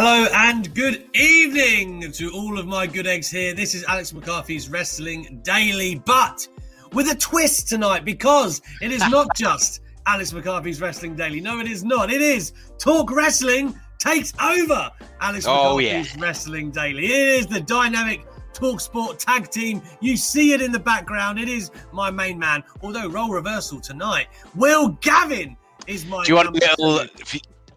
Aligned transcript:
Hello 0.00 0.28
and 0.32 0.72
good 0.76 1.08
evening 1.12 2.12
to 2.12 2.30
all 2.30 2.56
of 2.56 2.68
my 2.68 2.86
good 2.86 3.08
eggs 3.08 3.28
here. 3.28 3.52
This 3.52 3.74
is 3.74 3.82
Alex 3.82 4.12
McCarthy's 4.12 4.68
Wrestling 4.68 5.40
Daily, 5.42 5.96
but 5.96 6.46
with 6.92 7.10
a 7.10 7.16
twist 7.16 7.66
tonight 7.66 8.04
because 8.04 8.62
it 8.80 8.92
is 8.92 9.00
not 9.08 9.26
just 9.34 9.80
Alex 10.06 10.32
McCarthy's 10.32 10.80
Wrestling 10.80 11.16
Daily. 11.16 11.40
No, 11.40 11.58
it 11.58 11.66
is 11.66 11.82
not. 11.82 12.12
It 12.12 12.20
is 12.20 12.52
Talk 12.78 13.10
Wrestling 13.10 13.74
takes 13.98 14.32
over 14.40 14.88
Alex 15.20 15.46
Oh, 15.48 15.76
McCarthy's 15.78 16.16
Wrestling 16.16 16.70
Daily. 16.70 17.06
It 17.06 17.40
is 17.40 17.48
the 17.48 17.60
dynamic 17.60 18.24
Talk 18.52 18.80
Sport 18.80 19.18
tag 19.18 19.50
team. 19.50 19.82
You 20.00 20.16
see 20.16 20.52
it 20.52 20.62
in 20.62 20.70
the 20.70 20.78
background. 20.78 21.40
It 21.40 21.48
is 21.48 21.72
my 21.92 22.08
main 22.08 22.38
man. 22.38 22.62
Although 22.84 23.08
role 23.08 23.30
reversal 23.30 23.80
tonight, 23.80 24.28
Will 24.54 24.90
Gavin 25.00 25.56
is 25.88 26.06
my. 26.06 26.22
Do 26.22 26.30
you 26.30 26.36
want 26.36 26.50
a 26.50 26.52
little 26.52 27.04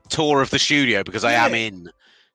tour 0.10 0.44
of 0.44 0.52
the 0.52 0.60
studio 0.60 1.04
because 1.04 1.24
I 1.24 1.32
am 1.32 1.56
in 1.56 1.90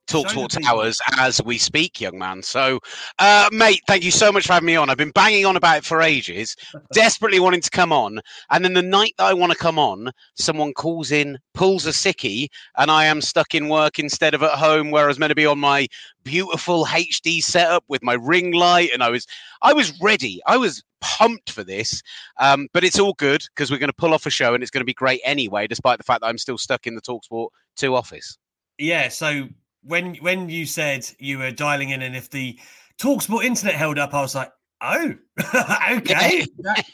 Talk 0.07 0.29
Show 0.31 0.47
Talk. 0.47 0.63
Towers 0.63 0.99
as 1.19 1.43
we 1.43 1.59
speak, 1.59 2.01
young 2.01 2.19
man. 2.19 2.43
So, 2.43 2.81
uh, 3.19 3.49
mate, 3.53 3.81
thank 3.87 4.05
you 4.05 4.11
so 4.11 4.31
much 4.31 4.47
for 4.47 4.55
having 4.55 4.67
me 4.67 4.77
on. 4.77 4.89
I've 4.89 4.97
been 4.97 5.11
banging 5.11 5.45
on 5.45 5.57
about 5.57 5.79
it 5.79 5.85
for 5.85 6.01
ages, 6.01 6.57
desperately 6.93 7.41
wanting 7.41 7.61
to 7.61 7.71
come 7.71 7.93
on, 7.93 8.21
and 8.51 8.65
then 8.65 8.75
the 8.75 8.83
night 8.83 9.15
that 9.19 9.25
I 9.25 9.35
want 9.35 9.53
to 9.53 9.59
come 9.59 9.79
on, 9.79 10.11
someone 10.35 10.73
calls 10.73 11.11
in, 11.11 11.39
pulls 11.55 11.87
a 11.87 11.91
sickie, 11.91 12.49
and 12.77 12.91
I 12.91 13.07
am 13.07 13.21
stuck 13.21 13.55
in 13.55 13.69
work 13.69 13.99
instead 13.99 14.35
of 14.35 14.43
at 14.43 14.53
home, 14.53 14.91
where 14.91 15.05
I 15.05 15.09
was 15.09 15.19
meant 15.19 15.31
to 15.31 15.37
be 15.37 15.47
on 15.47 15.59
my 15.59 15.89
beautiful 16.25 16.85
HD 16.87 17.43
setup 17.43 17.85
with 17.89 18.03
my 18.03 18.15
ring 18.15 18.53
light, 18.53 18.91
and 18.93 19.03
I 19.03 19.11
was, 19.11 19.27
I 19.63 19.73
was 19.73 19.99
ready. 20.01 20.41
I 20.47 20.57
was 20.57 20.83
pumped 21.01 21.51
for 21.51 21.65
this, 21.65 22.03
um, 22.39 22.69
but 22.73 22.85
it's 22.85 22.99
all 22.99 23.15
good 23.15 23.43
because 23.55 23.71
we're 23.71 23.79
going 23.79 23.89
to 23.89 23.95
pull 23.95 24.15
off 24.15 24.27
a 24.27 24.31
show, 24.31 24.55
and 24.55 24.63
it's 24.63 24.71
going 24.71 24.81
to 24.81 24.87
be 24.87 24.95
great 24.95 25.21
anyway, 25.25 25.67
despite 25.67 25.99
the 25.99 26.05
fact 26.05 26.21
that 26.21 26.29
I'm 26.29 26.39
still 26.39 26.59
stuck 26.59 26.87
in 26.87 26.95
the 26.95 27.03
Talksport 27.03 27.49
Two 27.77 27.95
office. 27.95 28.39
Yeah, 28.79 29.09
so 29.09 29.49
when 29.87 30.15
when 30.17 30.49
you 30.49 30.67
said 30.67 31.09
you 31.19 31.39
were 31.39 31.51
dialing 31.51 31.91
in 31.91 32.03
and 32.03 32.17
if 32.17 32.31
the 32.31 32.59
Talksport 32.99 33.45
internet 33.45 33.75
held 33.75 33.99
up, 33.99 34.15
I 34.15 34.21
was 34.23 34.35
like, 34.35 34.51
oh, 34.81 35.15
okay. 35.93 36.45
That- 36.59 36.85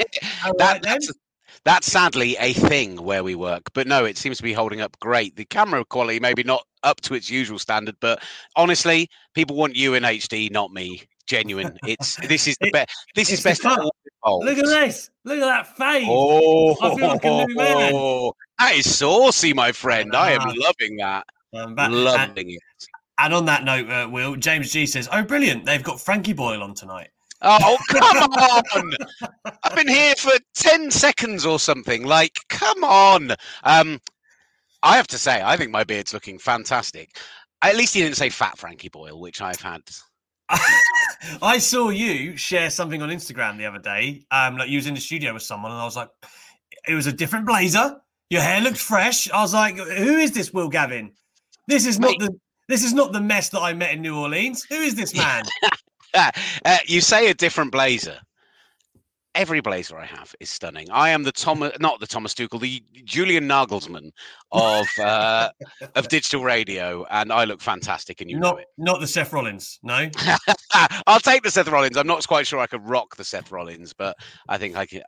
right 0.59 0.83
that's, 0.83 1.13
that's 1.65 1.87
sadly 1.87 2.37
a 2.41 2.53
thing 2.55 3.03
where 3.03 3.23
we 3.23 3.35
work, 3.35 3.63
but 3.75 3.87
no, 3.87 4.05
it 4.05 4.17
seems 4.19 4.37
to 4.39 4.43
be 4.43 4.53
holding 4.53 4.81
up 4.81 4.99
great. 5.01 5.37
The 5.37 5.45
camera 5.45 5.85
quality 5.85 6.19
maybe 6.19 6.43
not 6.43 6.67
up 6.83 7.01
to 7.03 7.15
its 7.15 7.31
usual 7.31 7.59
standard, 7.59 7.95
but 8.01 8.21
honestly, 8.57 9.09
people 9.35 9.55
want 9.57 9.77
you 9.77 9.95
in 9.95 10.03
HD, 10.03 10.51
not 10.51 10.73
me. 10.73 11.03
Genuine. 11.27 11.79
It's 11.87 12.17
this 12.27 12.49
is 12.49 12.57
the 12.61 12.67
It- 12.67 12.73
best. 12.73 12.91
This 13.15 13.31
is 13.33 13.43
best. 13.43 13.63
Look 13.65 14.59
at 14.59 14.65
this. 14.67 15.09
Look 15.25 15.39
at 15.39 15.41
that 15.41 15.77
face. 15.77 16.07
Oh, 16.09 16.73
I 16.83 16.97
feel 16.97 17.09
like 17.09 17.25
a 17.25 17.47
new 17.47 17.55
man. 17.55 17.93
that 18.59 18.75
is 18.75 18.99
saucy, 18.99 19.53
my 19.53 19.71
friend. 19.71 20.17
I 20.17 20.33
am 20.33 20.41
Ah. 20.43 20.53
loving 20.57 20.97
that. 20.97 21.25
Um, 21.55 21.75
but- 21.75 21.87
and, 21.87 22.05
loving 22.05 22.51
it. 22.51 22.61
and 23.19 23.35
on 23.35 23.45
that 23.47 23.65
note, 23.65 23.89
uh, 23.91 24.09
Will, 24.11 24.37
James 24.37 24.71
G 24.73 24.87
says, 24.87 25.09
oh, 25.13 25.23
brilliant. 25.23 25.65
They've 25.67 25.83
got 25.83 26.01
Frankie 26.01 26.33
Boyle 26.33 26.63
on 26.63 26.75
tonight. 26.75 27.11
Oh, 27.43 27.77
come 27.89 28.33
on! 28.33 28.93
I've 29.65 29.75
been 29.75 29.89
here 29.89 30.15
for 30.15 30.31
10 30.55 30.91
seconds 30.93 31.45
or 31.45 31.59
something. 31.59 32.05
Like, 32.05 32.37
come 32.49 32.85
on. 32.85 33.33
Um, 33.65 34.01
I 34.85 34.97
have 34.97 35.09
to 35.09 35.19
say, 35.19 35.43
I 35.43 35.57
think 35.57 35.73
my 35.73 35.83
beard's 35.83 36.15
looking 36.15 36.39
fantastic. 36.39 37.17
At 37.61 37.77
least 37.77 37.95
he 37.95 38.01
didn't 38.01 38.17
say 38.17 38.29
fat 38.31 38.59
Frankie 38.59 38.89
Boyle, 38.91 39.21
which 39.21 39.41
I've 39.41 39.61
had. 39.61 39.83
I 41.43 41.59
saw 41.59 41.89
you 41.91 42.37
share 42.37 42.71
something 42.71 43.03
on 43.03 43.09
Instagram 43.09 43.57
the 43.59 43.67
other 43.67 43.79
day. 43.79 44.25
Um, 44.31 44.57
like 44.57 44.69
you 44.69 44.77
was 44.79 44.87
in 44.87 44.95
the 44.95 45.01
studio 45.01 45.33
with 45.35 45.43
someone, 45.43 45.73
and 45.73 45.81
I 45.81 45.85
was 45.85 45.97
like, 45.97 46.09
it 46.87 46.95
was 46.95 47.07
a 47.07 47.13
different 47.13 47.47
blazer. 47.47 47.97
Your 48.31 48.43
hair 48.43 48.61
looked 48.61 48.79
fresh. 48.79 49.31
I 49.31 49.41
was 49.43 49.53
like, 49.55 49.77
who 49.77 50.17
is 50.19 50.33
this 50.33 50.53
Will 50.53 50.69
Gavin? 50.69 51.13
This 51.73 51.87
is 51.87 51.99
not 51.99 52.19
the 52.19 52.39
this 52.69 52.85
is 52.85 52.93
not 52.93 53.13
the 53.13 53.21
mess 53.21 53.49
that 53.49 53.61
I 53.61 53.73
met 53.73 53.95
in 53.95 54.03
New 54.03 54.19
Orleans. 54.19 54.63
Who 54.69 54.75
is 54.75 54.95
this 54.95 55.15
man? 55.17 55.45
Uh, 56.15 56.31
uh, 56.67 56.77
you 56.85 57.01
say 57.01 57.31
a 57.31 57.33
different 57.33 57.73
blazer. 57.73 58.19
Every 59.35 59.63
blazer 59.63 59.97
I 59.97 60.05
have 60.05 60.35
is 60.41 60.51
stunning. 60.51 60.91
I 60.91 61.09
am 61.09 61.23
the 61.23 61.33
Thomas, 61.33 61.73
not 61.81 62.01
the 62.01 62.07
Thomas 62.07 62.35
Tuchel, 62.35 62.61
the 62.61 62.85
Julian 63.05 63.49
Nagelsmann 63.49 64.11
of 64.51 64.87
uh, 65.03 65.49
of 65.95 66.09
digital 66.09 66.45
radio, 66.45 67.07
and 67.09 67.33
I 67.33 67.45
look 67.45 67.63
fantastic, 67.63 68.21
and 68.21 68.31
you 68.31 68.39
know 68.39 68.51
not 68.51 68.61
it. 68.61 68.67
not 68.77 69.01
the 69.01 69.07
Seth 69.07 69.33
Rollins. 69.33 69.79
No. 69.83 70.11
I'll 71.07 71.19
take 71.19 71.45
the 71.45 71.51
Seth 71.51 71.69
Rollins. 71.69 71.97
I'm 71.97 72.07
not 72.07 72.29
quite 72.29 72.47
sure 72.47 72.61
I 72.61 72.67
could 72.67 72.87
rock 72.87 73.17
the 73.17 73.25
Seth 73.25 73.51
Rollins, 73.51 73.95
but 73.95 74.15
I 74.51 74.59
think 74.59 74.77
I 74.77 74.85
can. 74.85 75.01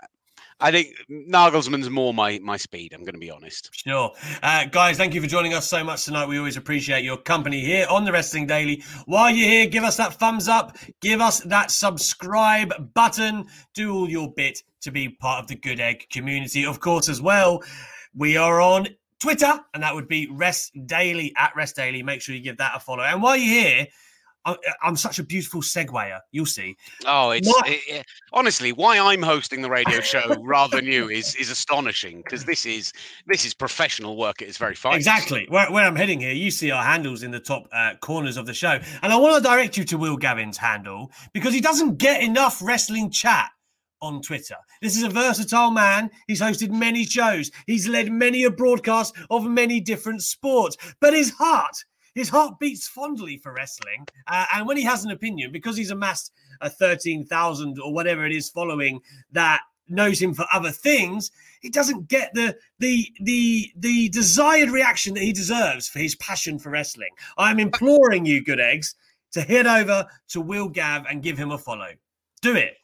I 0.60 0.70
think 0.70 0.94
Nagelsmann's 1.10 1.90
more 1.90 2.14
my 2.14 2.38
my 2.42 2.56
speed. 2.56 2.92
I'm 2.92 3.02
going 3.02 3.14
to 3.14 3.20
be 3.20 3.30
honest. 3.30 3.70
Sure. 3.72 4.12
Uh, 4.42 4.64
guys, 4.66 4.96
thank 4.96 5.14
you 5.14 5.20
for 5.20 5.26
joining 5.26 5.54
us 5.54 5.68
so 5.68 5.82
much 5.82 6.04
tonight. 6.04 6.26
We 6.26 6.38
always 6.38 6.56
appreciate 6.56 7.04
your 7.04 7.16
company 7.16 7.60
here 7.60 7.86
on 7.90 8.04
the 8.04 8.12
Wrestling 8.12 8.46
Daily. 8.46 8.82
While 9.06 9.30
you're 9.30 9.48
here, 9.48 9.66
give 9.66 9.84
us 9.84 9.96
that 9.96 10.14
thumbs 10.14 10.48
up, 10.48 10.76
give 11.00 11.20
us 11.20 11.40
that 11.40 11.70
subscribe 11.70 12.94
button, 12.94 13.46
do 13.74 13.94
all 13.94 14.08
your 14.08 14.32
bit 14.32 14.62
to 14.82 14.90
be 14.90 15.08
part 15.08 15.42
of 15.42 15.48
the 15.48 15.56
Good 15.56 15.80
Egg 15.80 16.06
community. 16.10 16.64
Of 16.64 16.80
course, 16.80 17.08
as 17.08 17.20
well, 17.20 17.62
we 18.14 18.36
are 18.36 18.60
on 18.60 18.88
Twitter, 19.20 19.58
and 19.72 19.82
that 19.82 19.94
would 19.94 20.08
be 20.08 20.28
Rest 20.30 20.72
Daily 20.86 21.32
at 21.36 21.54
Rest 21.56 21.76
Daily. 21.76 22.02
Make 22.02 22.20
sure 22.20 22.34
you 22.34 22.42
give 22.42 22.58
that 22.58 22.76
a 22.76 22.80
follow. 22.80 23.02
And 23.02 23.22
while 23.22 23.36
you're 23.36 23.62
here, 23.62 23.86
I- 24.46 24.56
I'm 24.82 24.96
such 24.96 25.18
a 25.18 25.22
beautiful 25.24 25.62
segwayer. 25.62 26.20
You'll 26.32 26.46
see. 26.46 26.76
Oh, 27.06 27.30
it's 27.30 27.48
it- 27.66 27.80
it- 27.88 28.06
honestly 28.32 28.72
why 28.72 28.98
I'm 28.98 29.22
hosting 29.22 29.62
the 29.62 29.70
radio 29.70 30.00
show 30.00 30.34
rather 30.40 30.76
than 30.76 30.86
you 30.86 31.08
is 31.08 31.34
is 31.36 31.50
astonishing 31.50 32.18
because 32.18 32.44
this 32.44 32.66
is 32.66 32.92
this 33.26 33.44
is 33.44 33.54
professional 33.54 34.16
work 34.16 34.42
at 34.42 34.48
its 34.48 34.58
very 34.58 34.74
finest. 34.74 35.06
Exactly. 35.06 35.46
Where, 35.48 35.70
where 35.70 35.84
I'm 35.86 35.96
heading 35.96 36.20
here, 36.20 36.32
you 36.32 36.50
see 36.50 36.70
our 36.70 36.82
handles 36.82 37.22
in 37.22 37.30
the 37.30 37.40
top 37.40 37.68
uh, 37.72 37.94
corners 38.00 38.36
of 38.36 38.46
the 38.46 38.54
show. 38.54 38.78
And 39.02 39.12
I 39.12 39.16
want 39.16 39.36
to 39.42 39.48
direct 39.48 39.76
you 39.76 39.84
to 39.84 39.96
Will 39.98 40.16
Gavin's 40.16 40.58
handle 40.58 41.10
because 41.32 41.54
he 41.54 41.60
doesn't 41.60 41.98
get 41.98 42.22
enough 42.22 42.60
wrestling 42.62 43.10
chat 43.10 43.50
on 44.02 44.20
Twitter. 44.20 44.56
This 44.82 44.96
is 44.96 45.02
a 45.02 45.08
versatile 45.08 45.70
man. 45.70 46.10
He's 46.26 46.40
hosted 46.42 46.70
many 46.70 47.04
shows, 47.04 47.50
he's 47.66 47.88
led 47.88 48.10
many 48.12 48.44
a 48.44 48.50
broadcast 48.50 49.16
of 49.30 49.44
many 49.46 49.80
different 49.80 50.22
sports. 50.22 50.76
But 51.00 51.14
his 51.14 51.30
heart, 51.30 51.74
his 52.14 52.28
heart 52.28 52.58
beats 52.58 52.88
fondly 52.88 53.36
for 53.36 53.52
wrestling. 53.52 54.06
Uh, 54.26 54.46
and 54.54 54.66
when 54.66 54.76
he 54.76 54.82
has 54.84 55.04
an 55.04 55.10
opinion, 55.10 55.52
because 55.52 55.76
he's 55.76 55.90
amassed 55.90 56.32
a 56.60 56.70
13,000 56.70 57.78
or 57.80 57.92
whatever 57.92 58.24
it 58.24 58.32
is 58.32 58.48
following 58.48 59.00
that 59.32 59.60
knows 59.88 60.20
him 60.20 60.32
for 60.32 60.46
other 60.52 60.70
things, 60.70 61.30
he 61.60 61.68
doesn't 61.70 62.08
get 62.08 62.32
the 62.34 62.56
the 62.78 63.06
the 63.20 63.72
the 63.76 64.08
desired 64.10 64.70
reaction 64.70 65.14
that 65.14 65.22
he 65.22 65.32
deserves 65.32 65.88
for 65.88 65.98
his 65.98 66.14
passion 66.16 66.58
for 66.58 66.70
wrestling. 66.70 67.10
I'm 67.36 67.58
imploring 67.58 68.24
you, 68.24 68.42
good 68.42 68.60
eggs, 68.60 68.94
to 69.32 69.42
head 69.42 69.66
over 69.66 70.06
to 70.28 70.40
Will 70.40 70.68
Gav 70.68 71.06
and 71.06 71.22
give 71.22 71.36
him 71.36 71.50
a 71.50 71.58
follow. 71.58 71.88
Do 72.40 72.54
it. 72.54 72.76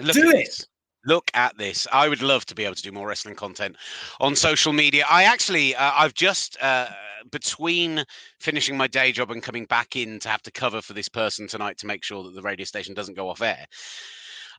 Look 0.00 0.14
Do 0.14 0.28
it. 0.30 0.46
this. 0.46 0.66
Look 1.08 1.30
at 1.32 1.56
this. 1.56 1.86
I 1.90 2.06
would 2.06 2.20
love 2.20 2.44
to 2.44 2.54
be 2.54 2.66
able 2.66 2.74
to 2.74 2.82
do 2.82 2.92
more 2.92 3.08
wrestling 3.08 3.34
content 3.34 3.76
on 4.20 4.36
social 4.36 4.74
media. 4.74 5.06
I 5.10 5.24
actually, 5.24 5.74
uh, 5.74 5.92
I've 5.96 6.12
just, 6.12 6.62
uh, 6.62 6.88
between 7.32 8.04
finishing 8.40 8.76
my 8.76 8.88
day 8.88 9.10
job 9.10 9.30
and 9.30 9.42
coming 9.42 9.64
back 9.64 9.96
in 9.96 10.18
to 10.20 10.28
have 10.28 10.42
to 10.42 10.50
cover 10.50 10.82
for 10.82 10.92
this 10.92 11.08
person 11.08 11.48
tonight 11.48 11.78
to 11.78 11.86
make 11.86 12.04
sure 12.04 12.22
that 12.24 12.34
the 12.34 12.42
radio 12.42 12.66
station 12.66 12.92
doesn't 12.92 13.16
go 13.16 13.30
off 13.30 13.40
air. 13.40 13.64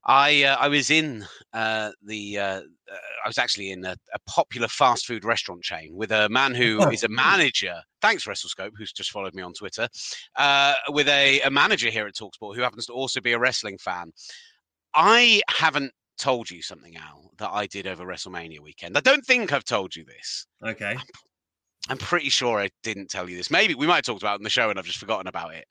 I 0.05 0.43
uh, 0.43 0.55
I 0.55 0.69
was 0.69 0.89
in 0.89 1.23
uh, 1.53 1.91
the 2.01 2.39
uh, 2.39 2.61
I 3.23 3.27
was 3.27 3.37
actually 3.37 3.69
in 3.71 3.85
a, 3.85 3.95
a, 4.15 4.19
popular 4.25 4.69
fast 4.69 5.05
food 5.05 5.25
restaurant 5.25 5.61
chain 5.61 5.93
with 5.93 6.11
a 6.11 6.29
man 6.29 6.55
who 6.55 6.81
is 6.89 7.03
a 7.03 7.09
manager. 7.09 7.75
Thanks, 8.01 8.25
WrestleScope, 8.25 8.71
who's 8.75 8.93
just 8.93 9.11
followed 9.11 9.35
me 9.35 9.43
on 9.43 9.53
Twitter. 9.53 9.87
Uh, 10.35 10.73
with 10.87 11.09
a, 11.09 11.41
a 11.41 11.51
manager 11.51 11.91
here 11.91 12.07
at 12.07 12.15
Talksport 12.15 12.55
who 12.55 12.61
happens 12.61 12.87
to 12.87 12.93
also 12.93 13.21
be 13.21 13.33
a 13.33 13.39
wrestling 13.39 13.77
fan. 13.77 14.11
I 14.95 15.41
haven't 15.49 15.91
told 16.19 16.49
you 16.49 16.61
something, 16.61 16.95
Al, 16.97 17.31
that 17.37 17.49
I 17.49 17.65
did 17.65 17.87
over 17.87 18.05
WrestleMania 18.05 18.59
weekend. 18.59 18.97
I 18.97 19.01
don't 19.01 19.25
think 19.25 19.51
I've 19.51 19.63
told 19.63 19.95
you 19.95 20.05
this. 20.05 20.45
Okay. 20.63 20.91
I'm, 20.91 21.07
I'm 21.89 21.97
pretty 21.97 22.29
sure 22.29 22.59
I 22.59 22.69
didn't 22.83 23.09
tell 23.09 23.29
you 23.29 23.37
this. 23.37 23.49
Maybe 23.49 23.73
we 23.73 23.87
might 23.87 23.95
have 23.95 24.05
talked 24.05 24.21
about 24.21 24.35
it 24.35 24.41
in 24.41 24.43
the 24.43 24.49
show 24.49 24.69
and 24.69 24.77
I've 24.77 24.85
just 24.85 24.99
forgotten 24.99 25.27
about 25.27 25.53
it. 25.55 25.65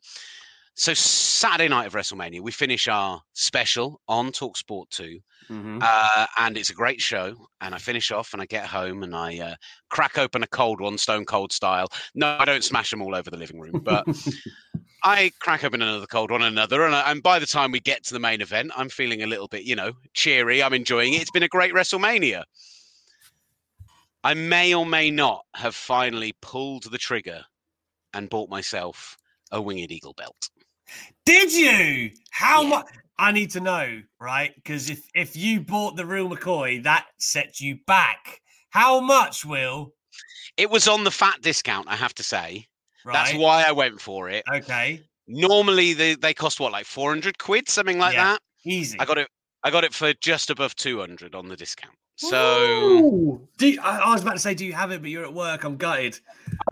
So 0.79 0.95
Saturday 0.95 1.69
night 1.69 1.89
of 1.89 1.95
WrestleMania, 1.95 2.41
we 2.41 2.53
finish 2.53 2.87
our 2.87 3.21
special 3.33 4.01
on 4.07 4.31
Talksport 4.31 4.89
2, 4.91 5.19
mm-hmm. 5.51 5.79
uh, 5.83 6.27
and 6.39 6.57
it's 6.57 6.71
a 6.71 6.75
great 6.75 7.01
show. 7.01 7.35
And 7.61 7.75
I 7.75 7.79
finish 7.79 8.13
off, 8.13 8.33
and 8.33 8.41
I 8.41 8.47
get 8.47 8.65
home, 8.65 9.03
and 9.03 9.13
I 9.13 9.41
uh, 9.41 9.55
crack 9.91 10.19
open 10.19 10.45
a 10.45 10.47
cold 10.47 10.81
one, 10.81 10.97
Stone 10.97 11.25
Cold 11.25 11.53
style. 11.53 11.89
No, 12.15 12.37
I 12.39 12.45
don't 12.45 12.63
smash 12.63 12.91
them 12.93 13.03
all 13.03 13.17
over 13.17 13.29
the 13.29 13.37
living 13.37 13.59
room, 13.59 13.81
but 13.83 14.07
I 15.05 15.31
crack 15.39 15.65
open 15.65 15.83
another 15.83 16.07
cold 16.07 16.31
one, 16.31 16.43
another, 16.43 16.85
and, 16.85 16.95
and 16.95 17.23
by 17.23 17.39
the 17.39 17.47
time 17.47 17.71
we 17.71 17.81
get 17.81 18.05
to 18.05 18.15
the 18.15 18.21
main 18.21 18.41
event, 18.41 18.73
I'm 18.77 18.89
feeling 18.89 19.23
a 19.23 19.27
little 19.27 19.49
bit, 19.49 19.63
you 19.63 19.77
know, 19.77 19.93
cheery. 20.15 20.63
I'm 20.63 20.75
enjoying 20.75 21.15
it. 21.15 21.23
It's 21.23 21.31
been 21.31 21.43
a 21.43 21.49
great 21.49 21.73
WrestleMania. 21.73 22.43
I 24.25 24.35
may 24.35 24.75
or 24.75 24.85
may 24.85 25.11
not 25.11 25.45
have 25.55 25.75
finally 25.75 26.35
pulled 26.43 26.91
the 26.91 26.99
trigger 26.99 27.45
and 28.13 28.29
bought 28.29 28.51
myself 28.51 29.17
a 29.53 29.63
winged 29.63 29.93
eagle 29.93 30.15
belt. 30.15 30.51
Did 31.25 31.53
you? 31.53 32.11
How 32.31 32.63
yeah. 32.63 32.69
much? 32.69 32.87
I 33.19 33.33
need 33.33 33.51
to 33.51 33.61
know, 33.61 34.03
right? 34.21 34.55
Because 34.55 34.91
if 34.91 35.03
if 35.15 35.37
you 35.37 35.61
bought 35.61 35.97
the 35.97 36.07
real 36.07 36.29
McCoy, 36.29 36.83
that 36.85 37.07
sets 37.19 37.61
you 37.61 37.79
back. 37.87 38.41
How 38.71 39.01
much, 39.01 39.45
Will? 39.45 39.93
It 40.57 40.71
was 40.71 40.89
on 40.89 41.05
the 41.05 41.11
fat 41.11 41.41
discount, 41.41 41.89
I 41.89 41.97
have 41.97 42.15
to 42.15 42.23
say. 42.23 42.67
Right. 43.09 43.15
That's 43.15 43.35
why 43.35 43.65
I 43.67 43.73
went 43.73 44.01
for 44.01 44.29
it. 44.29 44.45
Okay. 44.53 45.03
Normally 45.27 45.95
they, 45.95 46.15
they 46.15 46.35
cost 46.35 46.61
what, 46.61 46.73
like 46.73 46.85
400 46.87 47.39
quid, 47.39 47.69
something 47.69 47.99
like 47.99 48.15
yeah. 48.15 48.33
that? 48.33 48.41
Easy. 48.65 49.01
I 49.01 49.07
got 49.07 49.17
it 49.17 49.29
I 49.65 49.71
got 49.71 49.85
it 49.85 49.93
for 49.93 50.13
just 50.15 50.51
above 50.51 50.75
200 50.77 51.35
on 51.35 51.49
the 51.49 51.57
discount. 51.57 51.95
So, 52.21 53.41
do 53.59 53.69
you, 53.69 53.81
I, 53.81 53.99
I, 53.99 54.13
was 54.13 54.23
about 54.23 54.33
to 54.33 54.39
say, 54.41 54.53
do 54.53 54.67
you 54.67 54.73
have 54.73 54.91
it? 54.91 55.01
But 55.01 55.11
you're 55.11 55.25
at 55.25 55.33
work. 55.33 55.63
I'm 55.63 55.77
gutted. 55.77 56.19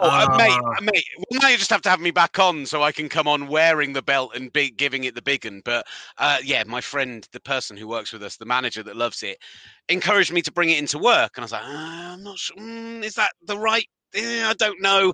Oh, 0.01 0.11
uh, 0.11 0.37
mate, 0.37 0.51
ah. 0.51 0.81
mate. 0.83 1.05
Well, 1.19 1.41
now 1.41 1.49
you 1.49 1.57
just 1.57 1.71
have 1.71 1.83
to 1.83 1.89
have 1.89 2.01
me 2.01 2.11
back 2.11 2.41
on 2.41 2.67
so 2.67 2.83
I 2.83 2.91
can 2.91 3.09
come 3.09 3.29
on 3.29 3.47
wearing 3.47 3.93
the 3.93 4.03
belt 4.03 4.33
and 4.35 4.53
be, 4.53 4.71
giving 4.71 5.05
it 5.05 5.15
the 5.15 5.23
big 5.23 5.45
one. 5.45 5.63
But 5.65 5.87
uh, 6.19 6.39
yeah, 6.43 6.65
my 6.67 6.81
friend, 6.81 7.29
the 7.31 7.39
person 7.39 7.77
who 7.77 7.87
works 7.87 8.13
with 8.13 8.25
us, 8.25 8.37
the 8.37 8.45
manager 8.45 8.83
that 8.83 8.97
loves 8.97 9.23
it, 9.23 9.39
encouraged 9.89 10.33
me 10.33 10.43
to 10.43 10.51
bring 10.51 10.71
it 10.71 10.79
into 10.79 10.99
work, 10.99 11.33
and 11.37 11.43
I 11.43 11.45
was 11.45 11.53
like, 11.53 11.63
uh, 11.63 11.69
I'm 11.69 12.25
not 12.25 12.39
sure. 12.39 12.57
Mm, 12.57 13.05
is 13.05 13.15
that 13.15 13.31
the 13.47 13.57
right? 13.57 13.87
Eh, 14.15 14.45
I 14.45 14.55
don't 14.55 14.81
know 14.83 15.13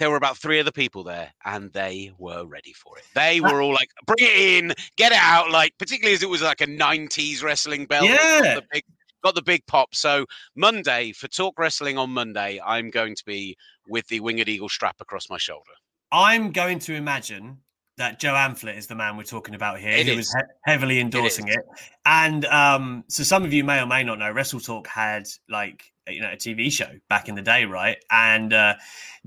there 0.00 0.10
were 0.10 0.16
about 0.16 0.38
three 0.38 0.58
other 0.58 0.72
people 0.72 1.04
there 1.04 1.30
and 1.44 1.70
they 1.74 2.10
were 2.18 2.46
ready 2.46 2.72
for 2.72 2.96
it. 2.96 3.04
They 3.14 3.40
were 3.42 3.60
all 3.60 3.74
like, 3.74 3.90
bring 4.06 4.16
it 4.18 4.64
in, 4.64 4.74
get 4.96 5.12
it 5.12 5.18
out. 5.20 5.50
Like, 5.50 5.74
particularly 5.78 6.14
as 6.14 6.22
it 6.22 6.30
was 6.30 6.40
like 6.40 6.62
a 6.62 6.66
90s 6.66 7.42
wrestling 7.42 7.84
belt. 7.84 8.06
Yeah. 8.06 8.54
The 8.54 8.64
big, 8.72 8.82
got 9.22 9.34
the 9.34 9.42
big 9.42 9.64
pop. 9.66 9.94
So 9.94 10.24
Monday 10.56 11.12
for 11.12 11.28
Talk 11.28 11.58
Wrestling 11.58 11.98
on 11.98 12.08
Monday, 12.10 12.58
I'm 12.64 12.88
going 12.88 13.14
to 13.14 13.24
be 13.26 13.58
with 13.88 14.06
the 14.08 14.20
Winged 14.20 14.48
Eagle 14.48 14.70
strap 14.70 14.96
across 15.00 15.28
my 15.28 15.36
shoulder. 15.36 15.70
I'm 16.10 16.50
going 16.50 16.78
to 16.80 16.94
imagine 16.94 17.58
that 17.98 18.18
Joe 18.18 18.32
Amphlett 18.32 18.78
is 18.78 18.86
the 18.86 18.94
man 18.94 19.18
we're 19.18 19.24
talking 19.24 19.54
about 19.54 19.80
here. 19.80 19.90
It 19.90 20.06
he 20.06 20.12
is. 20.12 20.16
was 20.16 20.34
he- 20.34 20.70
heavily 20.72 20.98
endorsing 20.98 21.48
it, 21.48 21.58
it. 21.58 21.64
And 22.06 22.46
um, 22.46 23.04
so 23.08 23.22
some 23.22 23.44
of 23.44 23.52
you 23.52 23.64
may 23.64 23.82
or 23.82 23.86
may 23.86 24.02
not 24.02 24.18
know, 24.18 24.32
Wrestle 24.32 24.60
Talk 24.60 24.86
had 24.86 25.28
like 25.50 25.84
you 26.10 26.20
know 26.20 26.30
a 26.32 26.36
TV 26.36 26.70
show 26.70 26.90
back 27.08 27.28
in 27.28 27.34
the 27.34 27.42
day, 27.42 27.64
right? 27.64 27.96
And 28.10 28.52
uh, 28.52 28.74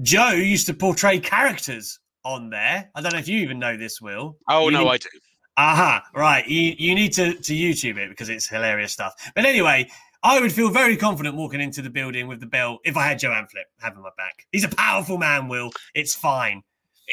Joe 0.01 0.31
used 0.31 0.67
to 0.67 0.73
portray 0.73 1.19
characters 1.19 1.99
on 2.23 2.49
there. 2.49 2.89
I 2.95 3.01
don't 3.01 3.13
know 3.13 3.19
if 3.19 3.27
you 3.27 3.39
even 3.39 3.59
know 3.59 3.77
this, 3.77 4.01
Will. 4.01 4.37
Oh 4.47 4.65
you 4.65 4.71
no, 4.71 4.83
need- 4.83 4.89
I 4.89 4.97
do. 4.97 5.09
Aha, 5.55 6.03
right. 6.15 6.47
You 6.47 6.73
you 6.77 6.95
need 6.95 7.13
to 7.13 7.33
to 7.33 7.53
YouTube 7.53 7.97
it 7.97 8.09
because 8.09 8.29
it's 8.29 8.47
hilarious 8.47 8.91
stuff. 8.91 9.13
But 9.35 9.45
anyway, 9.45 9.87
I 10.23 10.39
would 10.39 10.51
feel 10.51 10.69
very 10.71 10.97
confident 10.97 11.35
walking 11.35 11.61
into 11.61 11.81
the 11.81 11.89
building 11.89 12.27
with 12.27 12.39
the 12.39 12.47
belt 12.47 12.79
if 12.85 12.97
I 12.97 13.05
had 13.05 13.19
Joe 13.19 13.29
Amphlett 13.29 13.65
having 13.79 14.01
my 14.01 14.09
back. 14.17 14.47
He's 14.51 14.63
a 14.63 14.69
powerful 14.69 15.17
man, 15.17 15.47
Will. 15.47 15.69
It's 15.93 16.15
fine. 16.15 16.63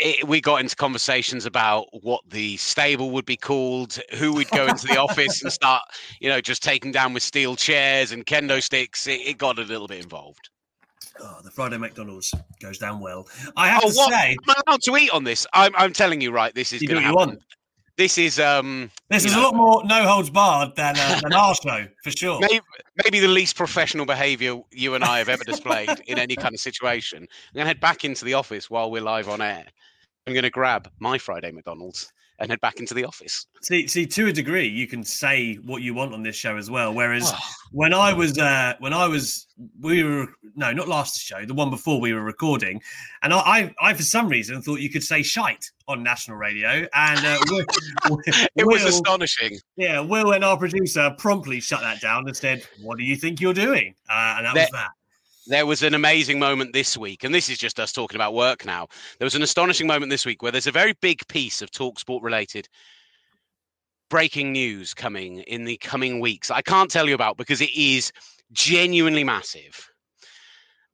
It, 0.03 0.27
we 0.27 0.41
got 0.41 0.61
into 0.61 0.75
conversations 0.75 1.45
about 1.47 1.87
what 2.03 2.23
the 2.29 2.57
stable 2.57 3.11
would 3.11 3.27
be 3.27 3.37
called, 3.37 3.99
who 4.15 4.33
would 4.35 4.49
go 4.51 4.67
into 4.67 4.87
the 4.87 4.97
office 4.99 5.43
and 5.43 5.53
start, 5.53 5.83
you 6.21 6.29
know, 6.29 6.41
just 6.41 6.63
taking 6.63 6.91
down 6.91 7.13
with 7.13 7.23
steel 7.23 7.55
chairs 7.55 8.13
and 8.13 8.25
kendo 8.25 8.63
sticks. 8.63 9.07
It, 9.07 9.21
it 9.21 9.39
got 9.39 9.59
a 9.59 9.63
little 9.63 9.87
bit 9.87 10.03
involved. 10.03 10.49
Oh, 11.23 11.39
the 11.45 11.51
Friday 11.51 11.77
McDonald's 11.77 12.33
goes 12.61 12.79
down 12.79 12.99
well. 12.99 13.29
I 13.57 13.69
have 13.69 13.83
oh, 13.85 13.91
to 13.91 13.97
what? 13.97 14.11
say, 14.11 14.37
I'm 14.49 14.55
allowed 14.67 14.83
to 14.83 14.97
eat 14.97 15.11
on 15.11 15.25
this. 15.25 15.47
I'm, 15.53 15.73
I'm 15.77 15.93
telling 15.93 16.23
you, 16.23 16.33
right? 16.33 16.55
This 16.55 16.73
is 16.73 16.83
going 16.83 17.03
to 17.03 17.07
happen 17.07 17.39
this 18.01 18.17
is 18.17 18.41
um 18.41 18.91
this 19.11 19.27
is 19.27 19.33
know, 19.35 19.43
a 19.43 19.45
lot 19.45 19.55
more 19.55 19.85
no 19.85 20.07
holds 20.07 20.31
barred 20.31 20.75
than 20.75 20.97
uh, 20.99 21.21
than 21.21 21.35
our 21.35 21.55
show 21.55 21.87
for 22.03 22.11
sure. 22.11 22.41
Maybe, 22.41 22.61
maybe 23.05 23.21
the 23.21 23.29
least 23.29 23.57
professional 23.57 24.07
behaviour 24.07 24.59
you 24.71 24.95
and 24.95 25.05
I 25.05 25.19
have 25.19 25.29
ever 25.29 25.45
displayed 25.45 25.91
in 26.07 26.19
any 26.19 26.35
kind 26.35 26.55
of 26.55 26.61
situation. 26.61 27.23
I'm 27.23 27.55
gonna 27.55 27.67
head 27.67 27.79
back 27.79 28.07
into 28.07 28.25
the 28.25 28.33
office 28.33 28.71
while 28.71 28.91
we're 28.91 29.03
live 29.03 29.29
on 29.29 29.43
air. 29.43 29.67
I'm 30.31 30.35
gonna 30.37 30.49
grab 30.49 30.89
my 31.01 31.19
Friday 31.19 31.51
McDonald's 31.51 32.13
and 32.39 32.53
head 32.53 32.61
back 32.61 32.79
into 32.79 32.95
the 32.95 33.05
office. 33.05 33.47
See, 33.63 33.89
see, 33.89 34.07
to 34.07 34.29
a 34.29 34.33
degree, 34.33 34.69
you 34.69 34.87
can 34.87 35.03
say 35.03 35.57
what 35.57 35.83
you 35.83 35.93
want 35.93 36.15
on 36.15 36.23
this 36.23 36.37
show 36.37 36.57
as 36.57 36.71
well. 36.71 36.95
Whereas 36.95 37.33
oh. 37.35 37.39
when 37.73 37.93
I 37.93 38.13
was, 38.13 38.39
uh, 38.39 38.75
when 38.79 38.93
I 38.93 39.09
was, 39.09 39.49
we 39.81 40.05
were 40.05 40.29
no, 40.55 40.71
not 40.71 40.87
last 40.87 41.21
show, 41.21 41.45
the 41.45 41.53
one 41.53 41.69
before 41.69 42.01
we 42.01 42.15
were 42.15 42.23
recording, 42.23 42.81
and 43.25 43.35
I, 43.35 43.39
I, 43.39 43.75
I 43.83 43.95
for 43.95 44.05
some 44.05 44.29
reason 44.29 44.63
thought 44.63 44.79
you 44.79 44.89
could 44.89 45.03
say 45.03 45.25
shite 45.25 45.69
on 45.89 46.05
national 46.05 46.37
radio, 46.37 46.87
and 46.95 47.27
uh, 47.27 47.39
Will, 47.49 47.65
it 48.55 48.65
was 48.65 48.85
astonishing. 48.85 49.59
Yeah, 49.77 49.99
Will 49.99 50.31
and 50.33 50.45
our 50.45 50.57
producer 50.57 51.13
promptly 51.19 51.59
shut 51.59 51.81
that 51.81 52.01
down 52.01 52.29
and 52.29 52.37
said, 52.37 52.63
"What 52.81 52.99
do 52.99 53.05
you 53.05 53.17
think 53.17 53.41
you're 53.41 53.53
doing?" 53.53 53.97
Uh, 54.09 54.37
and 54.39 54.47
that 54.47 54.55
there, 54.55 54.63
was 54.63 54.71
that. 54.75 54.91
There 55.47 55.67
was 55.67 55.83
an 55.83 55.95
amazing 55.95 56.39
moment 56.39 56.73
this 56.73 56.97
week, 56.97 57.25
and 57.25 57.35
this 57.35 57.49
is 57.49 57.59
just 57.59 57.81
us 57.81 57.93
talking 57.93 58.17
about 58.17 58.35
work 58.35 58.65
now. 58.65 58.89
There 59.19 59.27
was 59.27 59.35
an 59.35 59.43
astonishing 59.43 59.87
moment 59.87 60.11
this 60.11 60.27
week 60.27 60.43
where 60.43 60.53
there's 60.53 60.67
a 60.67 60.73
very 60.73 60.95
big 61.01 61.27
piece 61.29 61.63
of 61.63 61.71
talk 61.71 61.99
sport 61.99 62.23
related 62.23 62.69
breaking 64.11 64.53
news 64.53 64.93
coming 64.93 65.39
in 65.41 65.65
the 65.65 65.79
coming 65.79 66.21
weeks. 66.21 66.51
I 66.51 66.61
can't 66.61 66.91
tell 66.91 67.09
you 67.09 67.15
about 67.15 67.39
because 67.39 67.61
it 67.61 67.75
is 67.75 68.13
genuinely 68.53 69.25
massive. 69.25 69.89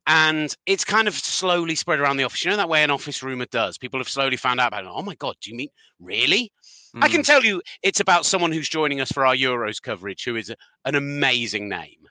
And 0.05 0.55
it's 0.65 0.85
kind 0.85 1.09
of 1.09 1.15
slowly 1.15 1.75
spread 1.75 1.99
around 1.99 2.15
the 2.15 2.23
office. 2.23 2.45
You 2.45 2.51
know 2.51 2.57
that 2.57 2.69
way 2.69 2.81
an 2.83 2.91
office 2.91 3.21
rumor 3.21 3.47
does. 3.47 3.77
People 3.77 3.99
have 3.99 4.07
slowly 4.07 4.37
found 4.37 4.61
out 4.61 4.69
about 4.69 4.85
it. 4.85 4.91
Oh 4.93 5.01
my 5.01 5.15
God, 5.15 5.35
do 5.41 5.49
you 5.49 5.57
mean 5.57 5.69
really? 5.99 6.53
Mm. 6.95 7.03
I 7.03 7.09
can 7.09 7.17
hmm. 7.17 7.23
tell 7.23 7.43
you 7.43 7.61
it's 7.83 7.99
about 7.99 8.25
someone 8.25 8.53
who's 8.53 8.69
joining 8.69 9.01
us 9.01 9.11
for 9.11 9.25
our 9.25 9.35
Euros 9.35 9.81
coverage 9.81 10.23
who 10.23 10.37
is 10.37 10.53
an 10.85 10.95
amazing 10.95 11.67
name. 11.67 12.07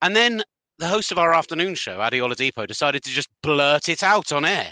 And 0.00 0.14
then 0.14 0.44
the 0.78 0.88
host 0.88 1.12
of 1.12 1.18
our 1.18 1.32
afternoon 1.32 1.74
show, 1.74 2.02
Ade 2.02 2.20
Oladipo, 2.20 2.66
decided 2.66 3.02
to 3.04 3.10
just 3.10 3.28
blurt 3.42 3.88
it 3.88 4.02
out 4.02 4.32
on 4.32 4.44
air. 4.44 4.68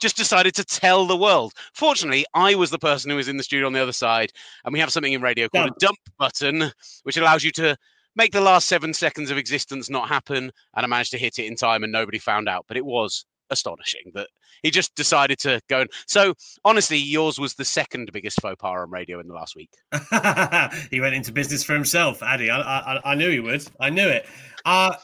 Just 0.00 0.16
decided 0.16 0.54
to 0.54 0.64
tell 0.64 1.06
the 1.06 1.16
world. 1.16 1.52
Fortunately, 1.72 2.24
I 2.34 2.54
was 2.54 2.70
the 2.70 2.78
person 2.78 3.10
who 3.10 3.16
was 3.16 3.28
in 3.28 3.36
the 3.36 3.42
studio 3.42 3.66
on 3.66 3.72
the 3.72 3.82
other 3.82 3.92
side, 3.92 4.32
and 4.64 4.72
we 4.72 4.80
have 4.80 4.90
something 4.90 5.12
in 5.12 5.22
radio 5.22 5.48
called 5.48 5.66
dump. 5.66 5.76
a 5.76 5.80
dump 5.80 5.98
button, 6.18 6.72
which 7.04 7.16
allows 7.16 7.44
you 7.44 7.52
to 7.52 7.76
make 8.16 8.32
the 8.32 8.40
last 8.40 8.68
seven 8.68 8.92
seconds 8.92 9.30
of 9.30 9.38
existence 9.38 9.88
not 9.88 10.08
happen. 10.08 10.50
And 10.74 10.84
I 10.84 10.86
managed 10.86 11.12
to 11.12 11.18
hit 11.18 11.38
it 11.38 11.46
in 11.46 11.56
time, 11.56 11.84
and 11.84 11.92
nobody 11.92 12.18
found 12.18 12.48
out. 12.48 12.64
But 12.66 12.76
it 12.76 12.84
was 12.84 13.24
astonishing 13.50 14.10
that 14.14 14.28
he 14.62 14.70
just 14.70 14.94
decided 14.94 15.38
to 15.38 15.60
go 15.68 15.82
and 15.82 15.90
so 16.06 16.32
honestly 16.64 16.96
yours 16.96 17.38
was 17.38 17.54
the 17.54 17.64
second 17.64 18.10
biggest 18.10 18.40
faux 18.40 18.56
pas 18.58 18.80
on 18.80 18.90
radio 18.90 19.20
in 19.20 19.28
the 19.28 19.34
last 19.34 19.54
week 19.54 19.70
he 20.90 20.98
went 20.98 21.14
into 21.14 21.30
business 21.30 21.62
for 21.62 21.74
himself 21.74 22.22
addy 22.22 22.48
i, 22.48 22.58
I, 22.58 23.12
I 23.12 23.14
knew 23.14 23.30
he 23.30 23.40
would 23.40 23.62
i 23.80 23.90
knew 23.90 24.08
it 24.08 24.26
uh 24.64 24.94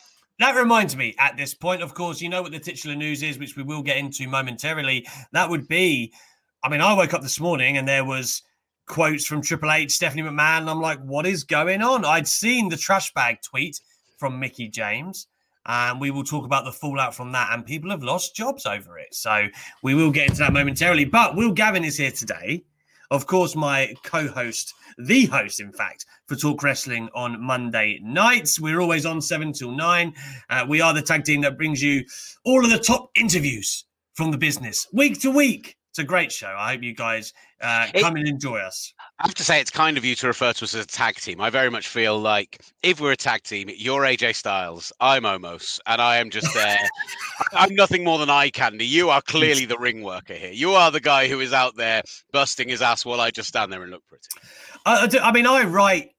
that 0.41 0.57
reminds 0.57 0.97
me, 0.97 1.15
at 1.19 1.37
this 1.37 1.55
point, 1.55 1.83
of 1.83 1.95
course, 1.95 2.21
you 2.21 2.29
know 2.29 2.43
what 2.43 2.53
the 2.53 2.59
titular 2.59 2.97
news 2.97 3.23
is, 3.23 3.39
which 3.39 3.57
we 3.57 3.63
will 3.63 3.83
get 3.83 3.99
into 3.99 4.27
momentarily. 4.27 5.07
That 5.33 5.49
would 5.49 5.69
be, 5.69 6.13
I 6.65 6.69
mean, 6.69 6.81
I 6.81 6.95
woke 6.95 7.15
up 7.15 7.23
this 7.23 7.39
morning 7.39 7.77
and 7.77 7.87
there 7.87 8.05
was 8.05 8.43
quotes 8.87 9.27
from 9.27 9.43
Triple 9.43 9.71
H, 9.71 9.93
Stephanie 9.93 10.23
McMahon. 10.23 10.69
I'm 10.69 10.81
like, 10.81 11.01
what 11.01 11.27
is 11.27 11.45
going 11.45 11.83
on? 11.83 12.05
I'd 12.05 12.27
seen 12.27 12.69
the 12.69 12.77
trash 12.77 13.13
bag 13.13 13.39
tweet 13.43 13.81
from 14.19 14.41
Mickie 14.41 14.69
James. 14.69 15.29
And 15.67 16.01
we 16.01 16.11
will 16.11 16.25
talk 16.25 16.47
about 16.47 16.65
the 16.65 16.73
fallout 16.73 17.15
from 17.15 17.33
that. 17.33 17.51
And 17.53 17.65
people 17.65 17.91
have 17.91 18.03
lost 18.03 18.35
jobs 18.35 18.67
over 18.67 18.99
it. 18.99 19.15
So 19.15 19.47
we 19.83 19.95
will 19.95 20.11
get 20.11 20.29
into 20.29 20.41
that 20.41 20.53
momentarily. 20.53 21.05
But 21.05 21.37
Will 21.37 21.53
Gavin 21.53 21.85
is 21.85 21.99
here 21.99 22.11
today. 22.11 22.65
Of 23.11 23.27
course, 23.27 23.57
my 23.57 23.95
co 24.05 24.29
host, 24.29 24.73
the 24.99 25.27
host, 25.27 25.61
in 25.61 25.73
fact, 25.73 26.07
for 26.27 26.37
Talk 26.37 26.63
Wrestling 26.63 27.09
on 27.15 27.41
Monday 27.43 27.99
nights. 28.03 28.61
We're 28.61 28.81
always 28.81 29.05
on 29.05 29.21
7 29.21 29.53
till 29.53 29.73
9. 29.73 30.15
Uh, 30.49 30.67
we 30.69 30.81
are 30.81 30.95
the 30.95 31.03
tag 31.03 31.25
team 31.25 31.41
that 31.41 31.57
brings 31.57 31.83
you 31.83 32.05
all 32.45 32.65
of 32.65 32.71
the 32.71 32.79
top 32.79 33.11
interviews 33.17 33.85
from 34.15 34.31
the 34.31 34.39
business 34.39 34.87
week 34.93 35.21
to 35.21 35.31
week. 35.31 35.77
It's 35.91 35.99
a 35.99 36.05
great 36.05 36.31
show. 36.31 36.55
I 36.57 36.73
hope 36.73 36.83
you 36.85 36.95
guys 36.95 37.33
uh, 37.61 37.89
come 37.99 38.15
and 38.15 38.29
enjoy 38.29 38.59
us. 38.59 38.95
I 39.21 39.27
have 39.27 39.35
to 39.35 39.45
say, 39.45 39.61
it's 39.61 39.71
kind 39.71 39.99
of 39.99 40.05
you 40.05 40.15
to 40.15 40.29
refer 40.29 40.55
to 40.55 40.65
us 40.65 40.75
as 40.75 40.85
a 40.85 40.87
tag 40.87 41.17
team. 41.17 41.43
I 41.43 41.51
very 41.51 41.71
much 41.71 41.89
feel 41.89 42.19
like 42.19 42.65
if 42.83 43.03
we're 43.03 43.13
a 43.13 43.17
tag 43.17 43.43
team, 43.43 43.69
you're 43.77 44.01
AJ 44.01 44.35
Styles, 44.35 44.95
I'm 44.99 45.25
Omos, 45.25 45.79
and 45.87 46.01
I 46.01 46.17
am 46.17 46.31
just 46.31 46.55
there. 46.55 46.79
I'm 47.53 47.75
nothing 47.75 48.03
more 48.03 48.17
than 48.19 48.31
eye 48.31 48.49
candy. 48.49 48.87
You 48.87 49.11
are 49.11 49.21
clearly 49.21 49.67
the 49.67 49.77
ring 49.77 50.03
worker 50.03 50.33
here. 50.33 50.53
You 50.53 50.71
are 50.71 50.91
the 50.91 51.01
guy 51.01 51.29
who 51.29 51.41
is 51.41 51.53
out 51.53 51.77
there 51.77 52.01
busting 52.33 52.71
his 52.71 52.81
ass 52.81 53.05
while 53.05 53.21
I 53.21 53.31
just 53.31 53.49
stand 53.49 53.71
there 53.71 53.83
and 53.83 53.91
look 53.91 54.07
pretty. 54.07 54.25
I, 54.87 55.03
I, 55.03 55.07
do- 55.07 55.19
I 55.19 55.33
mean, 55.33 55.47
I 55.47 55.65
write 55.65 56.13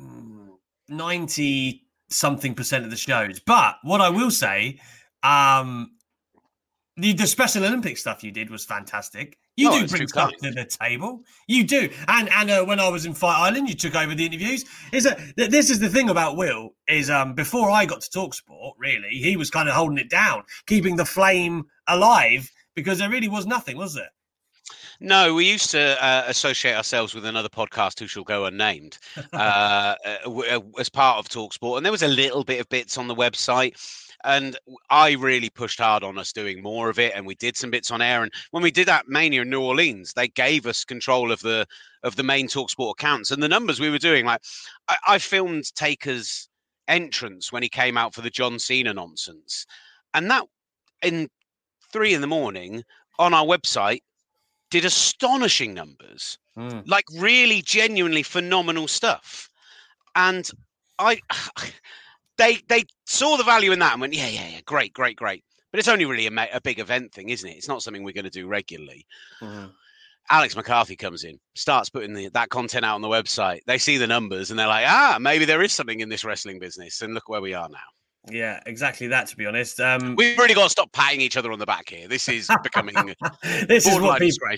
mm, 0.00 0.50
90 0.88 1.84
something 2.08 2.54
percent 2.54 2.84
of 2.84 2.92
the 2.92 2.96
shows, 2.96 3.40
but 3.40 3.78
what 3.82 4.00
I 4.00 4.10
will 4.10 4.30
say, 4.30 4.78
um, 5.24 5.90
the, 6.96 7.14
the 7.14 7.26
Special 7.26 7.64
Olympics 7.64 8.02
stuff 8.02 8.22
you 8.22 8.30
did 8.30 8.48
was 8.48 8.64
fantastic. 8.64 9.38
You 9.56 9.70
Oh, 9.70 9.80
do 9.80 9.86
bring 9.88 10.08
stuff 10.08 10.32
to 10.42 10.50
the 10.50 10.64
table. 10.64 11.22
You 11.46 11.64
do. 11.64 11.88
And 12.08 12.28
and 12.30 12.50
uh, 12.50 12.64
when 12.64 12.80
I 12.80 12.88
was 12.88 13.06
in 13.06 13.14
Fight 13.14 13.38
Island, 13.38 13.68
you 13.68 13.74
took 13.74 13.94
over 13.94 14.14
the 14.14 14.26
interviews. 14.26 14.64
Is 14.92 15.04
that 15.04 15.18
this 15.36 15.70
is 15.70 15.78
the 15.78 15.88
thing 15.88 16.10
about 16.10 16.36
Will 16.36 16.74
is 16.88 17.08
um 17.08 17.34
before 17.34 17.70
I 17.70 17.86
got 17.86 18.00
to 18.00 18.10
talk 18.10 18.34
sport, 18.34 18.76
really, 18.78 19.10
he 19.10 19.36
was 19.36 19.50
kind 19.50 19.68
of 19.68 19.74
holding 19.74 19.98
it 19.98 20.10
down, 20.10 20.42
keeping 20.66 20.96
the 20.96 21.04
flame 21.04 21.64
alive 21.86 22.50
because 22.74 22.98
there 22.98 23.10
really 23.10 23.28
was 23.28 23.46
nothing, 23.46 23.76
was 23.76 23.94
there? 23.94 24.10
No, 25.00 25.34
we 25.34 25.50
used 25.50 25.70
to 25.72 26.02
uh, 26.02 26.24
associate 26.26 26.74
ourselves 26.74 27.14
with 27.14 27.24
another 27.26 27.48
podcast 27.48 27.98
who 27.98 28.06
shall 28.06 28.24
go 28.24 28.46
unnamed 28.46 28.98
uh, 29.32 29.94
uh, 30.06 30.16
uh, 30.26 30.60
as 30.78 30.88
part 30.88 31.18
of 31.18 31.28
Talksport, 31.28 31.76
and 31.76 31.84
there 31.84 31.92
was 31.92 32.02
a 32.02 32.08
little 32.08 32.44
bit 32.44 32.60
of 32.60 32.68
bits 32.68 32.96
on 32.96 33.08
the 33.08 33.14
website. 33.14 33.74
And 34.24 34.56
I 34.90 35.12
really 35.12 35.50
pushed 35.50 35.78
hard 35.78 36.02
on 36.02 36.18
us 36.18 36.32
doing 36.32 36.62
more 36.62 36.88
of 36.88 36.98
it, 36.98 37.12
and 37.14 37.26
we 37.26 37.34
did 37.34 37.56
some 37.56 37.70
bits 37.70 37.90
on 37.90 38.00
air. 38.00 38.22
And 38.22 38.32
when 38.50 38.62
we 38.62 38.70
did 38.70 38.88
that 38.88 39.06
Mania 39.06 39.42
in 39.42 39.50
New 39.50 39.60
Orleans, 39.60 40.14
they 40.14 40.28
gave 40.28 40.66
us 40.66 40.84
control 40.84 41.30
of 41.30 41.40
the 41.40 41.66
of 42.02 42.16
the 42.16 42.22
main 42.22 42.48
Talksport 42.48 42.92
accounts 42.92 43.30
and 43.30 43.42
the 43.42 43.48
numbers 43.48 43.80
we 43.80 43.90
were 43.90 43.98
doing. 43.98 44.24
Like 44.24 44.40
I, 44.88 44.96
I 45.06 45.18
filmed 45.18 45.74
Taker's 45.74 46.48
entrance 46.88 47.52
when 47.52 47.62
he 47.62 47.68
came 47.68 47.96
out 47.96 48.14
for 48.14 48.22
the 48.22 48.30
John 48.30 48.58
Cena 48.58 48.94
nonsense, 48.94 49.66
and 50.14 50.30
that 50.30 50.44
in 51.02 51.28
three 51.92 52.14
in 52.14 52.20
the 52.20 52.26
morning 52.26 52.82
on 53.18 53.34
our 53.34 53.44
website 53.44 54.02
did 54.70 54.84
astonishing 54.84 55.72
numbers 55.74 56.38
hmm. 56.56 56.80
like 56.86 57.04
really 57.16 57.62
genuinely 57.62 58.24
phenomenal 58.24 58.88
stuff 58.88 59.48
and 60.16 60.50
i 60.98 61.18
they 62.38 62.58
they 62.68 62.84
saw 63.06 63.36
the 63.36 63.44
value 63.44 63.72
in 63.72 63.78
that 63.78 63.92
and 63.92 64.00
went 64.00 64.14
yeah 64.14 64.28
yeah 64.28 64.48
yeah 64.48 64.60
great 64.64 64.92
great 64.92 65.16
great. 65.16 65.44
But 65.70 65.78
it's 65.80 65.88
only 65.88 66.04
really 66.04 66.26
a, 66.26 66.48
a 66.52 66.60
big 66.60 66.78
event 66.78 67.12
thing 67.12 67.30
isn't 67.30 67.48
it? 67.48 67.56
It's 67.56 67.68
not 67.68 67.82
something 67.82 68.04
we're 68.04 68.12
going 68.12 68.24
to 68.24 68.30
do 68.30 68.46
regularly. 68.46 69.06
Alex 70.30 70.56
mccarthy 70.56 70.96
comes 70.96 71.24
in 71.24 71.38
starts 71.54 71.90
putting 71.90 72.14
the, 72.14 72.28
that 72.30 72.48
content 72.48 72.84
out 72.84 72.94
on 72.94 73.02
the 73.02 73.08
website. 73.08 73.60
They 73.66 73.78
see 73.78 73.98
the 73.98 74.06
numbers 74.06 74.50
and 74.50 74.58
they're 74.58 74.68
like 74.68 74.86
ah 74.86 75.18
maybe 75.20 75.44
there 75.44 75.62
is 75.62 75.72
something 75.72 76.00
in 76.00 76.08
this 76.08 76.24
wrestling 76.24 76.58
business 76.58 77.02
and 77.02 77.14
look 77.14 77.28
where 77.28 77.42
we 77.42 77.54
are 77.54 77.68
now. 77.68 77.78
Yeah, 78.30 78.58
exactly 78.64 79.08
that. 79.08 79.26
To 79.28 79.36
be 79.36 79.44
honest, 79.44 79.80
um, 79.80 80.16
we've 80.16 80.38
really 80.38 80.54
got 80.54 80.64
to 80.64 80.70
stop 80.70 80.90
patting 80.92 81.20
each 81.20 81.36
other 81.36 81.52
on 81.52 81.58
the 81.58 81.66
back 81.66 81.90
here. 81.90 82.08
This 82.08 82.26
is 82.26 82.48
becoming 82.62 82.94
this 83.68 83.86
is 83.86 84.00
what 84.00 84.18
people 84.18 84.48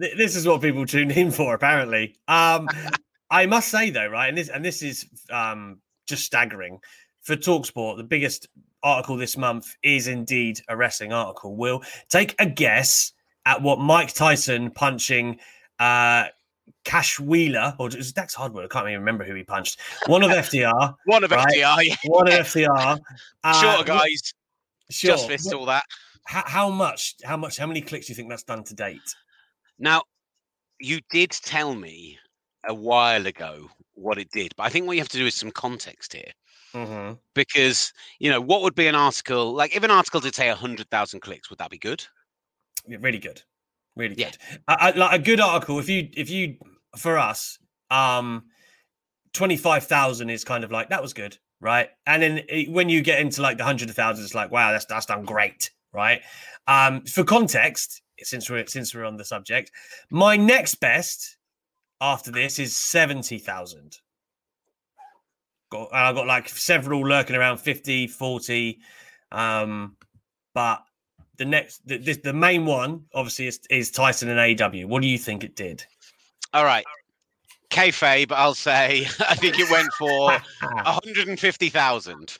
Th- 0.00 0.16
this 0.16 0.36
is 0.36 0.46
what 0.46 0.62
people 0.62 0.86
tune 0.86 1.10
in 1.10 1.32
for 1.32 1.54
apparently. 1.54 2.16
Um 2.28 2.68
i 3.30 3.46
must 3.46 3.68
say 3.68 3.90
though 3.90 4.06
right 4.06 4.28
and 4.28 4.38
this 4.38 4.48
and 4.48 4.64
this 4.64 4.82
is 4.82 5.06
um 5.30 5.80
just 6.06 6.24
staggering 6.24 6.78
for 7.26 7.34
talksport 7.36 7.96
the 7.96 8.04
biggest 8.04 8.46
article 8.84 9.16
this 9.16 9.36
month 9.36 9.74
is 9.82 10.06
indeed 10.06 10.60
a 10.68 10.76
wrestling 10.76 11.12
article 11.12 11.56
will 11.56 11.82
take 12.08 12.34
a 12.38 12.46
guess 12.46 13.12
at 13.46 13.60
what 13.60 13.80
mike 13.80 14.12
tyson 14.14 14.70
punching 14.70 15.36
uh 15.80 16.24
cash 16.84 17.18
wheeler 17.18 17.74
or 17.80 17.88
is 17.88 18.12
Dax 18.12 18.32
Harwood? 18.34 18.64
I 18.64 18.68
can't 18.68 18.86
even 18.88 19.00
remember 19.00 19.24
who 19.24 19.34
he 19.34 19.42
punched. 19.42 19.80
One 20.06 20.22
of 20.22 20.30
FTR. 20.44 20.94
one 21.06 21.24
of 21.24 21.30
Right. 21.32 21.46
FTR, 21.48 21.82
yeah. 21.84 21.94
One 22.04 22.28
of 22.28 22.34
FTR. 22.34 22.98
Uh, 23.44 23.74
what- 23.76 23.86
guys 23.86 24.32
Sure. 24.90 25.10
just 25.16 25.28
missed 25.28 25.52
all 25.52 25.66
that 25.66 25.82
How, 26.26 26.44
how 26.46 26.70
much? 26.70 27.16
How 27.24 27.36
much? 27.36 27.56
How 27.56 27.66
many 27.66 27.80
clicks 27.80 28.06
do 28.06 28.12
you 28.12 28.14
think 28.14 28.28
that's 28.30 28.44
done 28.44 28.62
to 28.64 28.74
date? 28.74 29.00
Now, 29.80 30.02
you 30.80 31.00
did 31.10 31.30
tell 31.30 31.74
me 31.74 32.18
a 32.68 32.74
while 32.74 33.26
ago 33.26 33.68
what 33.94 34.18
it 34.18 34.30
did, 34.30 34.52
but 34.56 34.62
I 34.64 34.68
think 34.68 34.86
what 34.86 34.92
you 34.94 35.00
have 35.02 35.08
to 35.08 35.18
do 35.18 35.26
is 35.26 35.34
some 35.34 35.50
context 35.50 36.12
here. 36.12 36.30
Mm-hmm. 36.74 37.14
Because, 37.34 37.92
you 38.18 38.30
know, 38.30 38.40
what 38.40 38.62
would 38.62 38.74
be 38.74 38.86
an 38.86 38.94
article 38.94 39.52
like 39.52 39.74
if 39.74 39.82
an 39.82 39.90
article 39.90 40.20
did 40.20 40.34
say 40.34 40.48
100,000 40.48 41.20
clicks, 41.20 41.50
would 41.50 41.58
that 41.58 41.70
be 41.70 41.78
good? 41.78 42.04
Yeah, 42.86 42.98
really 43.00 43.18
good 43.18 43.42
really 43.96 44.14
Yeah. 44.16 44.30
good 44.30 44.38
I, 44.68 44.74
I, 44.74 44.90
like 44.96 45.20
a 45.20 45.22
good 45.22 45.40
article 45.40 45.78
if 45.78 45.88
you 45.88 46.08
if 46.16 46.30
you 46.30 46.56
for 46.96 47.18
us 47.18 47.58
um 47.90 48.44
25,000 49.32 50.30
is 50.30 50.44
kind 50.44 50.62
of 50.64 50.70
like 50.70 50.90
that 50.90 51.02
was 51.02 51.12
good 51.12 51.36
right 51.60 51.90
and 52.06 52.22
then 52.22 52.42
it, 52.48 52.70
when 52.70 52.88
you 52.88 53.02
get 53.02 53.18
into 53.20 53.42
like 53.42 53.58
the 53.58 53.64
hundred 53.64 53.88
of 53.90 53.96
thousands 53.96 54.26
it's 54.26 54.34
like 54.34 54.50
wow 54.50 54.70
that's 54.70 54.84
that's 54.84 55.06
done 55.06 55.24
great 55.24 55.70
right 55.92 56.22
um 56.68 57.00
for 57.02 57.24
context 57.24 58.02
since 58.20 58.48
we're 58.48 58.66
since 58.66 58.94
we're 58.94 59.04
on 59.04 59.16
the 59.16 59.24
subject 59.24 59.72
my 60.10 60.36
next 60.36 60.76
best 60.76 61.38
after 62.00 62.30
this 62.30 62.58
is 62.58 62.76
70,000 62.76 63.98
got 65.70 65.88
and 65.92 65.98
I've 65.98 66.14
got 66.14 66.26
like 66.26 66.48
several 66.48 67.06
lurking 67.06 67.36
around 67.36 67.58
50 67.58 68.06
40 68.06 68.78
um 69.32 69.96
but 70.54 70.82
the 71.36 71.44
next 71.44 71.86
the, 71.86 71.98
the, 71.98 72.14
the 72.14 72.32
main 72.32 72.64
one 72.66 73.04
obviously 73.14 73.46
is, 73.46 73.60
is 73.70 73.90
Tyson 73.90 74.28
and 74.28 74.38
AEW. 74.38 74.86
What 74.86 75.02
do 75.02 75.08
you 75.08 75.18
think 75.18 75.44
it 75.44 75.54
did? 75.56 75.84
All 76.54 76.64
right. 76.64 76.84
Kayfabe, 77.70 78.32
I'll 78.32 78.54
say, 78.54 79.06
I 79.28 79.34
think 79.34 79.58
it 79.58 79.70
went 79.70 79.92
for 79.98 80.30
150,000. 80.60 82.38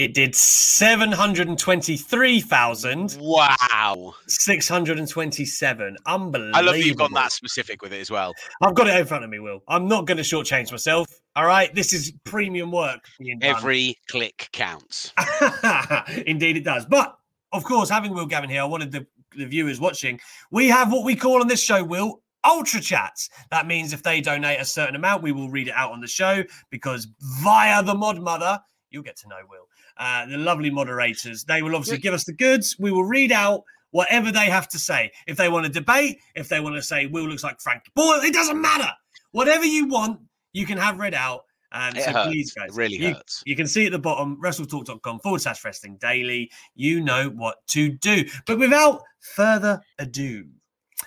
It 0.00 0.14
did 0.14 0.34
723,627. 0.34 3.08
Wow. 3.20 4.14
627. 4.28 5.96
Unbelievable. 6.06 6.56
I 6.56 6.60
love 6.62 6.76
that 6.76 6.86
you've 6.86 6.96
gone 6.96 7.12
that 7.12 7.32
specific 7.32 7.82
with 7.82 7.92
it 7.92 8.00
as 8.00 8.10
well. 8.10 8.32
I've 8.62 8.74
got 8.74 8.86
it 8.86 8.98
in 8.98 9.04
front 9.04 9.24
of 9.24 9.30
me, 9.30 9.40
Will. 9.40 9.62
I'm 9.68 9.86
not 9.86 10.06
going 10.06 10.16
to 10.16 10.22
shortchange 10.22 10.70
myself. 10.70 11.06
All 11.36 11.44
right. 11.44 11.74
This 11.74 11.92
is 11.92 12.14
premium 12.24 12.72
work. 12.72 13.04
Every 13.42 13.94
click 14.08 14.48
counts. 14.52 15.12
Indeed, 16.26 16.56
it 16.56 16.64
does. 16.64 16.86
But 16.86 17.14
of 17.52 17.64
course, 17.64 17.90
having 17.90 18.14
Will 18.14 18.24
Gavin 18.24 18.48
here, 18.48 18.62
I 18.62 18.64
wanted 18.64 18.92
the, 18.92 19.06
the 19.36 19.44
viewers 19.44 19.80
watching. 19.80 20.18
We 20.50 20.68
have 20.68 20.90
what 20.90 21.04
we 21.04 21.14
call 21.14 21.42
on 21.42 21.46
this 21.46 21.62
show, 21.62 21.84
Will, 21.84 22.22
ultra 22.42 22.80
chats. 22.80 23.28
That 23.50 23.66
means 23.66 23.92
if 23.92 24.02
they 24.02 24.22
donate 24.22 24.60
a 24.60 24.64
certain 24.64 24.96
amount, 24.96 25.22
we 25.22 25.32
will 25.32 25.50
read 25.50 25.68
it 25.68 25.74
out 25.74 25.92
on 25.92 26.00
the 26.00 26.06
show 26.06 26.42
because 26.70 27.06
via 27.42 27.82
the 27.82 27.94
mod 27.94 28.18
mother, 28.18 28.58
you'll 28.88 29.02
get 29.02 29.18
to 29.18 29.28
know 29.28 29.40
Will. 29.46 29.66
Uh, 30.00 30.24
the 30.26 30.38
lovely 30.38 30.70
moderators, 30.70 31.44
they 31.44 31.60
will 31.62 31.76
obviously 31.76 31.98
give 31.98 32.14
us 32.14 32.24
the 32.24 32.32
goods. 32.32 32.74
We 32.78 32.90
will 32.90 33.04
read 33.04 33.30
out 33.32 33.62
whatever 33.90 34.32
they 34.32 34.46
have 34.46 34.66
to 34.70 34.78
say. 34.78 35.12
If 35.26 35.36
they 35.36 35.50
want 35.50 35.66
to 35.66 35.70
debate, 35.72 36.18
if 36.34 36.48
they 36.48 36.58
want 36.58 36.74
to 36.76 36.82
say 36.82 37.04
Will 37.06 37.28
looks 37.28 37.44
like 37.44 37.60
Frank 37.60 37.82
Boyle, 37.94 38.20
it 38.22 38.32
doesn't 38.32 38.60
matter. 38.60 38.90
Whatever 39.32 39.66
you 39.66 39.86
want, 39.88 40.18
you 40.54 40.64
can 40.64 40.78
have 40.78 40.98
read 40.98 41.12
out. 41.12 41.42
Um, 41.72 41.94
It 41.94 42.02
so 42.04 42.12
hurts. 42.12 42.28
please, 42.28 42.52
guys, 42.54 42.70
It 42.70 42.76
really 42.76 42.96
you, 42.96 43.14
hurts. 43.14 43.42
you 43.44 43.54
can 43.54 43.66
see 43.66 43.84
at 43.86 43.92
the 43.92 43.98
bottom, 43.98 44.40
wrestletalk.com 44.42 45.20
forward 45.20 45.40
slash 45.42 45.62
wrestling 45.64 45.98
daily. 46.00 46.50
You 46.74 47.00
know 47.00 47.28
what 47.28 47.56
to 47.68 47.90
do. 47.90 48.24
But 48.46 48.58
without 48.58 49.02
further 49.36 49.80
ado, 49.98 50.46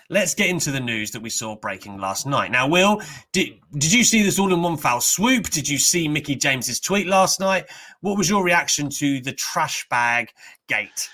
let's 0.10 0.34
get 0.34 0.50
into 0.50 0.72
the 0.72 0.80
news 0.80 1.12
that 1.12 1.22
we 1.22 1.30
saw 1.30 1.56
breaking 1.56 1.98
last 2.00 2.26
night. 2.26 2.52
Now, 2.52 2.68
Will, 2.68 3.02
did, 3.32 3.60
did 3.74 3.92
you 3.94 4.04
see 4.04 4.24
this 4.24 4.40
all 4.40 4.54
in 4.54 4.62
one 4.62 4.78
foul 4.78 5.02
swoop? 5.02 5.50
Did 5.50 5.68
you 5.68 5.78
see 5.78 6.08
Mickie 6.08 6.36
James's 6.36 6.80
tweet 6.80 7.08
last 7.08 7.40
night? 7.40 7.66
What 8.02 8.18
was 8.18 8.30
your 8.30 8.44
reaction 8.44 8.90
to 8.90 9.22
the 9.22 9.34
trash 9.34 9.88
bag 9.90 10.30
gate? 10.68 11.10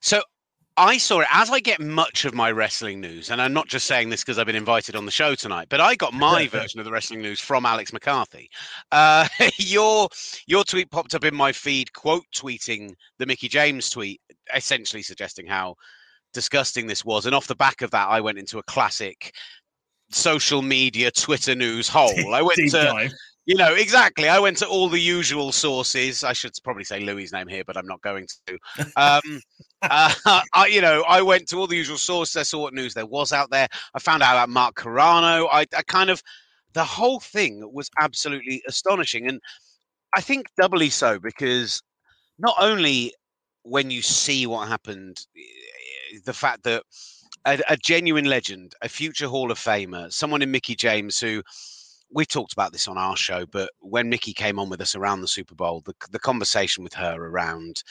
So 0.00 0.22
I 0.78 0.96
saw 0.96 1.20
it 1.20 1.26
as 1.32 1.50
I 1.50 1.58
get 1.58 1.80
much 1.80 2.24
of 2.24 2.34
my 2.34 2.52
wrestling 2.52 3.00
news, 3.00 3.30
and 3.30 3.42
I'm 3.42 3.52
not 3.52 3.66
just 3.66 3.86
saying 3.88 4.10
this 4.10 4.22
because 4.22 4.38
I've 4.38 4.46
been 4.46 4.54
invited 4.54 4.94
on 4.94 5.06
the 5.06 5.10
show 5.10 5.34
tonight, 5.34 5.66
but 5.70 5.80
I 5.80 5.96
got 5.96 6.14
my 6.14 6.46
version 6.52 6.78
of 6.78 6.86
the 6.86 6.92
wrestling 6.92 7.20
news 7.20 7.40
from 7.40 7.66
Alex 7.66 7.92
McCarthy. 7.92 8.48
Uh, 8.92 9.26
your 9.58 10.08
your 10.46 10.62
tweet 10.62 10.88
popped 10.92 11.16
up 11.16 11.24
in 11.24 11.34
my 11.34 11.50
feed, 11.50 11.92
quote 11.92 12.24
tweeting 12.32 12.94
the 13.18 13.26
Mickie 13.26 13.48
James 13.48 13.90
tweet, 13.90 14.20
essentially 14.54 15.02
suggesting 15.02 15.48
how 15.48 15.74
disgusting 16.32 16.86
this 16.86 17.04
was, 17.04 17.26
and 17.26 17.34
off 17.34 17.46
the 17.46 17.54
back 17.54 17.82
of 17.82 17.90
that, 17.90 18.08
I 18.08 18.20
went 18.20 18.38
into 18.38 18.58
a 18.58 18.62
classic 18.64 19.32
social 20.10 20.62
media 20.62 21.10
Twitter 21.10 21.54
news 21.54 21.88
hole. 21.92 22.34
I 22.34 22.42
went 22.42 22.56
Deep 22.56 22.70
to 22.72 22.84
dive. 22.84 23.12
you 23.46 23.56
know, 23.56 23.74
exactly. 23.74 24.28
I 24.28 24.38
went 24.38 24.56
to 24.58 24.66
all 24.66 24.88
the 24.88 25.00
usual 25.00 25.52
sources. 25.52 26.24
I 26.24 26.32
should 26.32 26.52
probably 26.64 26.84
say 26.84 27.00
Louis' 27.00 27.32
name 27.32 27.48
here, 27.48 27.64
but 27.66 27.76
I'm 27.76 27.86
not 27.86 28.00
going 28.02 28.26
to. 28.46 28.58
Um, 28.96 29.40
uh, 29.82 30.40
I, 30.54 30.66
you 30.70 30.80
know, 30.80 31.04
I 31.08 31.22
went 31.22 31.48
to 31.48 31.56
all 31.56 31.66
the 31.66 31.76
usual 31.76 31.98
sources. 31.98 32.36
I 32.36 32.42
saw 32.42 32.60
what 32.60 32.74
news 32.74 32.94
there 32.94 33.06
was 33.06 33.32
out 33.32 33.50
there. 33.50 33.68
I 33.94 33.98
found 33.98 34.22
out 34.22 34.34
about 34.34 34.48
Mark 34.48 34.74
Carrano. 34.76 35.48
I, 35.50 35.66
I 35.76 35.82
kind 35.82 36.10
of, 36.10 36.22
the 36.74 36.84
whole 36.84 37.20
thing 37.20 37.68
was 37.72 37.90
absolutely 38.00 38.62
astonishing. 38.68 39.28
And 39.28 39.40
I 40.14 40.20
think 40.20 40.46
doubly 40.60 40.90
so 40.90 41.18
because 41.18 41.82
not 42.38 42.56
only 42.60 43.12
when 43.62 43.90
you 43.90 44.02
see 44.02 44.46
what 44.46 44.68
happened, 44.68 45.20
the 46.24 46.32
fact 46.32 46.64
that 46.64 46.82
a, 47.46 47.60
a, 47.68 47.76
genuine 47.76 48.26
legend, 48.26 48.74
a 48.82 48.88
future 48.88 49.28
Hall 49.28 49.50
of 49.50 49.58
Famer, 49.58 50.12
someone 50.12 50.42
in 50.42 50.50
Mickie 50.50 50.76
James 50.76 51.18
who 51.18 51.42
we 52.10 52.24
talked 52.24 52.52
about 52.52 52.72
this 52.72 52.88
on 52.88 52.98
our 52.98 53.16
show, 53.16 53.44
but 53.46 53.70
when 53.80 54.08
Mickie 54.08 54.32
came 54.32 54.58
on 54.58 54.68
with 54.68 54.80
us 54.80 54.94
around 54.94 55.20
the 55.20 55.28
Super 55.28 55.54
Bowl, 55.54 55.82
the, 55.84 55.94
the 56.10 56.18
conversation 56.18 56.82
with 56.82 56.94
her 56.94 57.16
around 57.16 57.82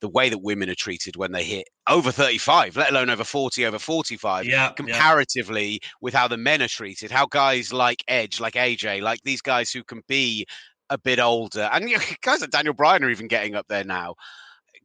the 0.00 0.08
way 0.08 0.28
that 0.28 0.38
women 0.38 0.68
are 0.68 0.74
treated 0.74 1.16
when 1.16 1.32
they 1.32 1.44
hit 1.44 1.68
over 1.88 2.10
35, 2.12 2.76
let 2.76 2.90
alone 2.90 3.10
over 3.10 3.24
40, 3.24 3.64
over 3.66 3.78
45, 3.78 4.44
yeah, 4.44 4.70
comparatively 4.70 5.72
yeah. 5.72 5.88
with 6.00 6.14
how 6.14 6.28
the 6.28 6.36
men 6.36 6.62
are 6.62 6.68
treated, 6.68 7.10
how 7.10 7.26
guys 7.26 7.72
like 7.72 8.04
Edge, 8.08 8.40
like 8.40 8.54
AJ, 8.54 9.02
like 9.02 9.20
these 9.24 9.40
guys 9.40 9.70
who 9.70 9.82
can 9.84 10.02
be 10.06 10.46
a 10.90 10.98
bit 10.98 11.18
older, 11.18 11.68
and 11.72 11.88
you 11.88 11.96
know, 11.96 12.02
guys 12.22 12.40
like 12.40 12.50
Daniel 12.50 12.74
Bryan 12.74 13.04
are 13.04 13.10
even 13.10 13.28
getting 13.28 13.54
up 13.54 13.66
there 13.68 13.84
now 13.84 14.14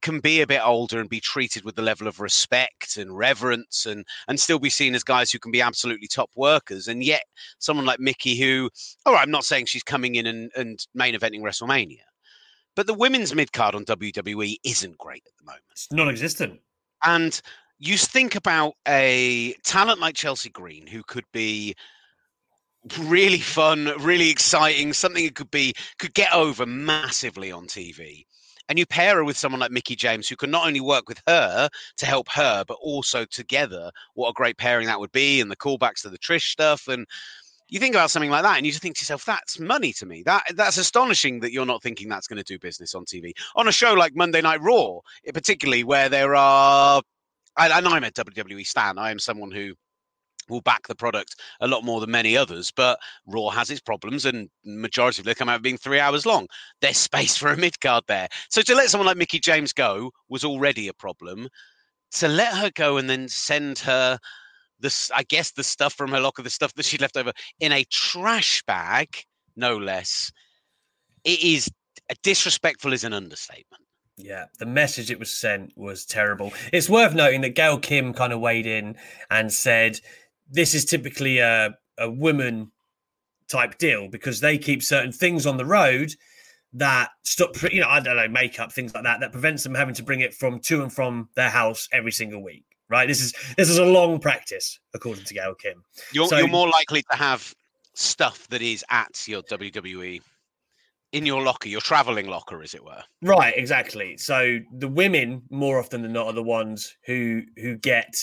can 0.02 0.20
be 0.20 0.42
a 0.42 0.48
bit 0.48 0.62
older 0.64 1.00
and 1.00 1.10
be 1.10 1.20
treated 1.20 1.64
with 1.64 1.76
the 1.76 1.82
level 1.82 2.08
of 2.08 2.20
respect 2.20 2.98
and 2.98 3.18
reverence 3.18 3.86
and 3.86 4.06
and 4.28 4.40
still 4.40 4.60
be 4.60 4.70
seen 4.70 4.96
as 4.96 5.04
guys 5.04 5.32
who 5.32 5.40
can 5.40 5.52
be 5.52 5.62
absolutely 5.62 6.08
top 6.08 6.30
workers. 6.36 6.88
And 6.88 7.04
yet 7.04 7.24
someone 7.60 7.86
like 7.86 8.00
mickie 8.00 8.40
who 8.40 8.70
all 9.06 9.14
right 9.14 9.22
I'm 9.22 9.32
not 9.32 9.46
saying 9.46 9.66
she's 9.66 9.84
coming 9.84 10.16
in 10.16 10.28
and, 10.28 10.52
and 10.56 10.86
main 10.94 11.16
eventing 11.16 11.42
WrestleMania. 11.42 12.00
But 12.76 12.88
the 12.88 12.94
women's 12.94 13.36
mid 13.36 13.52
card 13.52 13.76
on 13.76 13.86
WWE 13.86 14.58
isn't 14.64 14.98
great 14.98 15.24
at 15.26 15.34
the 15.38 15.46
moment. 15.46 15.64
It's 15.72 15.92
non-existent. 15.92 16.60
And 17.04 17.40
you 17.80 17.98
think 17.98 18.36
about 18.36 18.76
a 18.88 19.54
talent 19.64 20.00
like 20.00 20.16
Chelsea 20.16 20.50
Green 20.50 20.88
who 20.88 21.04
could 21.04 21.26
be 21.34 21.76
really 23.00 23.40
fun, 23.40 23.92
really 24.00 24.30
exciting, 24.30 24.94
something 24.94 25.26
that 25.26 25.36
could 25.36 25.52
be 25.52 25.74
could 26.00 26.14
get 26.14 26.34
over 26.34 26.66
massively 26.66 27.52
on 27.52 27.68
TV 27.68 28.26
and 28.70 28.80
you 28.80 28.86
pair 28.86 29.16
her 29.16 29.24
with 29.24 29.38
someone 29.38 29.60
like 29.60 29.72
Mickie 29.72 29.96
James, 29.96 30.28
who 30.28 30.36
can 30.36 30.52
not 30.52 30.66
only 30.66 30.82
work 30.82 31.08
with 31.08 31.22
her 31.28 31.70
to 31.98 32.06
help 32.06 32.30
her, 32.30 32.64
but 32.68 32.78
also 32.82 33.26
together, 33.26 33.92
what 34.14 34.30
a 34.30 34.34
great 34.34 34.58
pairing 34.58 34.88
that 34.88 35.00
would 35.00 35.12
be, 35.12 35.42
and 35.42 35.52
the 35.52 35.56
callbacks 35.56 36.02
to 36.02 36.10
the 36.10 36.20
Trish 36.20 36.50
stuff, 36.50 36.88
and 36.88 37.06
you 37.70 37.80
think 37.80 37.96
about 37.96 38.12
something 38.12 38.30
like 38.30 38.44
that, 38.44 38.58
and 38.58 38.66
you 38.66 38.72
just 38.72 38.82
think 38.82 38.98
to 38.98 39.02
yourself, 39.02 39.24
"That's 39.24 39.58
money 39.58 39.94
to 39.94 40.06
me." 40.06 40.24
That 40.24 40.44
that's 40.56 40.78
astonishing 40.78 41.40
that 41.40 41.54
you're 41.54 41.66
not 41.66 41.82
thinking 41.82 42.10
that's 42.10 42.28
going 42.28 42.38
to 42.38 42.44
do 42.44 42.60
business 42.60 42.94
on 42.94 43.06
TV 43.06 43.34
on 43.56 43.70
a 43.70 43.72
show 43.72 43.94
like 43.94 44.14
Monday 44.14 44.42
Night 44.42 44.62
Raw, 44.62 45.00
particularly 45.34 45.86
where 45.86 46.10
there 46.10 46.36
are. 46.36 47.02
And 47.58 47.88
I'm 47.88 48.04
a 48.04 48.12
WWE 48.12 48.66
stan. 48.66 48.98
I 48.98 49.12
am 49.12 49.20
someone 49.20 49.52
who 49.52 49.76
will 50.52 50.62
back 50.62 50.88
the 50.88 50.96
product 50.96 51.36
a 51.62 51.68
lot 51.68 51.84
more 51.84 52.00
than 52.00 52.12
many 52.12 52.38
others. 52.38 52.72
But 52.72 53.00
Raw 53.26 53.50
has 53.50 53.70
its 53.70 53.82
problems, 53.82 54.26
and 54.26 54.50
majority 54.64 55.22
of 55.22 55.26
them 55.26 55.36
come 55.36 55.50
out 55.50 55.62
being 55.62 55.78
three 55.78 56.00
hours 56.00 56.26
long. 56.26 56.48
There's 56.82 56.98
space 57.12 57.38
for 57.38 57.52
a 57.52 57.58
mid 57.58 57.80
card 57.80 58.04
there. 58.08 58.28
So 58.50 58.62
to 58.62 58.76
let 58.76 58.90
someone 58.90 59.08
like 59.08 59.18
Mickie 59.18 59.40
James 59.40 59.74
go 59.74 60.12
was 60.30 60.44
already 60.44 60.88
a 60.88 60.94
problem. 60.94 61.48
To 62.16 62.28
let 62.28 62.54
her 62.56 62.70
go 62.76 62.98
and 62.98 63.10
then 63.10 63.30
send 63.30 63.80
her 63.80 64.20
this, 64.82 65.10
I 65.16 65.24
guess, 65.24 65.52
the 65.52 65.64
stuff 65.64 65.94
from 65.94 66.12
her 66.12 66.20
locker, 66.20 66.42
the 66.42 66.50
stuff 66.50 66.74
that 66.74 66.86
she 66.86 66.98
left 66.98 67.16
over 67.16 67.32
in 67.60 67.72
a 67.72 67.86
trash 67.86 68.62
bag, 68.68 69.08
no 69.56 69.78
less. 69.78 70.32
It 71.24 71.42
is 71.42 71.70
uh, 72.10 72.16
disrespectful 72.24 72.92
is 72.92 73.04
an 73.04 73.14
understatement. 73.14 73.84
Yeah, 74.18 74.46
the 74.60 74.66
message 74.66 75.10
it 75.10 75.20
was 75.20 75.32
sent 75.32 75.74
was 75.76 76.06
terrible. 76.06 76.54
It's 76.74 76.90
worth 76.90 77.14
noting 77.14 77.42
that 77.42 77.56
Gail 77.56 77.80
Kim 77.80 78.14
kind 78.14 78.34
of 78.34 78.40
weighed 78.40 78.68
in 78.68 78.96
and 79.30 79.52
said 79.52 80.00
this 80.52 80.76
is 80.76 80.86
typically 80.86 81.40
a, 81.40 81.76
a 81.98 82.10
woman 82.10 82.72
type 83.48 83.78
deal 83.78 84.08
because 84.08 84.40
they 84.40 84.58
keep 84.58 84.84
certain 84.84 85.12
things 85.12 85.46
on 85.46 85.58
the 85.58 85.66
road 85.66 86.14
that 86.74 87.10
stop, 87.24 87.56
you 87.72 87.82
know, 87.82 87.90
I 87.90 88.00
don't 88.00 88.16
know, 88.16 88.28
makeup, 88.28 88.72
things 88.72 88.94
like 88.94 89.04
that, 89.04 89.20
that 89.20 89.32
prevents 89.32 89.64
them 89.64 89.76
having 89.76 89.96
to 89.96 90.04
bring 90.04 90.22
it 90.22 90.34
from 90.34 90.60
to 90.62 90.84
and 90.84 90.92
from 90.92 91.30
their 91.36 91.50
house 91.50 91.90
every 91.92 92.12
single 92.12 92.44
week. 92.44 92.66
Right. 92.90 93.08
This 93.08 93.22
is 93.22 93.34
this 93.56 93.70
is 93.70 93.78
a 93.78 93.86
long 93.86 94.20
practice, 94.20 94.78
according 94.94 95.24
to 95.24 95.34
Gail 95.34 95.56
Kim. 95.56 95.82
You're, 96.12 96.28
so, 96.28 96.38
you're 96.38 96.50
more 96.50 96.68
likely 96.68 97.04
to 97.10 97.16
have 97.16 97.54
stuff 97.94 98.48
that 98.50 98.62
is 98.62 98.84
at 98.90 99.26
your 99.30 99.44
WWE 99.44 100.22
in 101.14 101.26
your 101.26 101.42
locker, 101.42 101.70
your 101.70 101.80
traveling 101.80 102.28
locker, 102.28 102.62
as 102.62 102.74
it 102.74 102.84
were. 102.84 103.02
Right, 103.22 103.54
exactly. 103.56 104.18
So 104.18 104.60
the 104.74 104.90
women, 104.90 105.42
more 105.50 105.80
often 105.80 106.02
than 106.02 106.14
not, 106.14 106.28
are 106.28 106.34
the 106.34 106.44
ones 106.44 106.98
who 107.06 107.44
who 107.58 107.78
get 107.78 108.14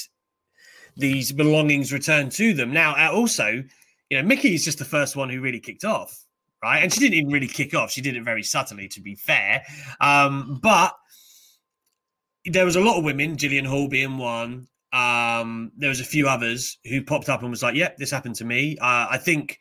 these 0.98 1.30
belongings 1.32 1.92
returned 1.92 2.32
to 2.32 2.52
them. 2.52 2.72
Now, 2.72 2.94
uh, 2.94 3.12
also, 3.12 3.62
you 4.11 4.16
know, 4.16 4.22
Mickie 4.22 4.54
is 4.54 4.64
just 4.64 4.78
the 4.78 4.84
first 4.84 5.16
one 5.16 5.30
who 5.30 5.40
really 5.40 5.61
kicked 5.61 5.84
off, 5.84 6.24
right? 6.62 6.82
And 6.82 6.92
she 6.92 7.00
didn't 7.00 7.14
even 7.14 7.32
really 7.32 7.46
kick 7.46 7.74
off; 7.74 7.90
she 7.90 8.00
did 8.00 8.16
it 8.16 8.24
very 8.24 8.42
subtly, 8.42 8.88
to 8.88 9.00
be 9.00 9.14
fair. 9.14 9.62
Um, 10.00 10.58
but 10.61 10.94
there 12.44 12.64
was 12.64 12.76
a 12.76 12.80
lot 12.80 12.98
of 12.98 13.04
women, 13.04 13.37
Jillian 13.37 13.66
Hall 13.66 13.88
being 13.88 14.18
one. 14.18 14.66
Um, 14.92 15.70
there 15.76 15.88
was 15.88 16.00
a 16.00 16.04
few 16.04 16.28
others 16.28 16.78
who 16.84 17.02
popped 17.02 17.28
up 17.28 17.42
and 17.42 17.50
was 17.50 17.62
like, 17.62 17.76
"Yep, 17.76 17.90
yeah, 17.92 17.96
this 17.98 18.11
happened 18.11 18.34
to 18.37 18.44
me." 18.44 18.76
Uh, 18.78 19.06
I 19.11 19.18
think. 19.18 19.58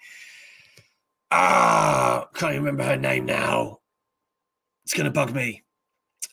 Ah, 1.30 2.28
can't 2.34 2.56
remember 2.56 2.84
her 2.84 2.96
name 2.98 3.26
now. 3.26 3.80
It's 4.86 4.94
gonna 4.94 5.12
bug 5.12 5.36
me. 5.36 5.64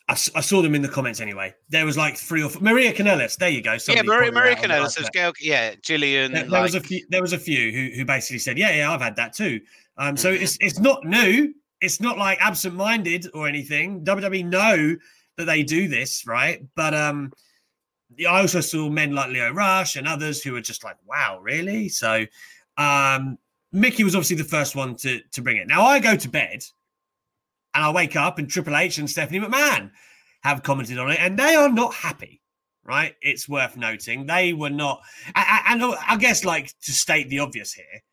I, 0.07 0.13
I, 0.13 0.41
saw 0.41 0.61
them 0.61 0.75
in 0.75 0.83
the 0.83 0.87
comments 0.87 1.19
anyway. 1.19 1.55
There 1.69 1.85
was 1.85 1.97
like 1.97 2.15
three 2.15 2.43
or 2.43 2.49
four. 2.49 2.61
Maria 2.61 2.93
Kanellis. 2.93 3.37
There 3.37 3.49
you 3.49 3.61
go. 3.61 3.77
yeah, 3.87 4.03
Maria, 4.03 4.31
Maria 4.31 4.55
Kanellis. 4.55 4.97
yeah, 5.41 5.73
Jillian. 5.75 6.31
There, 6.31 6.43
there 6.43 6.45
like... 6.47 6.61
was 6.61 6.75
a 6.75 6.79
few. 6.79 7.05
There 7.09 7.21
was 7.21 7.33
a 7.33 7.39
few 7.39 7.71
who 7.71 7.95
who 7.95 8.05
basically 8.05 8.39
said, 8.39 8.57
"Yeah, 8.57 8.75
yeah, 8.75 8.91
I've 8.91 9.01
had 9.01 9.15
that 9.15 9.33
too." 9.33 9.61
Um, 9.97 10.15
so 10.15 10.31
mm-hmm. 10.31 10.43
it's 10.43 10.57
it's 10.61 10.79
not 10.79 11.03
new. 11.05 11.53
It's 11.81 11.99
not 11.99 12.17
like 12.17 12.39
absent-minded 12.39 13.27
or 13.33 13.47
anything. 13.47 14.03
WWE 14.05 14.45
know 14.45 14.95
that 15.37 15.45
they 15.45 15.63
do 15.63 15.87
this, 15.87 16.25
right? 16.27 16.63
But 16.75 16.93
um, 16.93 17.33
I 18.19 18.41
also 18.41 18.61
saw 18.61 18.89
men 18.89 19.13
like 19.13 19.31
Leo 19.31 19.51
Rush 19.51 19.95
and 19.95 20.07
others 20.07 20.43
who 20.43 20.53
were 20.53 20.61
just 20.61 20.83
like, 20.83 20.97
"Wow, 21.07 21.39
really?" 21.41 21.89
So 21.89 22.25
um, 22.77 23.39
Mickie 23.71 24.03
was 24.03 24.15
obviously 24.15 24.37
the 24.37 24.43
first 24.43 24.75
one 24.75 24.95
to 24.97 25.19
to 25.31 25.41
bring 25.41 25.57
it. 25.57 25.67
Now 25.67 25.83
I 25.83 25.99
go 25.99 26.15
to 26.15 26.29
bed 26.29 26.63
and 27.75 27.83
I 27.83 27.91
wake 27.91 28.15
up 28.15 28.39
and 28.39 28.49
Triple 28.49 28.75
H 28.75 28.97
and 28.97 29.09
Stephanie 29.09 29.39
McMahon 29.39 29.91
have 30.43 30.63
commented 30.63 30.97
on 30.97 31.11
it, 31.11 31.19
and 31.19 31.37
they 31.37 31.55
are 31.55 31.69
not 31.69 31.93
happy. 31.93 32.41
Right? 32.83 33.15
It's 33.21 33.49
worth 33.49 33.77
noting 33.77 34.27
they 34.27 34.53
were 34.53 34.69
not. 34.69 35.01
And 35.35 35.83
I 35.83 36.17
guess, 36.19 36.45
like 36.45 36.71
to 36.83 36.91
state 36.91 37.29
the 37.29 37.39
obvious 37.39 37.73
here, 37.73 38.03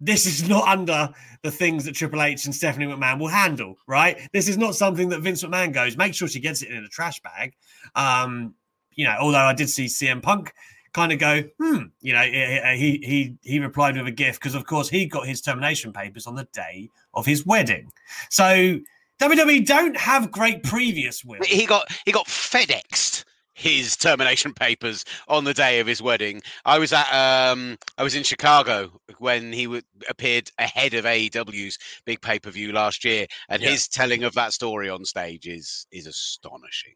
this 0.00 0.26
is 0.26 0.48
not 0.48 0.66
under 0.66 1.10
the 1.42 1.50
things 1.50 1.84
that 1.84 1.94
Triple 1.94 2.22
H 2.22 2.44
and 2.44 2.54
Stephanie 2.54 2.86
McMahon 2.86 3.20
will 3.20 3.28
handle, 3.28 3.76
right? 3.86 4.18
This 4.32 4.48
is 4.48 4.58
not 4.58 4.74
something 4.74 5.10
that 5.10 5.20
Vince 5.20 5.44
McMahon 5.44 5.72
goes, 5.72 5.96
make 5.96 6.14
sure 6.14 6.26
she 6.26 6.40
gets 6.40 6.62
it 6.62 6.70
in 6.70 6.84
a 6.84 6.88
trash 6.88 7.20
bag. 7.20 7.52
Um, 7.94 8.54
you 8.92 9.04
know, 9.04 9.16
although 9.20 9.38
I 9.38 9.54
did 9.54 9.70
see 9.70 9.86
CM 9.86 10.22
Punk 10.22 10.52
kind 10.92 11.12
of 11.12 11.18
go, 11.18 11.42
hmm, 11.58 11.82
you 12.00 12.12
know, 12.12 12.22
he 12.22 13.00
he 13.02 13.36
he 13.42 13.58
replied 13.58 13.96
with 13.96 14.06
a 14.06 14.12
gift 14.12 14.40
because 14.40 14.54
of 14.54 14.66
course 14.66 14.88
he 14.88 15.06
got 15.06 15.26
his 15.26 15.40
termination 15.40 15.92
papers 15.92 16.26
on 16.26 16.34
the 16.34 16.48
day 16.52 16.88
of 17.14 17.26
his 17.26 17.46
wedding. 17.46 17.90
So 18.28 18.78
WWE 19.20 19.66
don't 19.66 19.96
have 19.96 20.30
great 20.30 20.62
previous 20.62 21.24
with. 21.24 21.44
He 21.44 21.66
got 21.66 21.86
he 22.04 22.12
got 22.12 22.26
FedExed 22.26 23.24
his 23.60 23.94
termination 23.94 24.54
papers 24.54 25.04
on 25.28 25.44
the 25.44 25.52
day 25.52 25.80
of 25.80 25.86
his 25.86 26.00
wedding. 26.00 26.40
I 26.64 26.78
was 26.78 26.92
at 26.92 27.06
um 27.12 27.76
I 27.98 28.02
was 28.02 28.14
in 28.14 28.22
Chicago 28.22 29.00
when 29.18 29.52
he 29.52 29.64
w- 29.64 29.82
appeared 30.08 30.50
ahead 30.58 30.94
of 30.94 31.04
AEW's 31.04 31.78
big 32.06 32.22
pay 32.22 32.38
per 32.38 32.50
view 32.50 32.72
last 32.72 33.04
year, 33.04 33.26
and 33.50 33.60
yeah. 33.60 33.70
his 33.70 33.86
telling 33.86 34.24
of 34.24 34.32
that 34.34 34.54
story 34.54 34.88
on 34.88 35.04
stage 35.04 35.46
is 35.46 35.86
is 35.92 36.06
astonishing. 36.06 36.94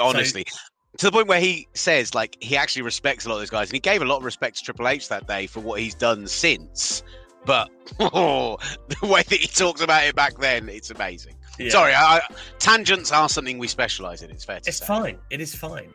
Honestly. 0.00 0.44
So, 0.48 0.58
to 0.98 1.06
the 1.06 1.12
point 1.12 1.28
where 1.28 1.40
he 1.40 1.68
says 1.74 2.14
like 2.14 2.36
he 2.40 2.56
actually 2.56 2.82
respects 2.82 3.26
a 3.26 3.28
lot 3.28 3.36
of 3.36 3.40
those 3.40 3.50
guys 3.50 3.68
and 3.68 3.74
he 3.74 3.80
gave 3.80 4.02
a 4.02 4.04
lot 4.04 4.18
of 4.18 4.24
respect 4.24 4.56
to 4.56 4.64
Triple 4.64 4.88
H 4.88 5.08
that 5.08 5.26
day 5.26 5.46
for 5.46 5.60
what 5.60 5.80
he's 5.80 5.94
done 5.94 6.26
since 6.26 7.02
but 7.46 7.70
oh, 8.00 8.58
the 8.88 9.06
way 9.06 9.22
that 9.22 9.38
he 9.38 9.46
talks 9.46 9.80
about 9.80 10.04
it 10.04 10.14
back 10.14 10.36
then, 10.38 10.68
it's 10.68 10.90
amazing. 10.90 11.34
Yeah. 11.58 11.70
Sorry, 11.70 11.94
I, 11.94 12.16
I, 12.16 12.20
tangents 12.58 13.12
are 13.12 13.28
something 13.28 13.56
we 13.56 13.68
specialize 13.68 14.22
in. 14.22 14.30
It's 14.30 14.44
fair 14.44 14.60
to 14.60 14.68
it's 14.68 14.78
say. 14.78 14.82
It's 14.82 14.86
fine. 14.86 15.18
It 15.30 15.40
is 15.40 15.54
fine. 15.54 15.94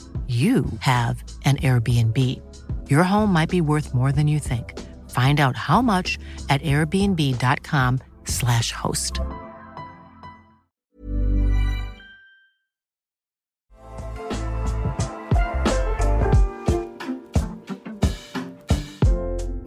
you 0.31 0.65
have 0.79 1.23
an 1.43 1.57
Airbnb. 1.57 2.17
Your 2.89 3.03
home 3.03 3.33
might 3.33 3.49
be 3.49 3.59
worth 3.59 3.93
more 3.93 4.13
than 4.13 4.29
you 4.29 4.39
think. 4.39 4.79
Find 5.09 5.41
out 5.41 5.57
how 5.57 5.81
much 5.81 6.17
at 6.49 6.61
airbnb.com/slash 6.61 8.71
host. 8.71 9.19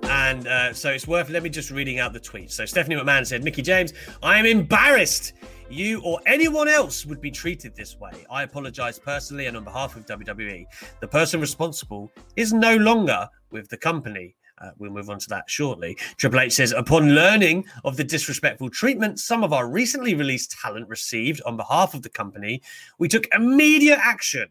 And 0.04 0.48
uh, 0.48 0.72
so 0.72 0.88
it's 0.90 1.06
worth, 1.06 1.28
let 1.28 1.42
me 1.42 1.50
just 1.50 1.70
reading 1.70 1.98
out 1.98 2.14
the 2.14 2.20
tweets. 2.20 2.52
So 2.52 2.64
Stephanie 2.64 2.96
McMahon 2.96 3.26
said, 3.26 3.44
Mickie 3.44 3.60
James, 3.60 3.92
I 4.22 4.38
am 4.38 4.46
embarrassed 4.46 5.34
you 5.70 6.00
or 6.02 6.20
anyone 6.26 6.68
else 6.68 7.06
would 7.06 7.20
be 7.20 7.30
treated 7.30 7.74
this 7.74 7.98
way. 7.98 8.26
I 8.30 8.42
apologize 8.42 8.98
personally 8.98 9.46
and 9.46 9.56
on 9.56 9.64
behalf 9.64 9.96
of 9.96 10.06
WWE. 10.06 10.64
The 11.00 11.08
person 11.08 11.40
responsible 11.40 12.12
is 12.36 12.52
no 12.52 12.76
longer 12.76 13.28
with 13.50 13.68
the 13.68 13.76
company. 13.76 14.36
Uh, 14.60 14.70
we'll 14.78 14.92
move 14.92 15.10
on 15.10 15.18
to 15.18 15.28
that 15.28 15.48
shortly. 15.50 15.96
Triple 16.16 16.40
H 16.40 16.52
says, 16.52 16.72
upon 16.72 17.14
learning 17.14 17.64
of 17.84 17.96
the 17.96 18.04
disrespectful 18.04 18.70
treatment 18.70 19.18
some 19.18 19.42
of 19.42 19.52
our 19.52 19.68
recently 19.68 20.14
released 20.14 20.56
talent 20.62 20.88
received 20.88 21.42
on 21.44 21.56
behalf 21.56 21.94
of 21.94 22.02
the 22.02 22.08
company, 22.08 22.62
we 22.98 23.08
took 23.08 23.26
immediate 23.34 23.98
action. 24.00 24.48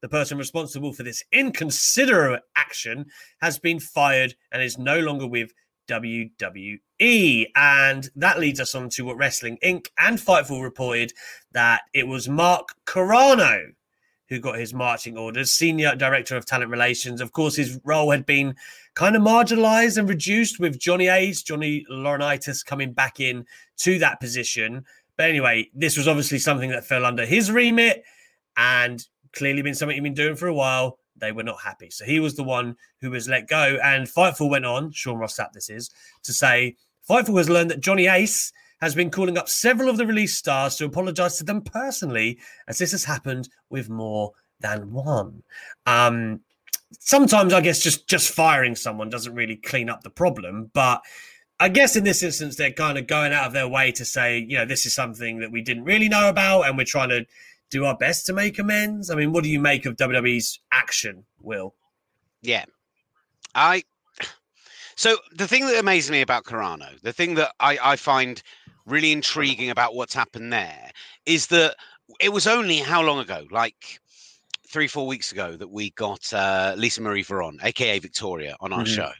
The 0.00 0.08
person 0.08 0.38
responsible 0.38 0.92
for 0.92 1.02
this 1.02 1.22
inconsiderate 1.32 2.42
action 2.56 3.06
has 3.40 3.58
been 3.58 3.80
fired 3.80 4.34
and 4.52 4.62
is 4.62 4.78
no 4.78 5.00
longer 5.00 5.26
with 5.26 5.52
WWE. 5.88 7.46
And 7.56 8.10
that 8.16 8.38
leads 8.38 8.60
us 8.60 8.74
on 8.74 8.88
to 8.90 9.04
what 9.04 9.16
Wrestling 9.16 9.58
Inc. 9.64 9.88
and 9.98 10.18
Fightful 10.18 10.62
reported 10.62 11.12
that 11.52 11.82
it 11.92 12.06
was 12.06 12.28
Mark 12.28 12.68
Carrano 12.86 13.72
who 14.28 14.38
got 14.38 14.58
his 14.58 14.74
marching 14.74 15.16
orders, 15.16 15.54
senior 15.54 15.94
director 15.94 16.36
of 16.36 16.44
talent 16.44 16.70
relations. 16.70 17.20
Of 17.20 17.32
course, 17.32 17.56
his 17.56 17.80
role 17.84 18.10
had 18.10 18.26
been 18.26 18.54
kind 18.94 19.16
of 19.16 19.22
marginalized 19.22 19.96
and 19.96 20.08
reduced 20.08 20.60
with 20.60 20.78
Johnny 20.78 21.08
Ace, 21.08 21.42
Johnny 21.42 21.84
Laurinaitis 21.90 22.64
coming 22.64 22.92
back 22.92 23.20
in 23.20 23.46
to 23.78 23.98
that 24.00 24.20
position. 24.20 24.84
But 25.16 25.30
anyway, 25.30 25.70
this 25.74 25.96
was 25.96 26.06
obviously 26.06 26.38
something 26.38 26.70
that 26.70 26.84
fell 26.84 27.06
under 27.06 27.24
his 27.24 27.50
remit 27.50 28.04
and 28.56 29.02
clearly 29.32 29.62
been 29.62 29.74
something 29.74 29.94
he'd 29.94 30.02
been 30.02 30.14
doing 30.14 30.36
for 30.36 30.48
a 30.48 30.54
while 30.54 30.98
they 31.20 31.32
were 31.32 31.42
not 31.42 31.60
happy. 31.62 31.90
So 31.90 32.04
he 32.04 32.20
was 32.20 32.34
the 32.34 32.44
one 32.44 32.76
who 33.00 33.10
was 33.10 33.28
let 33.28 33.48
go. 33.48 33.78
And 33.82 34.06
Fightful 34.06 34.50
went 34.50 34.66
on, 34.66 34.92
Sean 34.92 35.18
Ross 35.18 35.38
Sapp 35.38 35.52
this 35.52 35.70
is, 35.70 35.90
to 36.24 36.32
say 36.32 36.76
Fightful 37.08 37.38
has 37.38 37.48
learned 37.48 37.70
that 37.70 37.80
Johnny 37.80 38.06
Ace 38.06 38.52
has 38.80 38.94
been 38.94 39.10
calling 39.10 39.38
up 39.38 39.48
several 39.48 39.88
of 39.88 39.96
the 39.96 40.06
release 40.06 40.36
stars 40.36 40.76
to 40.76 40.84
apologize 40.84 41.38
to 41.38 41.44
them 41.44 41.62
personally, 41.62 42.38
as 42.68 42.78
this 42.78 42.92
has 42.92 43.04
happened 43.04 43.48
with 43.70 43.90
more 43.90 44.32
than 44.60 44.92
one. 44.92 45.42
Um, 45.86 46.40
sometimes 46.98 47.52
I 47.52 47.60
guess 47.60 47.80
just 47.82 48.08
just 48.08 48.32
firing 48.32 48.74
someone 48.74 49.10
doesn't 49.10 49.34
really 49.34 49.56
clean 49.56 49.88
up 49.88 50.02
the 50.02 50.10
problem, 50.10 50.70
but 50.74 51.02
I 51.60 51.68
guess 51.68 51.96
in 51.96 52.04
this 52.04 52.22
instance 52.22 52.56
they're 52.56 52.70
kind 52.70 52.98
of 52.98 53.08
going 53.08 53.32
out 53.32 53.46
of 53.46 53.52
their 53.52 53.68
way 53.68 53.90
to 53.92 54.04
say, 54.04 54.38
you 54.38 54.56
know, 54.56 54.64
this 54.64 54.86
is 54.86 54.94
something 54.94 55.40
that 55.40 55.50
we 55.50 55.60
didn't 55.60 55.84
really 55.84 56.08
know 56.08 56.28
about, 56.28 56.62
and 56.62 56.78
we're 56.78 56.84
trying 56.84 57.08
to 57.08 57.26
do 57.70 57.84
our 57.84 57.96
best 57.96 58.26
to 58.26 58.32
make 58.32 58.58
amends. 58.58 59.10
I 59.10 59.14
mean, 59.14 59.32
what 59.32 59.44
do 59.44 59.50
you 59.50 59.60
make 59.60 59.86
of 59.86 59.96
WWE's 59.96 60.60
action, 60.72 61.24
Will? 61.40 61.74
Yeah. 62.42 62.64
I 63.54 63.82
so 64.98 65.16
the 65.32 65.46
thing 65.46 65.66
that 65.66 65.78
amazes 65.78 66.10
me 66.10 66.22
about 66.22 66.44
Carrano, 66.44 67.00
the 67.02 67.12
thing 67.12 67.34
that 67.34 67.52
I, 67.60 67.78
I 67.80 67.96
find 67.96 68.42
really 68.84 69.12
intriguing 69.12 69.70
about 69.70 69.94
what's 69.94 70.12
happened 70.12 70.52
there 70.52 70.90
is 71.24 71.46
that 71.48 71.76
it 72.20 72.32
was 72.32 72.46
only 72.46 72.78
how 72.78 73.02
long 73.02 73.20
ago? 73.20 73.46
Like 73.50 74.00
three, 74.66 74.88
four 74.88 75.06
weeks 75.06 75.30
ago 75.30 75.56
that 75.56 75.70
we 75.70 75.90
got 75.90 76.32
uh, 76.32 76.74
Lisa 76.76 77.00
Marie 77.00 77.22
Varon, 77.22 77.62
aka 77.62 77.98
Victoria, 78.00 78.56
on 78.60 78.72
our 78.72 78.80
mm-hmm. 78.80 78.92
show. 78.92 79.12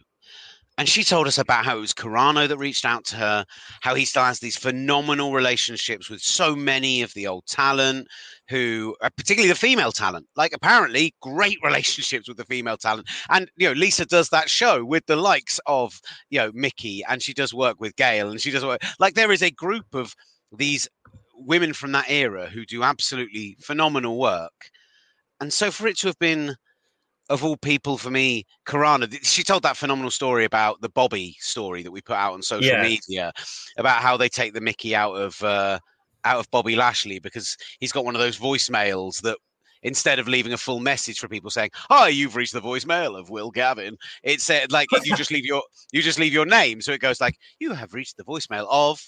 And 0.79 0.88
she 0.88 1.03
told 1.03 1.27
us 1.27 1.38
about 1.38 1.64
how 1.64 1.77
it 1.77 1.81
was 1.81 1.93
Carrano 1.93 2.47
that 2.47 2.57
reached 2.57 2.85
out 2.85 3.05
to 3.07 3.17
her, 3.17 3.45
how 3.81 3.97
he 3.97 4.05
still 4.05 4.23
has 4.23 4.38
these 4.38 4.57
phenomenal 4.57 5.33
relationships 5.33 6.09
with 6.09 6.21
so 6.21 6.55
many 6.55 7.03
of 7.03 7.12
the 7.14 7.27
old 7.27 7.47
talent, 7.47 8.07
who, 8.49 8.95
uh, 9.03 9.11
particularly 9.17 9.49
the 9.49 9.59
female 9.59 9.91
talent, 9.91 10.29
like 10.37 10.53
apparently 10.55 11.17
great 11.21 11.59
relationships 11.64 12.29
with 12.29 12.37
the 12.37 12.45
female 12.45 12.77
talent. 12.77 13.09
And, 13.29 13.51
you 13.57 13.67
know, 13.67 13.73
Lisa 13.73 14.07
does 14.07 14.29
that 14.29 14.49
show 14.49 14.85
with 14.85 15.05
the 15.07 15.17
likes 15.17 15.59
of, 15.67 16.01
you 16.31 16.38
know, 16.38 16.53
Mickie, 16.55 17.03
and 17.09 17.21
she 17.21 17.35
does 17.35 17.53
work 17.53 17.81
with 17.81 17.97
Gail, 17.97 18.31
and 18.31 18.41
she 18.41 18.53
does 18.53 18.64
work. 18.64 18.81
Like 19.01 19.14
there 19.14 19.33
is 19.33 19.43
a 19.43 19.51
group 19.51 19.93
of 19.95 20.14
these 20.57 20.88
women 21.35 21.73
from 21.73 21.91
that 21.93 22.09
era 22.09 22.47
who 22.47 22.64
do 22.64 22.85
absolutely 22.85 23.57
phenomenal 23.61 24.17
work. 24.17 24.71
And 25.41 25.53
so 25.53 25.73
for 25.73 25.88
it 25.88 25.99
to 25.99 26.07
have 26.07 26.19
been 26.21 26.57
of 27.29 27.45
all 27.45 27.57
people 27.57 27.99
for 27.99 28.11
me, 28.11 28.47
Carrano, 28.67 29.12
she 29.23 29.43
told 29.43 29.62
that 29.62 29.77
phenomenal 29.77 30.11
story 30.11 30.45
about 30.45 30.81
the 30.81 30.88
Bobby 30.88 31.37
story 31.41 31.83
that 31.83 31.91
we 31.91 32.01
put 32.01 32.17
out 32.17 32.33
on 32.33 32.43
social 32.43 32.73
yeah. 32.73 32.83
media 32.83 33.33
about 33.77 34.03
how 34.03 34.17
they 34.17 34.29
take 34.29 34.55
the 34.55 34.61
Mickey 34.61 34.95
out 34.95 35.14
of 35.14 35.43
uh, 35.43 35.79
out 36.25 36.41
of 36.41 36.51
Bobby 36.51 36.77
Lashley 36.77 37.19
because 37.19 37.57
he's 37.81 37.93
got 37.93 38.05
one 38.05 38.14
of 38.14 38.21
those 38.21 38.38
voicemails 38.38 39.21
that 39.23 39.37
instead 39.83 40.19
of 40.19 40.27
leaving 40.27 40.53
a 40.53 40.59
full 40.59 40.81
message 40.81 41.19
for 41.19 41.29
people 41.29 41.51
saying, 41.51 41.71
"Hi, 41.75 42.09
you've 42.09 42.37
reached 42.37 42.55
the 42.55 42.62
voicemail 42.62 43.19
of 43.19 43.31
Will 43.31 43.51
Gavin," 43.51 43.97
it 44.23 44.41
said 44.41 44.73
like 44.73 44.88
you 45.05 45.14
just 45.14 45.31
leave 45.31 45.45
your 45.45 45.62
you 45.93 46.03
just 46.03 46.19
leave 46.19 46.33
your 46.33 46.47
name, 46.47 46.81
so 46.81 46.93
it 46.93 47.01
goes 47.01 47.21
like, 47.21 47.37
"You 47.59 47.73
have 47.73 47.95
reached 47.95 48.17
the 48.17 48.25
voicemail 48.25 48.67
of 48.71 49.01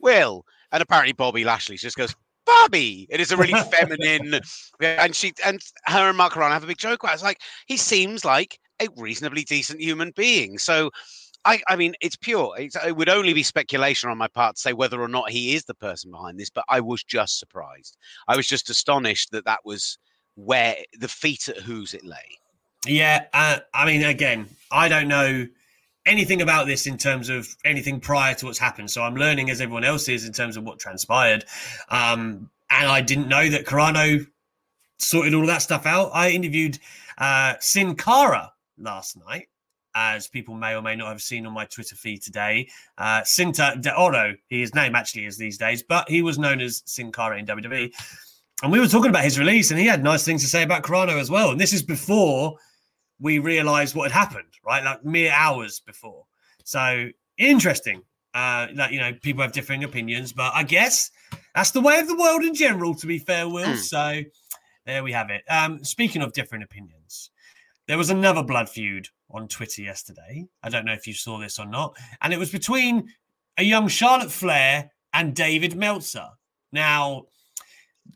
Will," 0.00 0.44
and 0.72 0.82
apparently 0.82 1.12
Bobby 1.12 1.44
Lashley 1.44 1.76
just 1.76 1.96
goes, 1.96 2.14
Bobby. 2.46 3.06
It 3.10 3.20
is 3.20 3.32
a 3.32 3.36
really 3.36 3.58
feminine, 3.70 4.40
and 4.80 5.14
she 5.14 5.32
and 5.44 5.60
her 5.86 6.08
and 6.08 6.16
Mark 6.16 6.34
Carrano 6.34 6.52
have 6.52 6.64
a 6.64 6.68
big 6.68 6.78
joke 6.78 7.02
about. 7.02 7.12
It. 7.12 7.14
It's 7.14 7.22
like 7.22 7.40
he 7.66 7.76
seems 7.76 8.24
like 8.24 8.58
a 8.80 8.88
reasonably 8.96 9.44
decent 9.44 9.80
human 9.80 10.12
being. 10.16 10.58
So 10.58 10.90
I, 11.44 11.60
I 11.68 11.76
mean, 11.76 11.94
it's 12.00 12.16
pure. 12.16 12.54
It's, 12.58 12.76
it 12.76 12.96
would 12.96 13.08
only 13.08 13.34
be 13.34 13.42
speculation 13.42 14.08
on 14.08 14.18
my 14.18 14.28
part 14.28 14.56
to 14.56 14.60
say 14.60 14.72
whether 14.72 15.00
or 15.00 15.08
not 15.08 15.30
he 15.30 15.54
is 15.54 15.64
the 15.64 15.74
person 15.74 16.10
behind 16.10 16.38
this, 16.38 16.50
but 16.50 16.64
I 16.68 16.80
was 16.80 17.04
just 17.04 17.38
surprised. 17.38 17.96
I 18.28 18.36
was 18.36 18.46
just 18.46 18.70
astonished 18.70 19.30
that 19.32 19.44
that 19.44 19.60
was 19.64 19.98
where 20.36 20.76
the 20.98 21.08
feet 21.08 21.48
at 21.48 21.58
whose 21.58 21.94
it 21.94 22.04
lay. 22.04 22.38
Yeah, 22.86 23.26
uh, 23.32 23.58
I 23.72 23.86
mean, 23.86 24.04
again, 24.04 24.48
I 24.70 24.88
don't 24.88 25.08
know 25.08 25.46
anything 26.06 26.42
about 26.42 26.66
this 26.66 26.86
in 26.86 26.98
terms 26.98 27.28
of 27.28 27.56
anything 27.64 28.00
prior 28.00 28.34
to 28.34 28.46
what's 28.46 28.58
happened. 28.58 28.90
So 28.90 29.02
I'm 29.02 29.14
learning 29.14 29.50
as 29.50 29.60
everyone 29.60 29.84
else 29.84 30.08
is 30.08 30.26
in 30.26 30.32
terms 30.32 30.56
of 30.56 30.64
what 30.64 30.78
transpired. 30.78 31.44
Um, 31.88 32.50
and 32.70 32.88
I 32.88 33.00
didn't 33.00 33.28
know 33.28 33.48
that 33.48 33.64
Carrano 33.64 34.26
sorted 34.98 35.34
all 35.34 35.46
that 35.46 35.62
stuff 35.62 35.86
out. 35.86 36.10
I 36.12 36.30
interviewed 36.30 36.78
uh, 37.18 37.54
Sin 37.60 37.94
Cara 37.94 38.52
last 38.78 39.16
night, 39.26 39.48
as 39.94 40.26
people 40.26 40.54
may 40.54 40.74
or 40.74 40.82
may 40.82 40.96
not 40.96 41.08
have 41.08 41.22
seen 41.22 41.46
on 41.46 41.52
my 41.52 41.64
Twitter 41.66 41.94
feed 41.94 42.22
today. 42.22 42.68
Uh, 42.98 43.20
Cinta 43.22 43.80
de 43.80 43.96
Oro, 43.96 44.34
his 44.48 44.74
name 44.74 44.94
actually 44.94 45.26
is 45.26 45.38
these 45.38 45.58
days, 45.58 45.82
but 45.82 46.08
he 46.08 46.22
was 46.22 46.38
known 46.38 46.60
as 46.60 46.82
Sin 46.86 47.12
Cara 47.12 47.38
in 47.38 47.46
WWE. 47.46 47.92
And 48.62 48.72
we 48.72 48.80
were 48.80 48.88
talking 48.88 49.10
about 49.10 49.24
his 49.24 49.38
release, 49.38 49.70
and 49.70 49.80
he 49.80 49.86
had 49.86 50.02
nice 50.02 50.24
things 50.24 50.42
to 50.42 50.48
say 50.48 50.62
about 50.62 50.82
Carrano 50.82 51.20
as 51.20 51.30
well. 51.30 51.50
And 51.50 51.60
this 51.60 51.72
is 51.72 51.82
before 51.82 52.56
we 53.20 53.38
realized 53.38 53.94
what 53.94 54.10
had 54.10 54.18
happened, 54.18 54.52
right? 54.66 54.84
Like 54.84 55.04
mere 55.04 55.32
hours 55.32 55.80
before. 55.80 56.24
So 56.64 57.08
interesting. 57.38 58.02
Uh, 58.34 58.66
that 58.74 58.90
you 58.90 58.98
know, 58.98 59.12
people 59.22 59.42
have 59.42 59.52
differing 59.52 59.84
opinions, 59.84 60.32
but 60.32 60.50
I 60.56 60.64
guess 60.64 61.12
that's 61.54 61.70
the 61.70 61.80
way 61.80 62.00
of 62.00 62.08
the 62.08 62.16
world 62.16 62.42
in 62.42 62.52
general, 62.52 62.92
to 62.96 63.06
be 63.06 63.18
fair, 63.20 63.48
Will. 63.48 63.64
Mm. 63.64 63.76
So 63.76 64.22
there 64.86 65.04
we 65.04 65.12
have 65.12 65.30
it. 65.30 65.42
Um, 65.48 65.84
speaking 65.84 66.20
of 66.20 66.32
different 66.32 66.64
opinions, 66.64 67.30
there 67.86 67.96
was 67.96 68.10
another 68.10 68.42
blood 68.42 68.68
feud 68.68 69.06
on 69.30 69.46
Twitter 69.46 69.82
yesterday. 69.82 70.46
I 70.64 70.68
don't 70.68 70.84
know 70.84 70.92
if 70.92 71.06
you 71.06 71.14
saw 71.14 71.38
this 71.38 71.60
or 71.60 71.66
not. 71.66 71.96
And 72.22 72.32
it 72.32 72.38
was 72.38 72.50
between 72.50 73.08
a 73.56 73.62
young 73.62 73.86
Charlotte 73.86 74.32
Flair 74.32 74.90
and 75.12 75.34
David 75.34 75.76
Meltzer. 75.76 76.28
Now, 76.72 77.26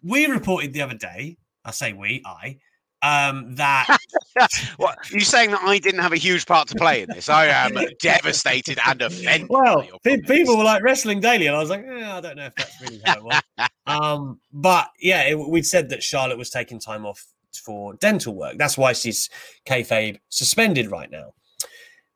we 0.02 0.26
reported 0.26 0.72
the 0.72 0.82
other 0.82 0.94
day, 0.96 1.36
I 1.64 1.70
say 1.70 1.92
we, 1.92 2.22
I, 2.26 2.58
um, 3.02 3.54
that. 3.56 3.98
what 4.76 5.10
you 5.10 5.20
saying 5.20 5.50
that 5.50 5.62
I 5.62 5.78
didn't 5.78 6.00
have 6.00 6.12
a 6.12 6.16
huge 6.16 6.46
part 6.46 6.68
to 6.68 6.74
play 6.74 7.02
in 7.02 7.08
this? 7.10 7.28
I 7.28 7.46
am 7.46 7.74
devastated 8.00 8.78
and 8.86 9.02
offended. 9.02 9.48
Well, 9.50 9.86
people 10.02 10.56
were 10.56 10.64
like 10.64 10.82
wrestling 10.82 11.20
daily, 11.20 11.46
and 11.46 11.56
I 11.56 11.60
was 11.60 11.70
like, 11.70 11.84
eh, 11.84 12.12
I 12.12 12.20
don't 12.20 12.36
know 12.36 12.46
if 12.46 12.54
that's 12.54 12.80
really 12.82 13.00
how 13.04 13.16
it 13.16 13.24
was. 13.24 13.42
um, 13.86 14.40
but 14.52 14.88
yeah, 15.00 15.22
it, 15.22 15.38
we'd 15.38 15.66
said 15.66 15.88
that 15.90 16.02
Charlotte 16.02 16.38
was 16.38 16.50
taking 16.50 16.80
time 16.80 17.06
off 17.06 17.24
for 17.54 17.94
dental 17.94 18.34
work. 18.34 18.56
That's 18.58 18.78
why 18.78 18.92
she's 18.92 19.28
kayfabe 19.66 20.18
suspended 20.28 20.90
right 20.90 21.10
now. 21.10 21.34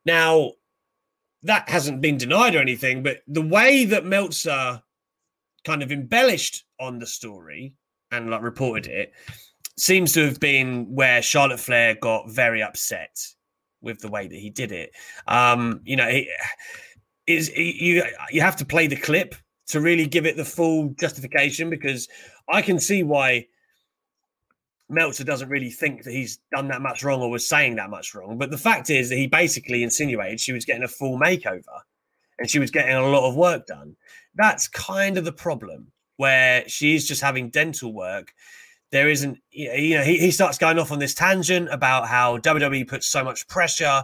Now, 0.05 0.53
that 1.42 1.68
hasn't 1.68 2.01
been 2.01 2.18
denied 2.18 2.55
or 2.55 2.61
anything, 2.61 3.03
but 3.03 3.18
the 3.27 3.42
way 3.42 3.85
that 3.87 4.05
Meltzer 4.05 4.83
kind 5.64 5.83
of 5.83 5.92
embellished 5.92 6.64
on 6.81 6.99
the 6.99 7.07
story 7.07 7.75
and 8.11 8.31
like 8.31 8.42
reported 8.42 8.87
it 8.87 9.12
seems 9.77 10.13
to 10.13 10.25
have 10.25 10.41
been 10.41 10.87
where 10.95 11.23
Charlotte 11.23 11.61
Flair 11.61 11.97
got 12.01 12.31
very 12.31 12.63
upset 12.63 13.19
with 13.81 14.01
the 14.01 14.09
way 14.09 14.29
that 14.29 14.39
he 14.39 14.51
did 14.51 14.73
it. 14.73 14.93
Um, 15.27 15.81
you 15.85 15.97
know, 15.97 16.09
it, 16.09 16.29
is 17.27 17.51
you 17.57 18.05
you 18.31 18.41
have 18.41 18.57
to 18.57 18.65
play 18.65 18.87
the 18.87 18.97
clip 18.97 19.35
to 19.69 19.81
really 19.81 20.07
give 20.07 20.27
it 20.27 20.37
the 20.37 20.45
full 20.45 20.95
justification 20.99 21.71
because 21.71 22.09
I 22.49 22.63
can 22.63 22.79
see 22.79 23.03
why 23.03 23.47
Meltzer 24.89 25.25
doesn't 25.25 25.49
really 25.49 25.71
think 25.71 26.03
that 26.03 26.13
he's 26.13 26.39
done 26.53 26.69
that 26.69 26.83
much 26.83 27.03
wrong 27.03 27.23
or 27.23 27.31
was 27.31 27.49
saying 27.49 27.77
that 27.77 27.91
much 27.91 28.15
wrong. 28.15 28.39
But 28.39 28.51
the 28.51 28.59
fact 28.59 28.91
is 28.91 29.09
that 29.09 29.17
he 29.17 29.27
basically 29.27 29.83
insinuated 29.83 30.41
she 30.41 30.53
was 30.53 30.65
getting 30.65 30.83
a 30.83 30.89
full 30.89 31.19
makeover 31.19 31.81
and 32.39 32.51
she 32.51 32.59
was 32.59 32.71
getting 32.71 32.95
a 32.95 33.09
lot 33.09 33.29
of 33.29 33.37
work 33.37 33.67
done. 33.67 33.97
That's 34.35 34.69
kind 34.69 35.17
of 35.17 35.25
the 35.25 35.33
problem 35.33 35.93
where 36.17 36.69
she's 36.69 37.07
just 37.07 37.23
having 37.23 37.51
dental 37.51 37.93
work 37.93 38.35
there 38.93 39.09
isn't, 39.09 39.39
you 39.51 39.97
know, 39.97 40.05
he, 40.05 40.19
he 40.19 40.31
starts 40.31 40.59
going 40.59 40.79
off 40.79 40.93
on 40.93 40.99
this 40.99 41.15
tangent 41.15 41.69
about 41.73 42.07
how 42.07 42.37
WWE 42.39 42.87
puts 42.87 43.09
so 43.09 43.25
much 43.25 43.49
pressure 43.49 44.03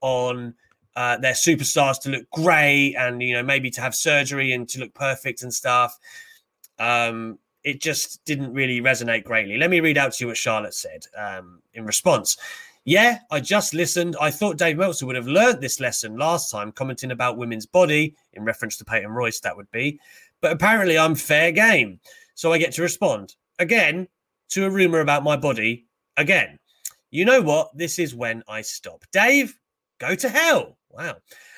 on 0.00 0.54
uh, 0.96 1.18
their 1.18 1.34
superstars 1.34 2.00
to 2.00 2.08
look 2.08 2.28
great 2.30 2.94
and, 2.96 3.22
you 3.22 3.34
know, 3.34 3.42
maybe 3.42 3.70
to 3.70 3.82
have 3.82 3.94
surgery 3.94 4.52
and 4.52 4.66
to 4.70 4.80
look 4.80 4.94
perfect 4.94 5.42
and 5.42 5.52
stuff. 5.52 5.98
Um, 6.78 7.38
it 7.62 7.82
just 7.82 8.24
didn't 8.24 8.54
really 8.54 8.80
resonate 8.80 9.24
greatly. 9.24 9.58
Let 9.58 9.68
me 9.68 9.80
read 9.80 9.98
out 9.98 10.14
to 10.14 10.24
you 10.24 10.28
what 10.28 10.38
Charlotte 10.38 10.74
said 10.74 11.04
um, 11.16 11.60
in 11.74 11.84
response. 11.84 12.38
Yeah, 12.86 13.18
I 13.30 13.40
just 13.40 13.74
listened. 13.74 14.16
I 14.18 14.30
thought 14.30 14.56
Dave 14.56 14.78
Meltzer 14.78 15.04
would 15.04 15.16
have 15.16 15.26
learned 15.26 15.60
this 15.60 15.80
lesson 15.80 16.16
last 16.16 16.50
time, 16.50 16.72
commenting 16.72 17.10
about 17.10 17.36
women's 17.36 17.66
body 17.66 18.14
in 18.32 18.44
reference 18.44 18.78
to 18.78 18.86
Peyton 18.86 19.10
Royce, 19.10 19.40
that 19.40 19.54
would 19.54 19.70
be. 19.70 20.00
But 20.40 20.52
apparently, 20.52 20.96
I'm 20.96 21.14
fair 21.14 21.52
game. 21.52 22.00
So 22.34 22.54
I 22.54 22.58
get 22.58 22.72
to 22.72 22.82
respond. 22.82 23.36
Again, 23.58 24.08
to 24.50 24.66
a 24.66 24.70
rumor 24.70 25.00
about 25.00 25.24
my 25.24 25.36
body 25.36 25.86
again. 26.16 26.58
You 27.10 27.24
know 27.24 27.42
what? 27.42 27.76
This 27.76 27.98
is 27.98 28.14
when 28.14 28.42
I 28.48 28.62
stop. 28.62 29.04
Dave, 29.12 29.58
go 29.98 30.14
to 30.14 30.28
hell. 30.28 30.76
Wow. 30.90 31.16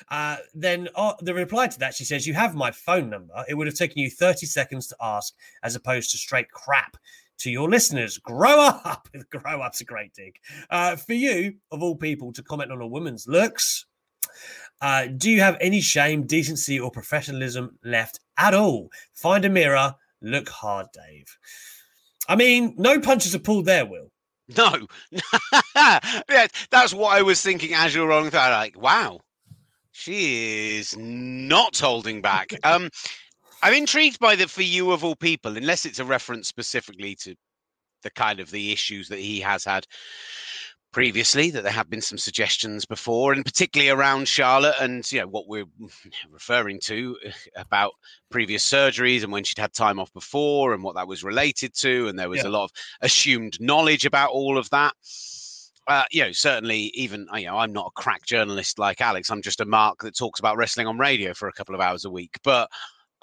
Uh, 0.09 0.37
then 0.53 0.89
uh, 0.95 1.13
the 1.21 1.33
reply 1.33 1.67
to 1.67 1.79
that, 1.79 1.95
she 1.95 2.05
says, 2.05 2.27
You 2.27 2.33
have 2.33 2.55
my 2.55 2.71
phone 2.71 3.09
number. 3.09 3.33
It 3.47 3.55
would 3.55 3.67
have 3.67 3.75
taken 3.75 3.99
you 3.99 4.09
30 4.09 4.45
seconds 4.45 4.87
to 4.87 4.95
ask, 5.01 5.33
as 5.63 5.75
opposed 5.75 6.11
to 6.11 6.17
straight 6.17 6.49
crap 6.51 6.97
to 7.39 7.51
your 7.51 7.69
listeners. 7.69 8.17
Grow 8.19 8.59
up. 8.59 9.07
Grow 9.31 9.61
up's 9.61 9.81
a 9.81 9.85
great 9.85 10.13
dig. 10.13 10.35
Uh, 10.69 10.95
for 10.95 11.13
you, 11.13 11.55
of 11.71 11.81
all 11.81 11.95
people, 11.95 12.31
to 12.33 12.43
comment 12.43 12.71
on 12.71 12.81
a 12.81 12.87
woman's 12.87 13.27
looks, 13.27 13.85
uh, 14.81 15.07
do 15.17 15.29
you 15.29 15.39
have 15.39 15.57
any 15.61 15.81
shame, 15.81 16.25
decency, 16.27 16.79
or 16.79 16.91
professionalism 16.91 17.77
left 17.83 18.19
at 18.37 18.53
all? 18.53 18.89
Find 19.13 19.45
a 19.45 19.49
mirror. 19.49 19.95
Look 20.21 20.49
hard, 20.49 20.87
Dave. 20.93 21.25
I 22.27 22.35
mean, 22.35 22.75
no 22.77 22.99
punches 22.99 23.35
are 23.35 23.39
pulled 23.39 23.65
there, 23.65 23.85
Will. 23.85 24.09
No, 24.57 24.87
yeah, 25.75 26.47
that's 26.69 26.93
what 26.93 27.17
I 27.17 27.21
was 27.21 27.41
thinking 27.41 27.73
as 27.73 27.95
you're 27.95 28.07
rolling 28.07 28.29
through. 28.29 28.39
Like, 28.39 28.79
wow, 28.79 29.21
she 29.91 30.77
is 30.77 30.97
not 30.97 31.77
holding 31.77 32.21
back. 32.21 32.53
Um, 32.63 32.89
I'm 33.61 33.73
intrigued 33.73 34.19
by 34.19 34.35
the 34.35 34.47
for 34.49 34.61
you 34.61 34.91
of 34.91 35.05
all 35.05 35.15
people, 35.15 35.55
unless 35.55 35.85
it's 35.85 35.99
a 35.99 36.05
reference 36.05 36.49
specifically 36.49 37.15
to 37.21 37.35
the 38.03 38.11
kind 38.11 38.41
of 38.41 38.51
the 38.51 38.73
issues 38.73 39.07
that 39.07 39.19
he 39.19 39.39
has 39.39 39.63
had 39.63 39.85
previously 40.93 41.49
that 41.49 41.63
there 41.63 41.71
have 41.71 41.89
been 41.89 42.01
some 42.01 42.19
suggestions 42.19 42.85
before 42.85 43.33
and 43.33 43.43
particularly 43.43 43.89
around 43.89 44.27
charlotte 44.27 44.75
and 44.79 45.11
you 45.11 45.19
know 45.19 45.27
what 45.27 45.47
we're 45.47 45.65
referring 46.31 46.79
to 46.79 47.17
about 47.55 47.91
previous 48.29 48.63
surgeries 48.63 49.23
and 49.23 49.31
when 49.31 49.43
she'd 49.43 49.57
had 49.57 49.73
time 49.73 49.99
off 49.99 50.13
before 50.13 50.73
and 50.73 50.83
what 50.83 50.95
that 50.95 51.07
was 51.07 51.23
related 51.23 51.73
to 51.73 52.07
and 52.07 52.17
there 52.17 52.29
was 52.29 52.43
yeah. 52.43 52.47
a 52.47 52.49
lot 52.49 52.65
of 52.65 52.71
assumed 53.01 53.59
knowledge 53.59 54.05
about 54.05 54.29
all 54.29 54.57
of 54.57 54.69
that 54.69 54.93
uh, 55.87 56.05
you 56.11 56.23
know, 56.23 56.31
certainly, 56.31 56.91
even 56.93 57.27
you 57.33 57.45
know, 57.45 57.57
I'm 57.57 57.73
not 57.73 57.87
a 57.87 58.01
crack 58.01 58.25
journalist 58.25 58.79
like 58.79 59.01
Alex. 59.01 59.29
I'm 59.29 59.41
just 59.41 59.59
a 59.59 59.65
mark 59.65 59.99
that 60.03 60.15
talks 60.15 60.39
about 60.39 60.55
wrestling 60.55 60.87
on 60.87 60.97
radio 60.97 61.33
for 61.33 61.49
a 61.49 61.51
couple 61.51 61.75
of 61.75 61.81
hours 61.81 62.05
a 62.05 62.09
week. 62.09 62.37
But 62.41 62.69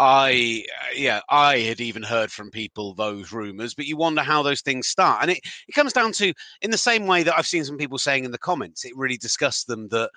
I, 0.00 0.64
uh, 0.80 0.94
yeah, 0.96 1.20
I 1.28 1.58
had 1.58 1.78
even 1.78 2.02
heard 2.02 2.32
from 2.32 2.50
people 2.50 2.94
those 2.94 3.32
rumors, 3.32 3.74
but 3.74 3.84
you 3.84 3.98
wonder 3.98 4.22
how 4.22 4.42
those 4.42 4.62
things 4.62 4.86
start. 4.86 5.18
And 5.20 5.30
it, 5.32 5.40
it 5.68 5.72
comes 5.72 5.92
down 5.92 6.12
to, 6.12 6.32
in 6.62 6.70
the 6.70 6.78
same 6.78 7.06
way 7.06 7.22
that 7.22 7.36
I've 7.36 7.46
seen 7.46 7.66
some 7.66 7.76
people 7.76 7.98
saying 7.98 8.24
in 8.24 8.30
the 8.30 8.38
comments, 8.38 8.86
it 8.86 8.96
really 8.96 9.18
disgusts 9.18 9.64
them 9.64 9.88
that 9.88 10.10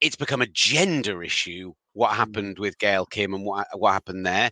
it's 0.00 0.16
become 0.16 0.42
a 0.42 0.46
gender 0.48 1.22
issue 1.22 1.72
what 1.92 2.10
mm. 2.10 2.16
happened 2.16 2.58
with 2.58 2.78
Gail 2.78 3.06
Kim 3.06 3.32
and 3.32 3.44
what, 3.44 3.68
what 3.74 3.92
happened 3.92 4.26
there. 4.26 4.50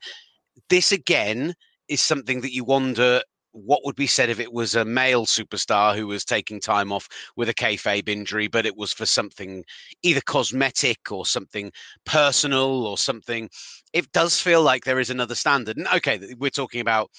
This 0.71 0.93
again 0.93 1.55
is 1.89 2.01
something 2.01 2.41
that 2.43 2.55
you 2.55 2.63
wonder 2.63 3.23
what 3.53 3.85
would 3.85 3.97
be 3.97 4.07
said 4.07 4.31
if 4.31 4.41
it 4.41 4.53
was 4.53 4.75
a 4.75 4.85
male 4.85 5.27
superstar 5.27 5.97
who 5.97 6.07
was 6.07 6.25
taking 6.25 6.61
time 6.61 6.93
off 6.93 7.09
with 7.37 7.49
a 7.49 7.55
kayfabe 7.55 8.09
injury, 8.09 8.47
but 8.47 8.67
it 8.67 8.77
was 8.77 8.93
for 8.93 9.07
something 9.07 9.65
either 10.03 10.21
cosmetic 10.21 11.11
or 11.11 11.27
something 11.27 11.73
personal 12.05 12.87
or 12.87 12.99
something. 12.99 13.49
It 13.93 14.11
does 14.13 14.41
feel 14.41 14.63
like 14.63 14.85
there 14.85 15.01
is 15.01 15.11
another 15.11 15.35
standard. 15.35 15.77
And 15.77 15.89
okay, 15.89 16.35
we're 16.39 16.51
talking 16.51 16.81
about 16.81 17.11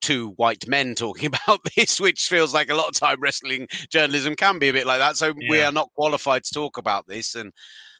two 0.00 0.30
white 0.36 0.66
men 0.66 0.94
talking 0.96 1.26
about 1.26 1.60
this, 1.76 2.00
which 2.00 2.28
feels 2.28 2.54
like 2.54 2.70
a 2.70 2.74
lot 2.74 2.88
of 2.88 2.94
time 2.94 3.20
wrestling 3.20 3.66
journalism 3.90 4.34
can 4.34 4.58
be 4.58 4.68
a 4.68 4.72
bit 4.72 4.86
like 4.86 4.98
that. 4.98 5.16
So 5.16 5.28
yeah. 5.38 5.50
we 5.50 5.62
are 5.62 5.72
not 5.72 5.90
qualified 5.94 6.44
to 6.44 6.54
talk 6.54 6.78
about 6.78 7.06
this. 7.06 7.34
And 7.34 7.52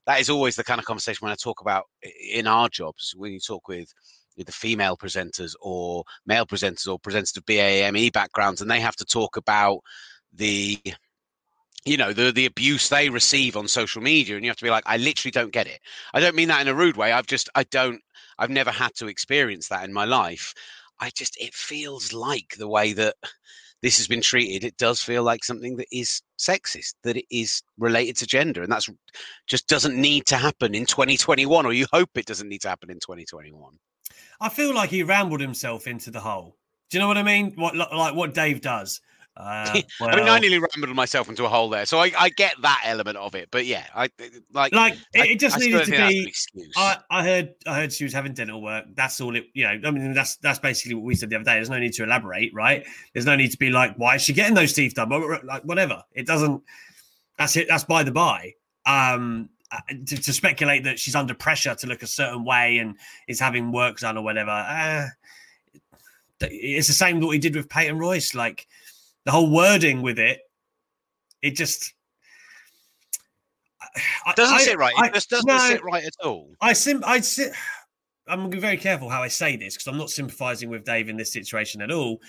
that 0.07 0.21
is 0.21 0.31
always 0.31 0.57
the 0.57 0.65
kind 0.65 0.79
of 0.79 0.87
conversation 0.87 1.25
when 1.25 1.33
I 1.33 1.37
talk 1.37 1.61
about 1.61 1.85
in 2.33 2.47
our 2.47 2.69
jobs, 2.69 3.15
when 3.17 3.33
you 3.33 3.41
talk 3.41 3.69
with 3.69 3.93
the 4.37 4.53
female 4.53 4.97
presenters 4.97 5.55
or 5.61 6.05
male 6.27 6.47
presenters 6.47 6.89
or 6.89 6.99
presenters 6.99 7.37
of 7.37 7.45
BAME 7.47 8.13
backgrounds, 8.13 8.61
and 8.61 8.71
they 8.71 8.81
have 8.81 8.97
to 8.97 9.05
talk 9.05 9.37
about 9.37 9.81
the 10.33 10.79
you 11.85 11.97
know 11.97 12.13
the 12.13 12.31
the 12.31 12.47
abuse 12.47 12.89
they 12.89 13.09
receive 13.09 13.57
on 13.57 13.67
social 13.67 14.03
media 14.03 14.37
and 14.37 14.45
you 14.45 14.51
have 14.51 14.57
to 14.57 14.65
be 14.65 14.71
like 14.71 14.85
i 14.87 14.99
literally 14.99 15.31
don't 15.31 15.51
get 15.53 15.67
it 15.67 15.81
i 16.13 16.21
don't 16.21 16.37
mean 16.37 16.49
that 16.49 16.61
in 16.61 16.69
a 16.69 16.75
rude 16.75 16.97
way 16.97 17.11
i've 17.11 17.27
just 17.27 17.49
i 17.55 17.65
don't 17.65 18.03
i've 18.39 18.51
never 18.51 18.71
had 18.71 18.95
to 18.95 19.07
experience 19.07 19.67
that 19.69 19.83
in 19.83 19.93
my 19.93 20.05
life 20.05 20.53
i 21.01 21.09
just 21.17 21.41
it 21.41 21.55
feels 21.55 22.13
like 22.13 22.55
the 22.59 22.69
way 22.69 22.93
that 22.93 23.15
this 23.83 23.97
has 23.97 24.07
been 24.07 24.21
treated, 24.21 24.65
it 24.65 24.77
does 24.77 25.03
feel 25.03 25.23
like 25.23 25.43
something 25.43 25.77
that 25.77 25.87
is 25.91 26.23
sexist, 26.39 26.95
that 27.03 27.17
it 27.17 27.25
is 27.31 27.63
related 27.79 28.17
to 28.19 28.27
gender, 28.27 28.63
and 28.63 28.71
that's 28.71 28.89
just 29.47 29.69
doesn't 29.69 29.97
need 29.97 30.27
to 30.27 30.37
happen 30.37 30.75
in 30.75 30.85
2021, 30.85 31.65
or 31.65 31.73
you 31.73 31.87
hope 31.93 32.11
it 32.15 32.27
doesn't 32.27 32.49
need 32.49 32.61
to 32.63 32.69
happen 32.69 32.91
in 32.91 32.99
2021. 32.99 33.79
I 34.41 34.49
feel 34.49 34.75
like 34.75 34.91
he 34.91 35.03
rambled 35.03 35.41
himself 35.41 35.87
into 35.87 36.11
the 36.11 36.21
hole. 36.21 36.57
Do 36.91 36.99
you 36.99 37.01
know 37.01 37.09
what 37.09 37.19
I 37.19 37.23
mean? 37.23 37.53
What 37.55 37.77
like 37.77 38.15
what 38.15 38.35
Dave 38.35 38.61
does? 38.61 39.01
Uh, 39.37 39.81
well, 40.01 40.11
I 40.13 40.17
mean, 40.17 40.29
I 40.29 40.39
nearly 40.39 40.59
rambled 40.59 40.95
myself 40.95 41.29
into 41.29 41.45
a 41.45 41.49
hole 41.49 41.71
there, 41.71 41.87
so 41.87 41.99
I, 41.99 42.13
I 42.19 42.29
get 42.31 42.57
that 42.63 42.83
element 42.85 43.17
of 43.17 43.35
it. 43.35 43.49
But 43.51 43.65
yeah, 43.65 43.85
I 43.95 44.11
like 44.53 44.75
like 44.75 44.99
it, 45.15 45.39
just 45.39 45.57
I, 45.57 45.61
needed 45.61 45.85
to 45.85 45.91
be. 45.91 46.33
I, 46.77 46.99
I 47.11 47.25
heard 47.25 47.55
I 47.67 47.77
heard 47.77 47.93
she 47.93 48.05
was 48.05 48.13
having 48.13 48.35
dental 48.35 48.61
work. 48.61 48.85
That's 48.95 49.21
all 49.21 49.37
it. 49.37 49.47
You 49.55 49.65
know, 49.65 49.89
I 49.89 49.91
mean, 49.93 50.13
that's 50.13 50.37
that's 50.37 50.59
basically 50.59 50.95
what 50.95 51.05
we 51.05 51.15
said 51.15 51.31
the 51.31 51.37
other 51.37 51.45
day. 51.45 51.55
There's 51.55 51.71
no 51.71 51.79
need 51.79 51.93
to 51.95 52.05
elaborate, 52.05 52.53
right? 52.53 52.85
There's 53.15 53.27
no 53.27 53.37
need 53.37 53.53
to 53.53 53.59
be 53.59 53.71
like, 53.71 53.95
why 53.97 54.17
is 54.17 54.23
she 54.23 54.33
getting 54.33 54.55
those 54.55 54.73
teeth 54.73 54.95
done? 54.95 55.11
Like 55.45 55.63
whatever. 55.63 56.03
It 56.13 56.27
doesn't. 56.27 56.63
That's 57.39 57.57
it. 57.57 57.69
That's 57.69 57.85
by 57.85 58.03
the 58.03 58.13
by. 58.13 58.55
Um, 58.85 59.49
to, 60.07 60.17
to, 60.17 60.33
speculate 60.33 60.85
that 60.85 60.99
she's 60.99 61.15
under 61.15 61.35
pressure 61.35 61.75
to 61.75 61.87
look 61.87 62.03
a 62.03 62.07
certain 62.07 62.45
way 62.45 62.79
and 62.79 62.97
is 63.29 63.39
having 63.41 63.73
work 63.73 63.99
done 63.99 64.17
or 64.17 64.25
whatever. 64.25 64.51
Uh, 64.51 65.07
it's 66.41 66.89
the 66.89 66.95
same 66.95 67.21
what 67.21 67.31
he 67.31 67.39
did 67.39 67.55
with 67.55 67.69
Peyton 67.69 67.99
Royce. 67.99 68.35
Like 68.35 68.67
the 69.25 69.31
whole 69.31 69.51
wording 69.51 70.03
with 70.03 70.19
it, 70.19 70.41
it 71.43 71.53
just 71.53 71.95
doesn't 74.37 74.57
I, 74.57 74.61
sit 74.61 74.79
right. 74.79 74.95
I, 74.97 75.07
it 75.07 75.15
just 75.15 75.31
doesn't 75.31 75.47
no, 75.47 75.59
sit 75.59 75.85
right 75.85 76.05
at 76.05 76.15
all. 76.25 76.51
I 76.61 76.73
sim 76.73 77.03
I 77.07 77.21
sit. 77.21 77.53
I'm 78.29 78.41
going 78.41 78.51
to 78.51 78.57
be 78.57 78.61
very 78.61 78.77
careful 78.77 79.09
how 79.09 79.23
I 79.23 79.29
say 79.29 79.57
this 79.57 79.75
because 79.75 79.89
I'm 79.89 79.99
not 79.99 80.11
sympathizing 80.11 80.71
with 80.71 80.85
Dave 80.85 81.09
in 81.09 81.17
this 81.17 81.33
situation 81.33 81.83
at 81.83 81.91
all. 81.91 82.21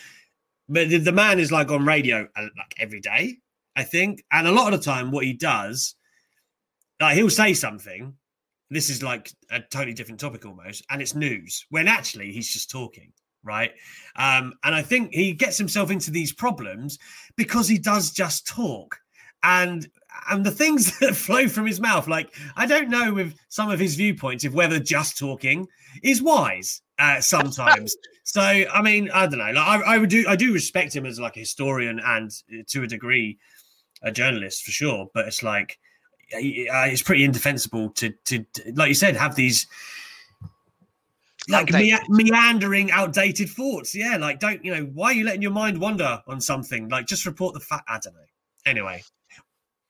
But 0.68 0.90
the, 0.90 0.98
the 0.98 1.12
man 1.12 1.40
is 1.40 1.52
like 1.52 1.70
on 1.70 1.86
radio 1.86 2.28
uh, 2.36 2.48
like 2.58 2.74
every 2.78 3.00
day, 3.00 3.38
I 3.76 3.84
think, 3.84 4.24
and 4.32 4.48
a 4.48 4.52
lot 4.52 4.74
of 4.74 4.80
the 4.80 4.86
time, 4.86 5.12
what 5.12 5.26
he 5.26 5.34
does, 5.34 5.96
like 7.02 7.18
he'll 7.18 7.30
say 7.30 7.54
something. 7.54 8.14
This 8.70 8.90
is 8.90 9.04
like 9.04 9.30
a 9.50 9.60
totally 9.60 9.94
different 9.94 10.22
topic 10.22 10.46
almost, 10.46 10.86
and 10.90 11.02
it's 11.02 11.16
news 11.16 11.66
when 11.70 11.88
actually 11.88 12.32
he's 12.32 12.52
just 12.52 12.70
talking 12.70 13.12
right? 13.44 13.72
Um, 14.16 14.54
and 14.64 14.76
I 14.76 14.82
think 14.82 15.14
he 15.14 15.34
gets 15.34 15.58
himself 15.58 15.92
into 15.92 16.12
these 16.12 16.34
problems 16.34 17.00
because 17.36 17.68
he 17.68 17.78
does 17.78 18.12
just 18.12 18.48
talk. 18.48 18.98
And 19.44 19.88
and 20.30 20.46
the 20.46 20.52
things 20.52 20.98
that 21.00 21.16
flow 21.16 21.48
from 21.48 21.66
his 21.66 21.80
mouth, 21.80 22.08
like 22.08 22.34
I 22.56 22.66
don't 22.66 22.90
know 22.90 23.14
with 23.14 23.36
some 23.50 23.70
of 23.70 23.80
his 23.80 23.96
viewpoints 23.96 24.44
if 24.44 24.54
whether 24.54 24.80
just 24.80 25.18
talking 25.18 25.68
is 26.04 26.22
wise 26.22 26.82
uh, 27.00 27.20
sometimes. 27.22 27.96
so 28.24 28.42
I 28.42 28.82
mean, 28.82 29.10
I 29.12 29.26
don't 29.26 29.40
know. 29.40 29.52
Like 29.52 29.58
I, 29.58 29.96
I 29.96 29.98
would 29.98 30.10
do 30.10 30.26
I 30.28 30.36
do 30.36 30.54
respect 30.54 30.96
him 30.96 31.06
as 31.06 31.20
like 31.20 31.38
a 31.38 31.42
historian 31.42 32.00
and 32.04 32.32
uh, 32.54 32.64
to 32.68 32.84
a 32.84 32.88
degree 32.88 33.40
a 34.04 34.12
journalist 34.12 34.64
for 34.64 34.72
sure. 34.72 35.08
But 35.14 35.28
it's 35.28 35.44
like 35.44 35.78
uh, 36.34 36.88
it's 36.88 37.02
pretty 37.02 37.24
indefensible 37.24 37.90
to, 37.92 38.10
to, 38.26 38.46
to 38.54 38.74
like 38.76 38.90
you 38.90 38.96
said 38.96 39.16
have 39.16 39.36
these 39.36 39.68
like 41.50 41.72
me- 41.72 41.98
meandering, 42.10 42.92
outdated 42.92 43.50
thoughts. 43.50 43.96
Yeah, 43.96 44.18
like 44.18 44.40
don't 44.40 44.64
you 44.64 44.74
know 44.74 44.84
why 44.94 45.08
are 45.08 45.14
you 45.14 45.26
letting 45.26 45.42
your 45.42 45.52
mind 45.52 45.80
wander 45.80 46.22
on 46.28 46.40
something? 46.40 46.90
Like 46.90 47.08
just 47.08 47.26
report 47.26 47.54
the 47.54 47.60
fact. 47.60 47.84
I 47.88 48.00
don't 48.00 48.14
know. 48.14 48.22
Anyway, 48.66 49.04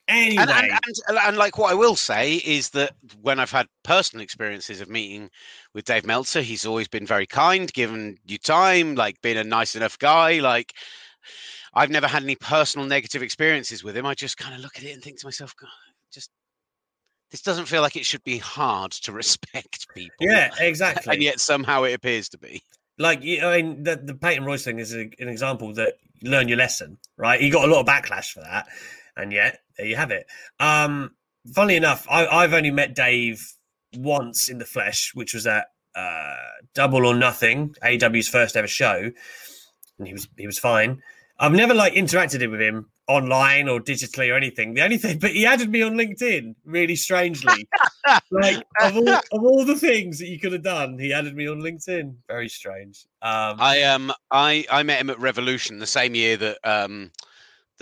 anyway, 0.07 0.41
and, 0.41 0.49
and, 0.49 0.71
and, 1.07 1.17
and, 1.17 1.37
like 1.37 1.57
what 1.57 1.71
I 1.71 1.75
will 1.75 1.95
say 1.95 2.35
is 2.35 2.69
that 2.69 2.93
when 3.21 3.39
I've 3.39 3.51
had 3.51 3.67
personal 3.83 4.23
experiences 4.23 4.79
of 4.79 4.89
meeting 4.89 5.29
with 5.73 5.85
Dave 5.85 6.05
Meltzer, 6.05 6.41
he's 6.41 6.65
always 6.65 6.87
been 6.87 7.05
very 7.05 7.27
kind, 7.27 7.71
given 7.73 8.17
you 8.25 8.37
time, 8.37 8.95
like 8.95 9.21
being 9.21 9.37
a 9.37 9.43
nice 9.43 9.75
enough 9.75 9.99
guy. 9.99 10.39
Like 10.39 10.73
I've 11.73 11.89
never 11.89 12.07
had 12.07 12.23
any 12.23 12.35
personal 12.35 12.87
negative 12.87 13.21
experiences 13.21 13.83
with 13.83 13.95
him. 13.95 14.05
I 14.05 14.13
just 14.13 14.37
kind 14.37 14.55
of 14.55 14.61
look 14.61 14.77
at 14.77 14.83
it 14.83 14.91
and 14.91 15.03
think 15.03 15.19
to 15.19 15.27
myself, 15.27 15.55
God, 15.57 15.69
just 16.11 16.29
this 17.31 17.41
doesn't 17.41 17.65
feel 17.65 17.81
like 17.81 17.95
it 17.95 18.05
should 18.05 18.23
be 18.23 18.37
hard 18.37 18.91
to 18.91 19.11
respect 19.11 19.87
people. 19.95 20.15
Yeah, 20.19 20.51
exactly. 20.59 21.13
And 21.13 21.23
yet 21.23 21.39
somehow 21.39 21.83
it 21.83 21.93
appears 21.93 22.29
to 22.29 22.37
be. 22.37 22.61
Like, 22.97 23.19
I 23.19 23.61
mean, 23.61 23.83
the, 23.83 23.95
the 23.95 24.13
Peyton 24.13 24.45
Royce 24.45 24.63
thing 24.63 24.79
is 24.79 24.93
a, 24.93 25.09
an 25.19 25.27
example 25.27 25.73
that 25.73 25.95
you 26.19 26.29
learn 26.29 26.47
your 26.47 26.57
lesson, 26.57 26.97
right? 27.17 27.41
He 27.41 27.49
got 27.49 27.67
a 27.67 27.71
lot 27.71 27.79
of 27.79 27.87
backlash 27.87 28.31
for 28.31 28.41
that. 28.41 28.67
And 29.17 29.31
yet, 29.31 29.59
there 29.77 29.87
you 29.87 29.95
have 29.95 30.11
it. 30.11 30.27
Um, 30.59 31.11
funnily 31.53 31.77
enough, 31.77 32.05
I, 32.09 32.27
I've 32.27 32.53
only 32.53 32.69
met 32.69 32.93
Dave 32.93 33.41
once 33.95 34.49
in 34.49 34.57
the 34.57 34.65
flesh, 34.65 35.11
which 35.15 35.33
was 35.33 35.47
at 35.47 35.67
uh, 35.95 36.35
Double 36.75 37.05
or 37.05 37.15
Nothing, 37.15 37.75
AEW's 37.83 38.27
first 38.27 38.55
ever 38.55 38.67
show. 38.67 39.11
And 39.97 40.07
he 40.07 40.13
was 40.13 40.27
he 40.37 40.45
was 40.45 40.59
fine. 40.59 41.01
I've 41.39 41.51
never 41.51 41.73
like 41.73 41.93
interacted 41.93 42.49
with 42.49 42.61
him 42.61 42.89
online 43.07 43.67
or 43.67 43.79
digitally 43.79 44.31
or 44.31 44.35
anything. 44.35 44.73
The 44.73 44.81
only 44.81 44.97
thing, 44.97 45.19
but 45.19 45.31
he 45.31 45.45
added 45.45 45.69
me 45.69 45.81
on 45.81 45.93
LinkedIn 45.93 46.55
really 46.65 46.95
strangely. 46.95 47.67
like 48.31 48.65
of 48.81 48.95
all, 48.95 49.09
of 49.09 49.43
all 49.43 49.65
the 49.65 49.77
things 49.77 50.19
that 50.19 50.27
you 50.27 50.39
could 50.39 50.53
have 50.53 50.63
done, 50.63 50.97
he 50.97 51.13
added 51.13 51.35
me 51.35 51.47
on 51.47 51.59
LinkedIn. 51.61 52.15
Very 52.27 52.49
strange. 52.49 53.05
Um, 53.21 53.57
I 53.59 53.83
um 53.83 54.11
I 54.31 54.65
I 54.69 54.83
met 54.83 54.99
him 54.99 55.09
at 55.09 55.19
Revolution 55.19 55.79
the 55.79 55.87
same 55.87 56.15
year 56.15 56.37
that 56.37 56.57
um 56.63 57.11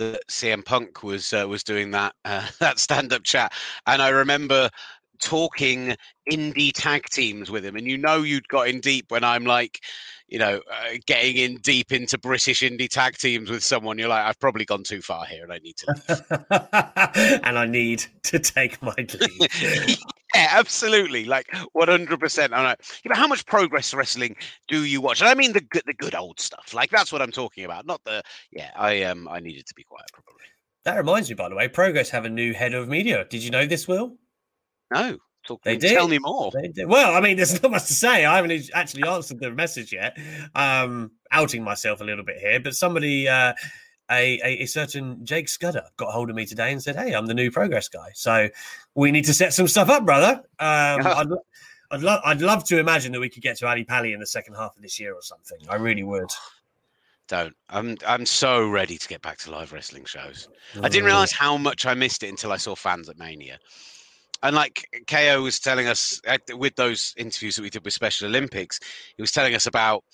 that 0.00 0.26
CM 0.28 0.64
Punk 0.64 1.02
was 1.02 1.32
uh, 1.32 1.46
was 1.46 1.62
doing 1.62 1.90
that 1.92 2.14
uh, 2.24 2.46
that 2.60 2.78
stand 2.78 3.12
up 3.12 3.22
chat, 3.22 3.52
and 3.86 4.02
I 4.02 4.08
remember 4.08 4.70
talking 5.20 5.94
indie 6.30 6.72
tag 6.74 7.04
teams 7.10 7.50
with 7.50 7.64
him, 7.64 7.76
and 7.76 7.86
you 7.86 7.98
know 7.98 8.22
you'd 8.22 8.48
got 8.48 8.68
in 8.68 8.80
deep 8.80 9.10
when 9.10 9.22
I'm 9.22 9.44
like 9.44 9.80
you 10.30 10.38
know, 10.38 10.60
uh, 10.70 10.96
getting 11.06 11.36
in 11.36 11.56
deep 11.56 11.92
into 11.92 12.16
British 12.16 12.60
indie 12.60 12.88
tag 12.88 13.18
teams 13.18 13.50
with 13.50 13.64
someone, 13.64 13.98
you're 13.98 14.08
like, 14.08 14.24
I've 14.24 14.38
probably 14.38 14.64
gone 14.64 14.84
too 14.84 15.02
far 15.02 15.26
here, 15.26 15.42
and 15.42 15.52
I 15.52 15.58
need 15.58 15.76
to, 15.78 17.40
and 17.44 17.58
I 17.58 17.66
need 17.66 18.04
to 18.22 18.38
take 18.38 18.80
my 18.80 18.94
leave. 18.96 19.50
yeah, 20.34 20.48
absolutely, 20.52 21.24
like 21.24 21.46
100. 21.72 22.20
percent 22.20 22.54
I'm 22.54 22.64
like, 22.64 22.80
you 23.02 23.10
know, 23.10 23.16
how 23.16 23.26
much 23.26 23.44
progress 23.44 23.92
wrestling 23.92 24.36
do 24.68 24.84
you 24.84 25.00
watch? 25.00 25.20
And 25.20 25.28
I 25.28 25.34
mean 25.34 25.52
the 25.52 25.62
good, 25.62 25.82
the 25.86 25.94
good 25.94 26.14
old 26.14 26.38
stuff. 26.38 26.72
Like 26.72 26.90
that's 26.90 27.12
what 27.12 27.20
I'm 27.20 27.32
talking 27.32 27.64
about, 27.64 27.84
not 27.84 28.00
the. 28.04 28.22
Yeah, 28.52 28.70
I 28.76 29.02
um, 29.02 29.26
I 29.28 29.40
needed 29.40 29.66
to 29.66 29.74
be 29.74 29.82
quiet 29.82 30.06
probably. 30.12 30.44
That 30.84 30.96
reminds 30.96 31.28
me, 31.28 31.34
by 31.34 31.48
the 31.48 31.56
way, 31.56 31.68
Progress 31.68 32.08
have 32.10 32.24
a 32.24 32.30
new 32.30 32.54
head 32.54 32.72
of 32.72 32.88
media. 32.88 33.26
Did 33.28 33.42
you 33.42 33.50
know 33.50 33.66
this, 33.66 33.88
Will? 33.88 34.16
No. 34.92 35.18
Talk 35.50 35.64
they 35.64 35.76
did. 35.76 35.94
Tell 35.94 36.06
me 36.06 36.20
more. 36.20 36.52
Well, 36.86 37.16
I 37.16 37.20
mean, 37.20 37.36
there's 37.36 37.60
not 37.62 37.72
much 37.72 37.86
to 37.86 37.92
say. 37.92 38.24
I 38.24 38.36
haven't 38.36 38.70
actually 38.72 39.02
answered 39.02 39.40
the 39.40 39.50
message 39.50 39.92
yet. 39.92 40.16
Um, 40.54 41.10
outing 41.32 41.64
myself 41.64 42.00
a 42.00 42.04
little 42.04 42.24
bit 42.24 42.38
here, 42.38 42.60
but 42.60 42.76
somebody, 42.76 43.26
uh, 43.26 43.54
a, 44.12 44.38
a, 44.44 44.62
a, 44.62 44.66
certain 44.66 45.24
Jake 45.26 45.48
Scudder, 45.48 45.82
got 45.96 46.12
hold 46.12 46.30
of 46.30 46.36
me 46.36 46.46
today 46.46 46.70
and 46.70 46.80
said, 46.80 46.94
"Hey, 46.94 47.14
I'm 47.14 47.26
the 47.26 47.34
new 47.34 47.50
progress 47.50 47.88
guy. 47.88 48.10
So 48.14 48.48
we 48.94 49.10
need 49.10 49.24
to 49.24 49.34
set 49.34 49.52
some 49.52 49.66
stuff 49.66 49.88
up, 49.88 50.06
brother. 50.06 50.36
Um, 50.60 51.04
I'd, 51.06 51.26
I'd 51.90 52.02
love, 52.02 52.20
I'd 52.24 52.40
love 52.42 52.62
to 52.66 52.78
imagine 52.78 53.10
that 53.10 53.20
we 53.20 53.28
could 53.28 53.42
get 53.42 53.58
to 53.58 53.66
Ali 53.66 53.82
Pally 53.82 54.12
in 54.12 54.20
the 54.20 54.26
second 54.28 54.54
half 54.54 54.76
of 54.76 54.82
this 54.82 55.00
year 55.00 55.14
or 55.14 55.22
something. 55.22 55.58
I 55.68 55.74
really 55.74 56.04
would." 56.04 56.30
Don't. 57.26 57.56
I'm 57.70 57.96
I'm 58.06 58.24
so 58.24 58.68
ready 58.68 58.98
to 58.98 59.08
get 59.08 59.20
back 59.20 59.38
to 59.38 59.50
live 59.50 59.72
wrestling 59.72 60.04
shows. 60.04 60.48
I 60.80 60.88
didn't 60.88 61.06
realize 61.06 61.32
how 61.32 61.56
much 61.56 61.86
I 61.86 61.94
missed 61.94 62.22
it 62.22 62.28
until 62.28 62.52
I 62.52 62.56
saw 62.56 62.76
fans 62.76 63.08
at 63.08 63.18
Mania 63.18 63.58
and 64.42 64.56
like 64.56 64.86
KO 65.06 65.42
was 65.42 65.58
telling 65.58 65.86
us 65.86 66.20
uh, 66.26 66.38
with 66.56 66.76
those 66.76 67.14
interviews 67.16 67.56
that 67.56 67.62
we 67.62 67.70
did 67.70 67.84
with 67.84 67.94
Special 67.94 68.28
Olympics, 68.28 68.80
he 69.16 69.22
was 69.22 69.32
telling 69.32 69.54
us 69.54 69.66
about 69.66 70.04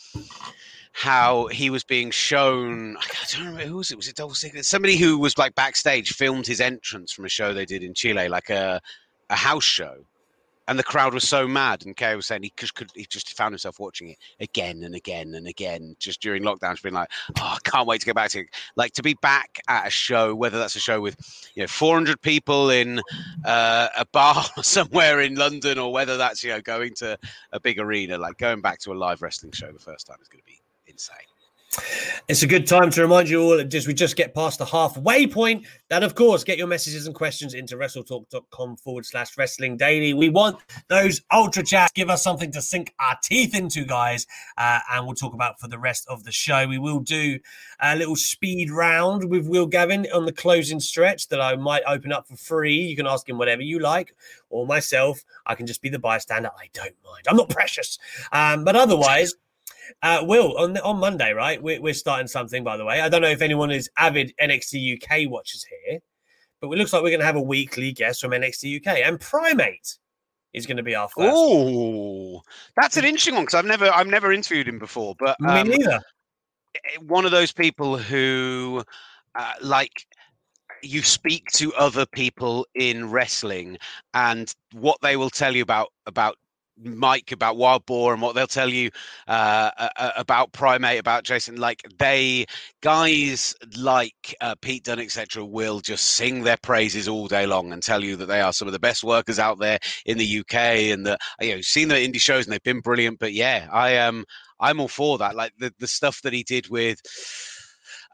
how 0.92 1.46
he 1.48 1.68
was 1.70 1.84
being 1.84 2.10
shown. 2.10 2.96
I 2.96 3.02
don't 3.30 3.46
remember 3.46 3.66
who 3.66 3.76
was 3.76 3.90
it. 3.90 3.96
Was 3.96 4.08
it 4.08 4.16
Double 4.16 4.34
Secret? 4.34 4.64
Somebody 4.64 4.96
who 4.96 5.18
was 5.18 5.36
like 5.36 5.54
backstage 5.54 6.14
filmed 6.14 6.46
his 6.46 6.60
entrance 6.60 7.12
from 7.12 7.24
a 7.24 7.28
show 7.28 7.52
they 7.52 7.66
did 7.66 7.82
in 7.82 7.94
Chile, 7.94 8.28
like 8.28 8.50
a 8.50 8.80
a 9.28 9.36
house 9.36 9.64
show 9.64 10.06
and 10.68 10.78
the 10.78 10.84
crowd 10.84 11.14
was 11.14 11.28
so 11.28 11.46
mad. 11.46 11.84
And 11.84 11.96
Kay 11.96 12.16
was 12.16 12.26
saying 12.26 12.42
he 12.42 12.52
just 12.56 12.74
could, 12.74 12.90
he 12.94 13.06
just 13.08 13.36
found 13.36 13.52
himself 13.52 13.78
watching 13.78 14.10
it 14.10 14.18
again 14.40 14.82
and 14.82 14.94
again 14.94 15.34
and 15.34 15.46
again, 15.46 15.96
just 15.98 16.20
during 16.20 16.42
lockdowns, 16.42 16.82
being 16.82 16.94
like, 16.94 17.10
"Oh, 17.38 17.56
I 17.56 17.58
can't 17.64 17.86
wait 17.86 18.00
to 18.00 18.06
get 18.06 18.14
back 18.14 18.30
to 18.30 18.40
it." 18.40 18.48
Like 18.76 18.92
to 18.92 19.02
be 19.02 19.14
back 19.22 19.60
at 19.68 19.86
a 19.86 19.90
show, 19.90 20.34
whether 20.34 20.58
that's 20.58 20.76
a 20.76 20.80
show 20.80 21.00
with 21.00 21.16
you 21.54 21.62
know 21.62 21.68
400 21.68 22.20
people 22.20 22.70
in 22.70 23.00
uh, 23.44 23.88
a 23.96 24.04
bar 24.06 24.44
somewhere 24.62 25.20
in 25.20 25.34
London, 25.36 25.78
or 25.78 25.92
whether 25.92 26.16
that's 26.16 26.42
you 26.42 26.50
know 26.50 26.60
going 26.60 26.94
to 26.94 27.18
a 27.52 27.60
big 27.60 27.78
arena, 27.78 28.18
like 28.18 28.38
going 28.38 28.60
back 28.60 28.78
to 28.80 28.92
a 28.92 28.94
live 28.94 29.22
wrestling 29.22 29.52
show 29.52 29.70
the 29.70 29.78
first 29.78 30.06
time 30.06 30.18
is 30.20 30.28
going 30.28 30.40
to 30.40 30.46
be 30.46 30.60
insane. 30.86 31.16
It's 32.28 32.42
a 32.42 32.46
good 32.46 32.66
time 32.66 32.90
to 32.90 33.02
remind 33.02 33.28
you 33.28 33.40
all 33.40 33.60
as 33.60 33.86
we 33.86 33.94
just 33.94 34.16
get 34.16 34.34
past 34.34 34.58
the 34.58 34.64
halfway 34.64 35.26
point 35.26 35.66
that, 35.90 36.02
of 36.02 36.14
course, 36.14 36.42
get 36.42 36.58
your 36.58 36.66
messages 36.66 37.06
and 37.06 37.14
questions 37.14 37.54
into 37.54 37.76
wrestletalk.com 37.76 38.76
forward 38.78 39.06
slash 39.06 39.38
wrestling 39.38 39.76
daily. 39.76 40.12
We 40.12 40.28
want 40.28 40.58
those 40.88 41.22
ultra 41.32 41.62
chats. 41.62 41.92
Give 41.92 42.10
us 42.10 42.24
something 42.24 42.50
to 42.52 42.62
sink 42.62 42.92
our 42.98 43.16
teeth 43.22 43.54
into, 43.54 43.84
guys. 43.84 44.26
Uh, 44.58 44.80
and 44.92 45.06
we'll 45.06 45.14
talk 45.14 45.34
about 45.34 45.60
for 45.60 45.68
the 45.68 45.78
rest 45.78 46.06
of 46.08 46.24
the 46.24 46.32
show. 46.32 46.66
We 46.66 46.78
will 46.78 47.00
do 47.00 47.38
a 47.80 47.94
little 47.94 48.16
speed 48.16 48.70
round 48.70 49.30
with 49.30 49.46
Will 49.46 49.66
Gavin 49.66 50.06
on 50.12 50.24
the 50.24 50.32
closing 50.32 50.80
stretch 50.80 51.28
that 51.28 51.40
I 51.40 51.54
might 51.56 51.82
open 51.86 52.12
up 52.12 52.26
for 52.26 52.36
free. 52.36 52.76
You 52.76 52.96
can 52.96 53.06
ask 53.06 53.28
him 53.28 53.38
whatever 53.38 53.62
you 53.62 53.78
like, 53.78 54.16
or 54.50 54.66
myself. 54.66 55.22
I 55.46 55.54
can 55.54 55.66
just 55.66 55.82
be 55.82 55.90
the 55.90 55.98
bystander. 55.98 56.50
I 56.58 56.70
don't 56.72 56.94
mind. 57.04 57.26
I'm 57.28 57.36
not 57.36 57.50
precious. 57.50 57.98
Um, 58.32 58.64
but 58.64 58.74
otherwise, 58.74 59.34
Uh, 60.02 60.24
Will, 60.26 60.56
on 60.58 60.76
on 60.78 60.98
Monday, 60.98 61.32
right? 61.32 61.62
We're, 61.62 61.80
we're 61.80 61.94
starting 61.94 62.28
something, 62.28 62.64
by 62.64 62.76
the 62.76 62.84
way. 62.84 63.00
I 63.00 63.08
don't 63.08 63.22
know 63.22 63.28
if 63.28 63.42
anyone 63.42 63.70
is 63.70 63.88
avid 63.96 64.32
NXT 64.40 65.02
UK 65.02 65.30
watchers 65.30 65.64
here, 65.64 66.00
but 66.60 66.70
it 66.70 66.76
looks 66.78 66.92
like 66.92 67.02
we're 67.02 67.10
going 67.10 67.20
to 67.20 67.26
have 67.26 67.36
a 67.36 67.42
weekly 67.42 67.92
guest 67.92 68.20
from 68.20 68.30
NXT 68.32 68.80
UK, 68.80 68.98
and 69.04 69.20
Primate 69.20 69.98
is 70.52 70.66
going 70.66 70.78
to 70.78 70.82
be 70.82 70.94
our 70.94 71.08
first. 71.08 71.32
Oh, 71.32 72.42
that's 72.76 72.96
an 72.96 73.04
interesting 73.04 73.34
one 73.34 73.44
because 73.44 73.54
I've 73.54 73.66
never 73.66 73.90
I've 73.92 74.06
never 74.06 74.32
interviewed 74.32 74.66
him 74.66 74.78
before, 74.78 75.14
but 75.18 75.38
Me 75.40 75.50
um, 75.50 75.68
neither. 75.68 76.00
one 77.02 77.24
of 77.24 77.30
those 77.30 77.52
people 77.52 77.96
who 77.98 78.82
uh, 79.34 79.52
like 79.60 80.06
you 80.82 81.02
speak 81.02 81.46
to 81.52 81.72
other 81.74 82.06
people 82.06 82.66
in 82.74 83.10
wrestling 83.10 83.78
and 84.14 84.54
what 84.72 84.98
they 85.02 85.16
will 85.16 85.30
tell 85.30 85.54
you 85.54 85.62
about 85.62 85.88
about 86.06 86.36
Mike 86.82 87.32
about 87.32 87.56
Wild 87.56 87.86
Boar 87.86 88.12
and 88.12 88.22
what 88.22 88.34
they'll 88.34 88.46
tell 88.46 88.68
you 88.68 88.90
uh, 89.28 89.70
about 90.16 90.52
Primate 90.52 90.98
about 90.98 91.24
Jason 91.24 91.56
like 91.56 91.82
they 91.98 92.46
guys 92.82 93.54
like 93.76 94.34
uh, 94.40 94.54
Pete 94.60 94.84
Dunne 94.84 95.00
etc 95.00 95.44
will 95.44 95.80
just 95.80 96.12
sing 96.12 96.42
their 96.42 96.58
praises 96.58 97.08
all 97.08 97.28
day 97.28 97.46
long 97.46 97.72
and 97.72 97.82
tell 97.82 98.04
you 98.04 98.16
that 98.16 98.26
they 98.26 98.40
are 98.40 98.52
some 98.52 98.68
of 98.68 98.72
the 98.72 98.78
best 98.78 99.04
workers 99.04 99.38
out 99.38 99.58
there 99.58 99.78
in 100.04 100.18
the 100.18 100.38
UK 100.40 100.54
and 100.54 101.06
that 101.06 101.20
you 101.40 101.54
know 101.54 101.60
seen 101.60 101.88
the 101.88 101.94
indie 101.94 102.20
shows 102.20 102.44
and 102.44 102.52
they've 102.52 102.62
been 102.62 102.80
brilliant. 102.80 103.18
But 103.18 103.32
yeah 103.32 103.68
I 103.72 103.90
am 103.90 104.18
um, 104.18 104.24
I'm 104.60 104.80
all 104.80 104.88
for 104.88 105.18
that. 105.18 105.36
Like 105.36 105.52
the 105.58 105.72
the 105.78 105.86
stuff 105.86 106.22
that 106.22 106.32
he 106.32 106.42
did 106.42 106.68
with 106.68 107.00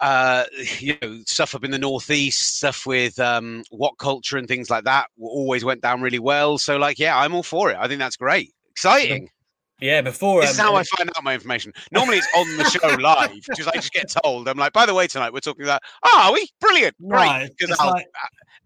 uh, 0.03 0.45
you 0.79 0.97
know, 1.01 1.21
stuff 1.27 1.55
up 1.55 1.65
in 1.65 1.71
the 1.71 1.79
northeast, 1.79 2.57
stuff 2.59 2.85
with 2.87 3.19
um, 3.19 3.63
WhatCulture 3.73 4.39
and 4.39 4.47
things 4.47 4.69
like 4.69 4.85
that 4.85 5.07
always 5.19 5.65
went 5.65 5.81
down 5.81 6.03
really 6.03 6.19
well. 6.19 6.59
So, 6.59 6.77
like, 6.77 6.99
yeah, 6.99 7.17
I'm 7.17 7.35
all 7.35 7.43
for 7.43 7.71
it. 7.71 7.77
I 7.81 7.89
think 7.89 8.01
that's 8.01 8.17
great, 8.17 8.53
exciting. 8.71 9.31
Yeah, 9.81 10.01
before 10.01 10.43
This 10.43 10.53
is 10.53 10.61
um, 10.61 10.67
how 10.67 10.75
I 10.77 10.85
find 10.85 11.11
out 11.17 11.25
my 11.25 11.35
information. 11.35 11.73
Normally, 11.91 12.19
it's 12.19 12.29
on 12.37 12.57
the 12.57 12.65
show 12.71 12.87
live 13.03 13.33
because 13.49 13.67
I 13.67 13.73
just 13.73 13.93
get 13.93 14.13
told. 14.23 14.49
I'm 14.49 14.57
like, 14.57 14.73
by 14.73 14.87
the 14.87 14.95
way, 14.95 15.09
tonight 15.09 15.33
we're 15.33 15.41
talking 15.41 15.65
about. 15.65 15.81
Oh, 16.05 16.21
are 16.23 16.33
we? 16.33 16.47
Brilliant, 16.61 16.95
Right, 17.01 17.51
Because 17.59 17.77
like- 17.81 18.07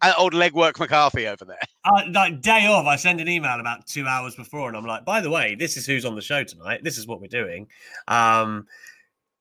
uh, 0.02 0.12
old 0.18 0.34
legwork 0.34 0.78
McCarthy 0.78 1.26
over 1.26 1.46
there. 1.46 1.58
uh, 1.86 2.02
like 2.12 2.42
day 2.42 2.66
off, 2.66 2.84
I 2.84 2.96
send 2.96 3.22
an 3.22 3.28
email 3.28 3.58
about 3.58 3.86
two 3.86 4.06
hours 4.06 4.34
before, 4.34 4.68
and 4.68 4.76
I'm 4.76 4.84
like, 4.84 5.06
by 5.06 5.22
the 5.22 5.30
way, 5.30 5.54
this 5.54 5.78
is 5.78 5.86
who's 5.86 6.04
on 6.04 6.16
the 6.16 6.20
show 6.20 6.44
tonight. 6.44 6.84
This 6.84 6.98
is 6.98 7.06
what 7.06 7.22
we're 7.22 7.28
doing. 7.28 7.66
Um, 8.08 8.66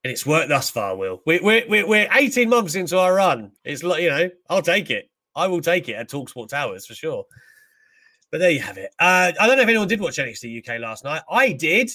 and 0.05 0.11
it's 0.11 0.23
worked 0.23 0.49
thus 0.49 0.69
far, 0.69 0.95
Will. 0.95 1.23
We're, 1.25 1.41
we're, 1.41 1.63
we're, 1.67 1.87
we're 1.87 2.07
18 2.13 2.47
months 2.47 2.75
into 2.75 2.95
our 2.99 3.15
run. 3.15 3.51
It's 3.63 3.81
like, 3.81 4.03
you 4.03 4.09
know, 4.09 4.29
I'll 4.47 4.61
take 4.61 4.91
it. 4.91 5.09
I 5.35 5.47
will 5.47 5.61
take 5.61 5.89
it 5.89 5.93
at 5.93 6.11
Talksport 6.11 6.49
Towers 6.49 6.85
for 6.85 6.93
sure. 6.93 7.25
But 8.31 8.37
there 8.37 8.51
you 8.51 8.59
have 8.59 8.77
it. 8.77 8.91
Uh, 8.99 9.31
I 9.39 9.47
don't 9.47 9.57
know 9.57 9.63
if 9.63 9.67
anyone 9.67 9.87
did 9.87 9.99
watch 9.99 10.17
NXT 10.17 10.59
UK 10.59 10.79
last 10.79 11.05
night. 11.05 11.23
I 11.27 11.53
did. 11.53 11.89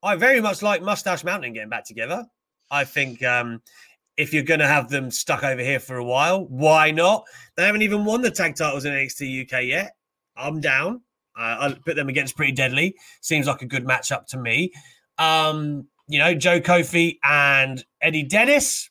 I 0.00 0.14
very 0.14 0.40
much 0.40 0.62
like 0.62 0.80
Mustache 0.80 1.24
Mountain 1.24 1.54
getting 1.54 1.68
back 1.68 1.84
together. 1.84 2.24
I 2.70 2.84
think 2.84 3.24
um, 3.24 3.60
if 4.16 4.32
you're 4.32 4.44
going 4.44 4.60
to 4.60 4.68
have 4.68 4.88
them 4.88 5.10
stuck 5.10 5.42
over 5.42 5.60
here 5.60 5.80
for 5.80 5.96
a 5.96 6.04
while, 6.04 6.46
why 6.46 6.92
not? 6.92 7.24
They 7.56 7.66
haven't 7.66 7.82
even 7.82 8.04
won 8.04 8.22
the 8.22 8.30
tag 8.30 8.54
titles 8.54 8.84
in 8.84 8.92
NXT 8.92 9.42
UK 9.52 9.64
yet. 9.64 9.96
I'm 10.36 10.60
down. 10.60 11.00
Uh, 11.36 11.56
I'll 11.58 11.74
put 11.74 11.96
them 11.96 12.08
against 12.08 12.36
Pretty 12.36 12.52
Deadly. 12.52 12.94
Seems 13.22 13.48
like 13.48 13.62
a 13.62 13.66
good 13.66 13.84
matchup 13.84 14.26
to 14.26 14.38
me. 14.38 14.70
Um, 15.18 15.88
you 16.08 16.18
know, 16.18 16.34
Joe 16.34 16.60
Coffey 16.60 17.18
and 17.22 17.84
Eddie 18.00 18.22
Dennis 18.22 18.90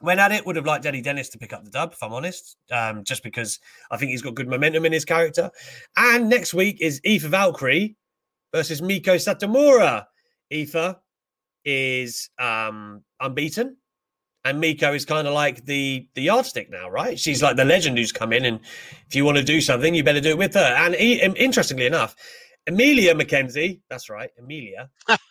went 0.00 0.20
at 0.20 0.32
it. 0.32 0.46
Would 0.46 0.56
have 0.56 0.66
liked 0.66 0.86
Eddie 0.86 1.02
Dennis 1.02 1.28
to 1.30 1.38
pick 1.38 1.52
up 1.52 1.64
the 1.64 1.70
dub, 1.70 1.92
if 1.92 2.02
I'm 2.02 2.12
honest, 2.12 2.56
um, 2.70 3.04
just 3.04 3.22
because 3.22 3.58
I 3.90 3.96
think 3.96 4.10
he's 4.10 4.22
got 4.22 4.34
good 4.34 4.48
momentum 4.48 4.84
in 4.84 4.92
his 4.92 5.04
character. 5.04 5.50
And 5.96 6.28
next 6.28 6.54
week 6.54 6.80
is 6.80 7.00
Aoife 7.06 7.22
Valkyrie 7.22 7.96
versus 8.54 8.80
Miko 8.80 9.16
Satomura. 9.16 10.06
Aoife 10.52 10.96
is 11.64 12.30
um, 12.38 13.02
unbeaten. 13.20 13.76
And 14.42 14.58
Miko 14.58 14.94
is 14.94 15.04
kind 15.04 15.28
of 15.28 15.34
like 15.34 15.66
the 15.66 16.08
the 16.14 16.22
yardstick 16.22 16.70
now, 16.70 16.88
right? 16.88 17.18
She's 17.18 17.42
like 17.42 17.56
the 17.56 17.64
legend 17.66 17.98
who's 17.98 18.10
come 18.10 18.32
in, 18.32 18.46
and 18.46 18.58
if 19.06 19.14
you 19.14 19.22
want 19.26 19.36
to 19.36 19.44
do 19.44 19.60
something, 19.60 19.94
you 19.94 20.02
better 20.02 20.20
do 20.20 20.30
it 20.30 20.38
with 20.38 20.54
her. 20.54 20.60
And 20.60 20.94
um, 20.94 21.36
interestingly 21.36 21.84
enough, 21.84 22.16
Amelia 22.66 23.14
McKenzie, 23.14 23.80
that's 23.90 24.08
right, 24.08 24.30
Amelia, 24.38 24.88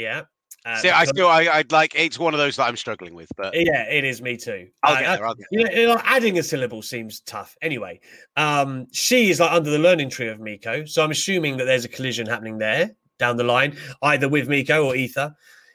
yeah. 0.00 0.22
uh, 0.64 0.76
See, 0.76 0.90
I 0.90 1.04
still, 1.04 1.28
I, 1.28 1.48
I'd 1.48 1.72
like. 1.72 1.94
It's 1.94 2.18
one 2.18 2.34
of 2.34 2.38
those 2.38 2.56
that 2.56 2.64
I'm 2.64 2.76
struggling 2.76 3.14
with, 3.14 3.28
but 3.36 3.54
yeah, 3.54 3.84
it 3.84 4.04
is 4.04 4.20
me 4.20 4.36
too. 4.36 4.68
I'll 4.82 4.98
get 4.98 5.16
there. 5.16 5.26
I'll 5.26 5.34
get 5.34 5.46
you 5.50 5.64
know, 5.64 5.70
you 5.70 6.00
adding 6.04 6.38
a 6.38 6.42
syllable 6.42 6.82
seems 6.82 7.20
tough. 7.20 7.56
Anyway, 7.62 8.00
um, 8.36 8.86
she 8.92 9.30
is 9.30 9.40
like 9.40 9.52
under 9.52 9.70
the 9.70 9.78
learning 9.78 10.10
tree 10.10 10.28
of 10.28 10.40
Miko, 10.40 10.84
so 10.84 11.02
I'm 11.02 11.10
assuming 11.10 11.56
that 11.58 11.64
there's 11.64 11.84
a 11.84 11.88
collision 11.88 12.26
happening 12.26 12.58
there 12.58 12.90
down 13.18 13.36
the 13.36 13.44
line, 13.44 13.76
either 14.02 14.28
with 14.28 14.48
Miko 14.48 14.86
or 14.86 14.96
Ether. 14.96 15.34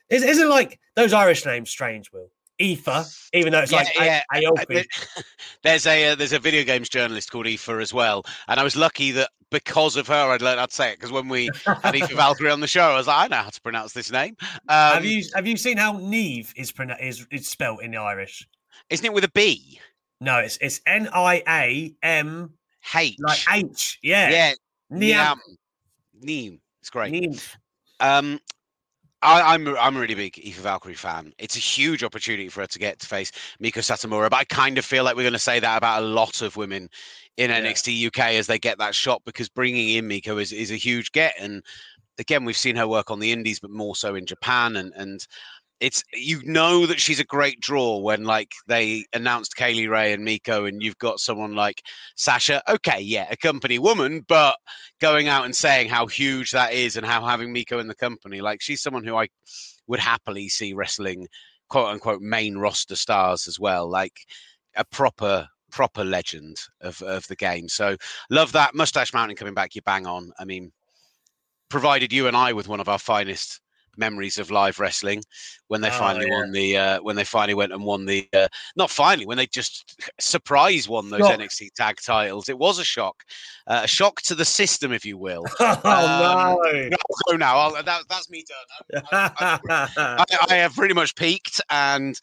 Is, 0.09 0.23
isn't 0.23 0.49
like 0.49 0.79
those 0.95 1.13
Irish 1.13 1.45
names 1.45 1.69
strange, 1.69 2.11
Will? 2.11 2.29
Ether, 2.57 3.03
even 3.33 3.51
though 3.51 3.59
it's 3.61 3.71
Yeah, 3.71 3.77
like 3.79 3.87
yeah. 3.95 4.23
A- 4.33 4.45
Aoife. 4.45 4.87
There's 5.63 5.85
a 5.85 6.11
uh, 6.11 6.15
there's 6.15 6.31
a 6.31 6.39
video 6.39 6.63
games 6.63 6.87
journalist 6.87 7.31
called 7.31 7.47
Aoife 7.47 7.81
as 7.81 7.93
well, 7.93 8.23
and 8.47 8.59
I 8.59 8.63
was 8.63 8.75
lucky 8.77 9.11
that 9.11 9.29
because 9.59 9.95
of 9.95 10.07
her 10.07 10.31
I'd 10.31 10.41
learned 10.41 10.59
how 10.59 10.65
to 10.65 10.73
say 10.73 10.91
it. 10.91 10.99
Because 10.99 11.11
when 11.11 11.27
we 11.29 11.49
had 11.65 11.95
Aoife 11.95 12.11
Valkyrie 12.15 12.51
on 12.51 12.59
the 12.59 12.67
show, 12.67 12.83
I 12.91 12.97
was 12.97 13.07
like, 13.07 13.25
I 13.25 13.27
know 13.35 13.43
how 13.43 13.49
to 13.49 13.61
pronounce 13.61 13.93
this 13.93 14.11
name. 14.11 14.35
Um, 14.41 14.49
have 14.67 15.05
you 15.05 15.23
have 15.33 15.47
you 15.47 15.57
seen 15.57 15.77
how 15.77 15.97
Neve 15.97 16.53
is 16.55 16.71
pronou- 16.71 17.01
is 17.01 17.25
is 17.31 17.47
spelt 17.47 17.81
in 17.81 17.91
the 17.91 17.97
Irish? 17.97 18.47
Isn't 18.89 19.05
it 19.05 19.13
with 19.13 19.23
a 19.23 19.31
B? 19.31 19.79
No, 20.21 20.39
it's 20.39 20.57
it's 20.61 20.81
N 20.85 21.07
I 21.13 21.43
A 21.47 21.93
M 22.03 22.51
H. 22.93 23.15
like 23.19 23.39
H. 23.51 23.99
Yeah, 24.03 24.29
yeah. 24.29 24.53
Niam. 24.91 25.37
Niam. 25.37 25.39
Neem. 26.21 26.61
It's 26.81 26.89
great. 26.89 27.55
Um, 27.99 28.39
I, 29.25 29.53
I'm 29.53 29.67
I'm 29.77 29.97
a 29.97 29.99
really 29.99 30.15
big 30.15 30.37
Aoife 30.39 30.61
Valkyrie 30.61 30.93
fan. 30.93 31.33
It's 31.37 31.55
a 31.55 31.59
huge 31.59 32.03
opportunity 32.03 32.49
for 32.49 32.61
her 32.61 32.67
to 32.67 32.79
get 32.79 32.99
to 32.99 33.07
face 33.07 33.31
Miko 33.59 33.81
Satomura, 33.81 34.29
but 34.29 34.37
I 34.37 34.43
kind 34.45 34.77
of 34.77 34.85
feel 34.85 35.03
like 35.03 35.15
we're 35.15 35.23
going 35.23 35.33
to 35.33 35.39
say 35.39 35.59
that 35.59 35.77
about 35.77 36.03
a 36.03 36.05
lot 36.05 36.41
of 36.41 36.55
women 36.57 36.89
in 37.37 37.49
Yeah. 37.49 37.61
NXT 37.61 38.07
UK 38.07 38.19
as 38.35 38.47
they 38.47 38.59
get 38.59 38.77
that 38.79 38.95
shot 38.95 39.21
because 39.25 39.49
bringing 39.49 39.89
in 39.89 40.07
Miko 40.07 40.37
is, 40.37 40.53
is 40.53 40.71
a 40.71 40.75
huge 40.75 41.11
get. 41.11 41.33
And 41.39 41.63
again, 42.19 42.45
we've 42.45 42.57
seen 42.57 42.75
her 42.77 42.87
work 42.87 43.11
on 43.11 43.19
the 43.19 43.31
Indies, 43.31 43.59
but 43.59 43.71
more 43.71 43.95
so 43.95 44.15
in 44.15 44.25
Japan. 44.25 44.75
And 44.77 44.93
and 44.95 45.25
it's 45.79 46.03
you 46.13 46.41
know 46.45 46.85
that 46.85 46.99
she's 46.99 47.19
a 47.19 47.25
great 47.25 47.59
draw 47.59 47.99
when 47.99 48.23
like 48.23 48.51
they 48.67 49.05
announced 49.13 49.55
Kay 49.55 49.73
Lee 49.73 49.87
Ray 49.87 50.13
and 50.13 50.23
Miko, 50.23 50.65
and 50.65 50.81
you've 50.81 50.97
got 50.97 51.19
someone 51.19 51.53
like 51.53 51.81
Sasha. 52.15 52.61
Okay, 52.69 53.01
yeah, 53.01 53.27
a 53.29 53.37
company 53.37 53.79
woman, 53.79 54.23
but 54.27 54.57
going 55.01 55.27
out 55.27 55.45
and 55.45 55.55
saying 55.55 55.89
how 55.89 56.07
huge 56.07 56.51
that 56.51 56.73
is 56.73 56.95
and 56.95 57.05
how 57.05 57.25
having 57.25 57.51
Miko 57.51 57.79
in 57.79 57.87
the 57.87 57.95
company, 57.95 58.41
like 58.41 58.61
she's 58.61 58.81
someone 58.81 59.03
who 59.03 59.17
I 59.17 59.27
would 59.87 59.99
happily 59.99 60.49
see 60.49 60.73
wrestling 60.73 61.27
quote 61.69 61.87
unquote 61.87 62.21
main 62.21 62.57
roster 62.57 62.95
stars 62.95 63.47
as 63.47 63.59
well, 63.59 63.89
like 63.89 64.17
a 64.75 64.85
proper 64.85 65.47
proper 65.71 66.05
legend 66.05 66.57
of 66.81 67.01
of 67.01 67.27
the 67.27 67.35
game. 67.35 67.67
So 67.67 67.97
love 68.29 68.53
that 68.53 68.75
Mustache 68.75 69.13
Mountain 69.13 69.35
coming 69.35 69.53
back. 69.53 69.75
You 69.75 69.81
bang 69.81 70.07
on. 70.07 70.31
I 70.39 70.45
mean, 70.45 70.71
provided 71.69 72.13
you 72.13 72.27
and 72.27 72.37
I 72.37 72.53
with 72.53 72.67
one 72.69 72.79
of 72.79 72.87
our 72.87 72.99
finest 72.99 73.59
memories 73.97 74.37
of 74.37 74.51
live 74.51 74.79
wrestling 74.79 75.23
when 75.67 75.81
they 75.81 75.89
Oh, 75.89 75.91
finally 75.99 76.27
yeah. 76.29 76.37
won 76.37 76.51
the 76.51 76.77
uh, 76.77 76.99
when 77.01 77.15
they 77.15 77.23
finally 77.23 77.53
went 77.53 77.73
and 77.73 77.83
won 77.83 78.05
the 78.05 78.27
uh, 78.33 78.47
not 78.75 78.89
finally 78.89 79.25
when 79.25 79.37
they 79.37 79.47
just 79.47 79.99
surprise 80.19 80.87
won 80.87 81.09
those 81.09 81.21
Shock. 81.27 81.39
NXT 81.39 81.73
tag 81.75 81.97
titles 82.05 82.49
it 82.49 82.57
was 82.57 82.79
a 82.79 82.83
shock 82.83 83.23
uh, 83.67 83.81
a 83.83 83.87
shock 83.87 84.21
to 84.23 84.35
the 84.35 84.45
system 84.45 84.91
if 84.91 85.05
you 85.05 85.17
will 85.17 85.45
Oh 85.59 85.79
Um, 85.83 86.89
no! 86.89 86.97
no, 87.31 87.37
no, 87.37 87.69
no 87.69 87.81
that, 87.81 88.03
that's 88.09 88.29
me 88.29 88.43
done 88.91 89.03
I, 89.11 89.59
I, 90.17 90.25
I 90.49 90.55
have 90.55 90.75
pretty 90.75 90.93
much 90.93 91.15
peaked 91.15 91.61
and 91.69 92.19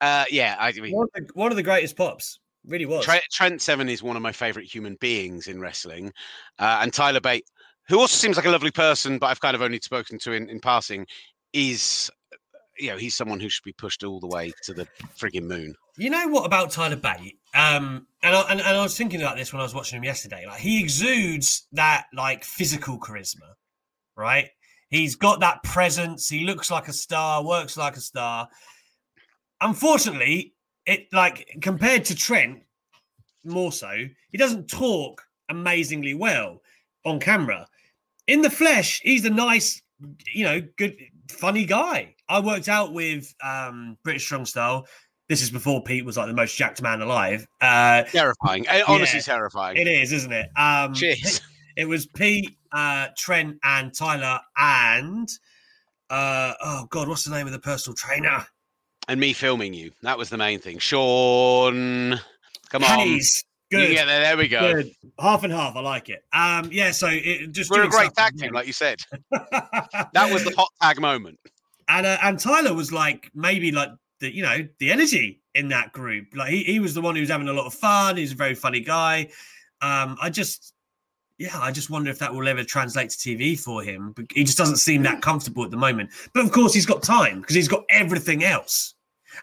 uh, 0.00 0.24
yeah 0.30 0.56
I 0.58 0.72
mean 0.72 0.94
one, 0.96 1.08
of 1.14 1.26
the, 1.26 1.32
one 1.34 1.50
of 1.52 1.56
the 1.56 1.62
greatest 1.62 1.96
pops. 1.96 2.38
Really 2.64 2.86
was. 2.86 3.04
Trent, 3.04 3.24
Trent 3.32 3.60
Seven 3.60 3.88
is 3.88 4.04
one 4.04 4.14
of 4.14 4.22
my 4.22 4.30
favorite 4.30 4.72
human 4.72 4.94
beings 5.00 5.48
in 5.48 5.60
wrestling, 5.60 6.12
uh, 6.60 6.78
and 6.80 6.92
Tyler 6.92 7.18
Bate, 7.20 7.44
who 7.88 7.98
also 7.98 8.16
seems 8.16 8.36
like 8.36 8.46
a 8.46 8.50
lovely 8.50 8.70
person, 8.70 9.18
but 9.18 9.26
I've 9.26 9.40
kind 9.40 9.54
of 9.54 9.62
only 9.62 9.80
spoken 9.82 10.18
to 10.20 10.32
in, 10.32 10.48
in 10.48 10.60
passing, 10.60 11.06
is 11.52 12.10
you 12.78 12.90
know 12.90 12.96
he's 12.96 13.14
someone 13.14 13.40
who 13.40 13.48
should 13.48 13.64
be 13.64 13.74
pushed 13.74 14.04
all 14.04 14.20
the 14.20 14.26
way 14.26 14.52
to 14.64 14.72
the 14.72 14.86
frigging 15.18 15.44
moon. 15.44 15.74
You 15.96 16.10
know 16.10 16.28
what 16.28 16.46
about 16.46 16.70
Tyler 16.70 16.96
Bate? 16.96 17.38
Um, 17.54 18.06
and 18.22 18.34
I, 18.34 18.40
and, 18.50 18.60
and 18.60 18.76
I 18.76 18.82
was 18.82 18.96
thinking 18.96 19.20
about 19.20 19.36
this 19.36 19.52
when 19.52 19.60
I 19.60 19.64
was 19.64 19.74
watching 19.74 19.98
him 19.98 20.04
yesterday. 20.04 20.46
Like 20.46 20.60
he 20.60 20.80
exudes 20.80 21.66
that 21.72 22.06
like 22.14 22.44
physical 22.44 22.98
charisma, 22.98 23.54
right? 24.16 24.48
He's 24.88 25.16
got 25.16 25.40
that 25.40 25.62
presence. 25.62 26.28
He 26.28 26.44
looks 26.44 26.70
like 26.70 26.88
a 26.88 26.92
star, 26.92 27.44
works 27.44 27.76
like 27.76 27.96
a 27.96 28.00
star. 28.00 28.48
Unfortunately, 29.60 30.54
it 30.86 31.06
like 31.12 31.46
compared 31.60 32.04
to 32.06 32.14
Trent, 32.14 32.62
more 33.44 33.72
so, 33.72 33.90
he 34.30 34.38
doesn't 34.38 34.68
talk 34.68 35.22
amazingly 35.48 36.14
well 36.14 36.60
on 37.04 37.20
camera. 37.20 37.66
In 38.26 38.40
the 38.42 38.50
flesh, 38.50 39.00
he's 39.02 39.24
a 39.24 39.30
nice, 39.30 39.82
you 40.32 40.44
know, 40.44 40.60
good, 40.78 40.96
funny 41.30 41.64
guy. 41.64 42.14
I 42.28 42.40
worked 42.40 42.68
out 42.68 42.92
with 42.92 43.32
um, 43.44 43.98
British 44.04 44.24
Strong 44.24 44.46
Style. 44.46 44.86
This 45.28 45.42
is 45.42 45.50
before 45.50 45.82
Pete 45.82 46.04
was 46.04 46.16
like 46.16 46.26
the 46.28 46.34
most 46.34 46.56
jacked 46.56 46.82
man 46.82 47.00
alive. 47.02 47.46
Uh, 47.60 48.02
Terrifying, 48.04 48.66
Eh, 48.68 48.82
honestly 48.86 49.18
Yeah, 49.18 49.22
terrifying. 49.24 49.76
it 49.76 49.86
is, 49.88 50.12
isn't 50.12 50.32
it? 50.32 50.48
Um, 50.56 50.94
Cheers. 50.94 51.40
It 51.74 51.86
was 51.86 52.04
Pete, 52.06 52.58
uh, 52.72 53.06
Trent, 53.16 53.56
and 53.64 53.94
Tyler, 53.94 54.38
and 54.58 55.26
uh, 56.10 56.52
oh 56.62 56.86
God, 56.90 57.08
what's 57.08 57.24
the 57.24 57.30
name 57.34 57.46
of 57.46 57.52
the 57.54 57.58
personal 57.58 57.94
trainer? 57.96 58.46
And 59.08 59.18
me 59.18 59.32
filming 59.32 59.72
you. 59.72 59.90
That 60.02 60.18
was 60.18 60.28
the 60.28 60.36
main 60.36 60.58
thing. 60.58 60.78
Sean, 60.78 62.20
come 62.68 62.84
on. 62.84 62.98
Hayes. 62.98 63.42
Good. 63.72 63.90
Yeah, 63.90 64.04
there, 64.04 64.20
there 64.20 64.36
we 64.36 64.48
go. 64.48 64.74
Good. 64.74 64.92
Half 65.18 65.44
and 65.44 65.52
half. 65.52 65.76
I 65.76 65.80
like 65.80 66.10
it. 66.10 66.24
Um, 66.34 66.68
yeah. 66.70 66.90
So 66.90 67.08
it 67.10 67.52
just 67.52 67.70
We're 67.70 67.84
a 67.84 67.88
great 67.88 68.12
tag 68.12 68.36
team, 68.36 68.52
like 68.52 68.66
you 68.66 68.74
said. 68.74 69.00
That 70.12 70.30
was 70.30 70.44
the 70.44 70.54
hot 70.54 70.68
tag 70.82 71.00
moment. 71.00 71.38
and 71.88 72.06
uh, 72.06 72.18
and 72.22 72.38
Tyler 72.38 72.74
was 72.74 72.92
like 72.92 73.30
maybe 73.34 73.72
like 73.72 73.88
the 74.20 74.34
you 74.34 74.42
know 74.42 74.68
the 74.78 74.90
energy 74.92 75.40
in 75.54 75.68
that 75.68 75.92
group. 75.92 76.26
Like 76.34 76.50
he, 76.50 76.62
he 76.64 76.80
was 76.80 76.92
the 76.92 77.00
one 77.00 77.14
who 77.14 77.22
was 77.22 77.30
having 77.30 77.48
a 77.48 77.52
lot 77.52 77.66
of 77.66 77.72
fun. 77.72 78.18
He's 78.18 78.32
a 78.32 78.36
very 78.36 78.54
funny 78.54 78.80
guy. 78.80 79.30
Um, 79.80 80.18
I 80.20 80.28
just 80.28 80.74
yeah, 81.38 81.58
I 81.58 81.72
just 81.72 81.88
wonder 81.88 82.10
if 82.10 82.18
that 82.18 82.32
will 82.32 82.46
ever 82.46 82.62
translate 82.62 83.08
to 83.10 83.16
TV 83.16 83.58
for 83.58 83.82
him. 83.82 84.12
But 84.14 84.26
he 84.34 84.44
just 84.44 84.58
doesn't 84.58 84.76
seem 84.76 85.02
that 85.04 85.22
comfortable 85.22 85.64
at 85.64 85.70
the 85.70 85.78
moment. 85.78 86.10
But 86.34 86.44
of 86.44 86.52
course, 86.52 86.74
he's 86.74 86.86
got 86.86 87.02
time 87.02 87.40
because 87.40 87.56
he's 87.56 87.68
got 87.68 87.84
everything 87.88 88.44
else, 88.44 88.94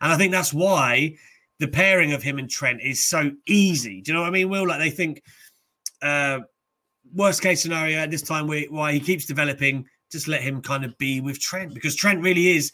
and 0.01 0.13
I 0.13 0.17
think 0.17 0.31
that's 0.31 0.53
why 0.53 1.15
the 1.59 1.67
pairing 1.67 2.13
of 2.13 2.23
him 2.23 2.39
and 2.39 2.49
Trent 2.49 2.81
is 2.81 3.05
so 3.05 3.31
easy. 3.47 4.01
Do 4.01 4.11
you 4.11 4.15
know 4.15 4.21
what 4.21 4.27
I 4.27 4.31
mean, 4.31 4.49
Will? 4.49 4.67
Like 4.67 4.79
they 4.79 4.91
think. 4.91 5.21
Uh, 6.01 6.39
worst 7.13 7.41
case 7.41 7.61
scenario 7.61 7.99
at 7.99 8.11
this 8.11 8.21
time 8.21 8.47
where, 8.47 8.65
why 8.69 8.93
he 8.93 8.99
keeps 8.99 9.25
developing 9.25 9.85
just 10.11 10.27
let 10.27 10.41
him 10.41 10.61
kind 10.61 10.83
of 10.83 10.97
be 10.97 11.21
with 11.21 11.39
trent 11.39 11.73
because 11.73 11.95
trent 11.95 12.21
really 12.21 12.49
is 12.49 12.71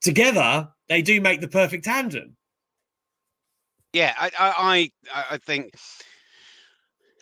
together 0.00 0.68
they 0.88 1.02
do 1.02 1.20
make 1.20 1.40
the 1.40 1.48
perfect 1.48 1.84
tandem 1.84 2.36
Yeah, 3.92 4.14
I, 4.18 4.30
I, 4.38 4.90
I, 5.14 5.24
I 5.32 5.38
think 5.38 5.74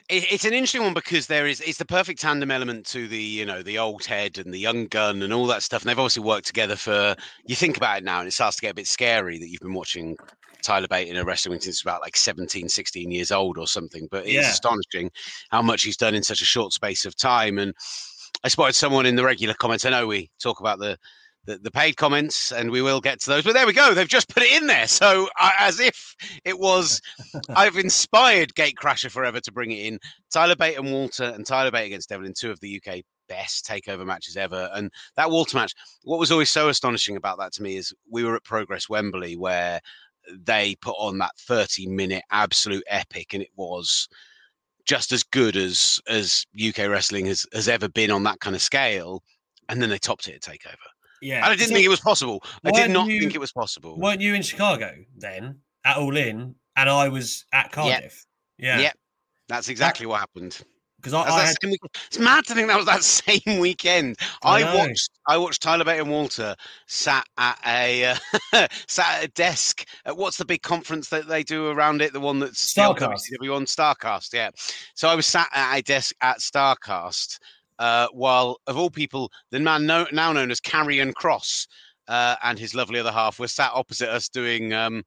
it's 0.08 0.44
an 0.44 0.52
interesting 0.52 0.82
one 0.82 0.94
because 0.94 1.26
there 1.26 1.46
is 1.46 1.60
it's 1.60 1.78
the 1.78 1.86
perfect 1.86 2.20
tandem 2.20 2.50
element 2.50 2.84
to 2.86 3.08
the 3.08 3.22
you 3.22 3.46
know 3.46 3.62
the 3.62 3.78
old 3.78 4.04
head 4.04 4.36
and 4.38 4.52
the 4.52 4.58
young 4.58 4.86
gun 4.88 5.22
and 5.22 5.32
all 5.32 5.46
that 5.46 5.62
stuff. 5.62 5.82
And 5.82 5.88
they've 5.88 5.98
obviously 5.98 6.22
worked 6.22 6.46
together 6.46 6.76
for. 6.76 7.16
You 7.46 7.54
think 7.54 7.78
about 7.78 7.98
it 7.98 8.04
now, 8.04 8.18
and 8.18 8.28
it 8.28 8.32
starts 8.32 8.56
to 8.56 8.62
get 8.62 8.72
a 8.72 8.74
bit 8.74 8.86
scary 8.86 9.38
that 9.38 9.48
you've 9.48 9.60
been 9.60 9.72
watching 9.72 10.16
Tyler 10.62 10.88
Bate 10.88 11.08
in 11.08 11.16
a 11.16 11.24
wrestling 11.24 11.60
since 11.60 11.82
about 11.82 12.00
like 12.02 12.16
17, 12.16 12.68
16 12.68 13.10
years 13.10 13.32
old 13.32 13.58
or 13.58 13.66
something. 13.66 14.08
But 14.10 14.24
it's 14.24 14.32
Yeah. 14.34 14.50
astonishing 14.50 15.10
how 15.50 15.62
much 15.62 15.82
he's 15.82 15.96
done 15.96 16.14
in 16.14 16.22
such 16.22 16.40
a 16.40 16.46
short 16.46 16.72
space 16.72 17.04
of 17.04 17.16
time. 17.16 17.58
And 17.58 17.74
I 18.44 18.48
spotted 18.48 18.74
someone 18.74 19.06
in 19.06 19.16
the 19.16 19.24
regular 19.24 19.54
comments. 19.54 19.84
I 19.84 19.90
know 19.90 20.06
we 20.06 20.30
talk 20.42 20.60
about 20.60 20.78
the 20.78 20.96
the, 21.44 21.58
the 21.58 21.72
paid 21.72 21.96
comments, 21.96 22.52
and 22.52 22.70
we 22.70 22.82
will 22.82 23.00
get 23.00 23.20
to 23.20 23.30
those. 23.30 23.42
But 23.42 23.54
there 23.54 23.66
we 23.66 23.72
go. 23.72 23.94
They've 23.94 24.06
just 24.06 24.28
put 24.28 24.44
it 24.44 24.52
in 24.52 24.68
there. 24.68 24.86
So 24.86 25.28
uh, 25.40 25.50
as 25.58 25.80
if 25.80 26.14
it 26.44 26.56
was, 26.56 27.00
I've 27.56 27.76
inspired 27.76 28.54
Gatecrasher 28.54 29.10
Forever 29.10 29.40
to 29.40 29.50
bring 29.50 29.72
it 29.72 29.84
in. 29.86 29.98
Tyler 30.32 30.54
Bate 30.54 30.78
and 30.78 30.92
Walter, 30.92 31.24
and 31.24 31.44
Tyler 31.44 31.72
Bate 31.72 31.86
against 31.86 32.10
Devlin, 32.10 32.32
two 32.38 32.52
of 32.52 32.60
the 32.60 32.80
UK 32.80 33.00
best 33.28 33.66
takeover 33.66 34.06
matches 34.06 34.36
ever. 34.36 34.70
And 34.72 34.88
that 35.16 35.30
Walter 35.32 35.56
match, 35.56 35.72
what 36.04 36.20
was 36.20 36.30
always 36.30 36.50
so 36.50 36.68
astonishing 36.68 37.16
about 37.16 37.38
that 37.40 37.52
to 37.54 37.62
me 37.64 37.76
is 37.76 37.92
we 38.08 38.22
were 38.24 38.36
at 38.36 38.44
Progress 38.44 38.88
Wembley 38.88 39.36
where 39.36 39.80
they 40.44 40.74
put 40.76 40.94
on 40.98 41.18
that 41.18 41.32
30 41.38 41.86
minute 41.86 42.22
absolute 42.30 42.84
epic, 42.88 43.34
and 43.34 43.42
it 43.42 43.50
was 43.56 44.08
just 44.84 45.12
as 45.12 45.22
good 45.22 45.56
as 45.56 46.00
as 46.08 46.44
UK 46.60 46.88
wrestling 46.88 47.26
has, 47.26 47.46
has 47.52 47.68
ever 47.68 47.88
been 47.88 48.10
on 48.10 48.22
that 48.24 48.40
kind 48.40 48.56
of 48.56 48.62
scale. 48.62 49.22
And 49.68 49.80
then 49.80 49.88
they 49.90 49.98
topped 49.98 50.26
it 50.28 50.34
at 50.34 50.42
Takeover. 50.42 50.74
yeah 51.22 51.36
And 51.36 51.46
I 51.46 51.50
didn't 51.50 51.68
So 51.68 51.74
think 51.74 51.86
it 51.86 51.88
was 51.88 52.00
possible. 52.00 52.42
I 52.64 52.70
did 52.72 52.94
weren't 52.94 53.10
you- 53.10 53.20
think 53.20 53.34
it 53.34 53.40
was 53.40 53.52
possible. 53.52 53.96
weren't 53.98 54.20
you 54.20 54.34
in 54.34 54.42
chicago 54.42 54.92
then 55.16 55.60
at 55.84 55.96
all 55.96 56.16
in 56.16 56.54
and 56.76 56.90
i 56.90 57.08
was 57.08 57.44
at 57.52 57.70
cardiff 57.72 58.26
yeah 58.58 58.80
Yep. 58.80 58.96
That's 59.48 59.68
exactly 59.68 60.06
what 60.06 60.18
happened. 60.20 60.60
Because 61.02 61.14
I, 61.14 61.22
I 61.22 61.46
had, 61.46 61.56
It's 62.06 62.18
mad 62.18 62.44
to 62.46 62.54
think 62.54 62.68
that 62.68 62.76
was 62.76 62.86
that 62.86 63.02
same 63.02 63.58
weekend. 63.58 64.16
I 64.42 64.62
I, 64.62 64.74
watched. 64.76 65.10
I 65.26 65.36
watched 65.36 65.62
Tyler 65.62 65.84
Bate 65.84 66.00
and 66.00 66.10
Walter 66.10 66.54
sat 66.86 67.26
at 67.38 67.58
a 67.66 68.04
uh, 68.52 68.68
sat 68.86 69.18
at 69.18 69.24
a 69.24 69.28
desk 69.28 69.86
at 70.04 70.16
what's 70.16 70.36
the 70.36 70.44
big 70.44 70.62
conference 70.62 71.08
that 71.08 71.26
they 71.26 71.42
do 71.42 71.68
around 71.68 72.02
it? 72.02 72.12
The 72.12 72.20
one 72.20 72.38
that's 72.38 72.72
Starcast. 72.72 73.00
On 73.52 73.64
Starcast. 73.64 74.32
Yeah. 74.32 74.50
So 74.94 75.08
I 75.08 75.14
was 75.14 75.26
sat 75.26 75.48
at 75.52 75.78
a 75.78 75.82
desk 75.82 76.14
at 76.20 76.38
Starcast 76.38 77.38
uh, 77.78 78.06
while, 78.12 78.60
of 78.68 78.76
all 78.76 78.90
people, 78.90 79.32
the 79.50 79.58
man 79.58 79.86
no, 79.86 80.06
now 80.12 80.32
known 80.32 80.50
as 80.52 80.60
Karrion 80.60 81.12
Kross 81.12 81.66
uh, 82.08 82.36
and 82.44 82.58
his 82.58 82.74
lovely 82.74 83.00
other 83.00 83.12
half 83.12 83.40
were 83.40 83.48
sat 83.48 83.72
opposite 83.74 84.08
us 84.08 84.28
doing. 84.28 84.72
Um, 84.72 85.02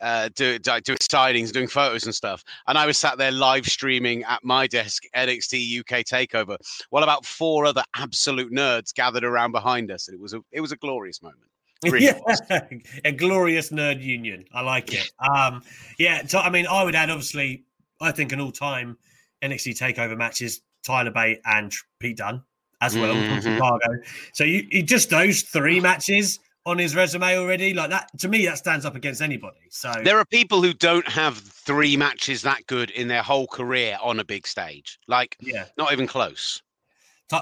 uh, 0.00 0.28
do, 0.34 0.58
do, 0.58 0.80
doing 0.80 0.98
signings, 0.98 1.52
doing 1.52 1.68
photos 1.68 2.04
and 2.04 2.14
stuff. 2.14 2.42
And 2.66 2.76
I 2.76 2.86
was 2.86 2.98
sat 2.98 3.18
there 3.18 3.30
live 3.32 3.66
streaming 3.66 4.22
at 4.24 4.44
my 4.44 4.66
desk 4.66 5.04
NXT 5.14 5.80
UK 5.80 6.04
Takeover, 6.04 6.56
while 6.90 7.02
about 7.02 7.24
four 7.24 7.64
other 7.66 7.82
absolute 7.96 8.52
nerds 8.52 8.94
gathered 8.94 9.24
around 9.24 9.52
behind 9.52 9.90
us. 9.90 10.08
And 10.08 10.14
it 10.14 10.20
was 10.20 10.34
a 10.34 10.40
it 10.52 10.60
was 10.60 10.72
a 10.72 10.76
glorious 10.76 11.22
moment. 11.22 11.40
Really 11.84 12.06
yeah, 12.06 12.60
a 13.04 13.12
glorious 13.12 13.70
nerd 13.70 14.02
union. 14.02 14.46
I 14.52 14.62
like 14.62 14.94
it. 14.94 15.10
Um, 15.20 15.62
yeah, 15.98 16.26
so 16.26 16.38
I 16.38 16.48
mean, 16.48 16.66
I 16.66 16.82
would 16.82 16.94
add 16.94 17.10
obviously, 17.10 17.64
I 18.00 18.12
think 18.12 18.32
an 18.32 18.40
all-time 18.40 18.96
NXT 19.42 19.78
Takeover 19.78 20.16
match 20.16 20.40
is 20.40 20.62
Tyler 20.84 21.10
Bate 21.10 21.40
and 21.44 21.70
Pete 22.00 22.16
Dunne 22.16 22.42
as 22.80 22.96
well 22.96 23.12
from 23.12 23.22
Mhm. 23.38 23.42
Chicago. 23.42 23.86
So 24.32 24.44
you, 24.44 24.66
you 24.70 24.82
just 24.82 25.10
those 25.10 25.42
three 25.42 25.78
matches 25.78 26.38
on 26.66 26.78
his 26.78 26.96
resume 26.96 27.38
already, 27.38 27.72
like 27.72 27.90
that 27.90 28.10
to 28.18 28.28
me, 28.28 28.44
that 28.46 28.58
stands 28.58 28.84
up 28.84 28.96
against 28.96 29.22
anybody. 29.22 29.60
So 29.70 29.92
There 30.04 30.18
are 30.18 30.24
people 30.24 30.60
who 30.60 30.74
don't 30.74 31.06
have 31.08 31.38
three 31.38 31.96
matches 31.96 32.42
that 32.42 32.66
good 32.66 32.90
in 32.90 33.08
their 33.08 33.22
whole 33.22 33.46
career 33.46 33.96
on 34.02 34.18
a 34.18 34.24
big 34.24 34.46
stage. 34.46 34.98
Like, 35.06 35.36
yeah, 35.40 35.66
not 35.78 35.92
even 35.92 36.06
close. 36.06 36.60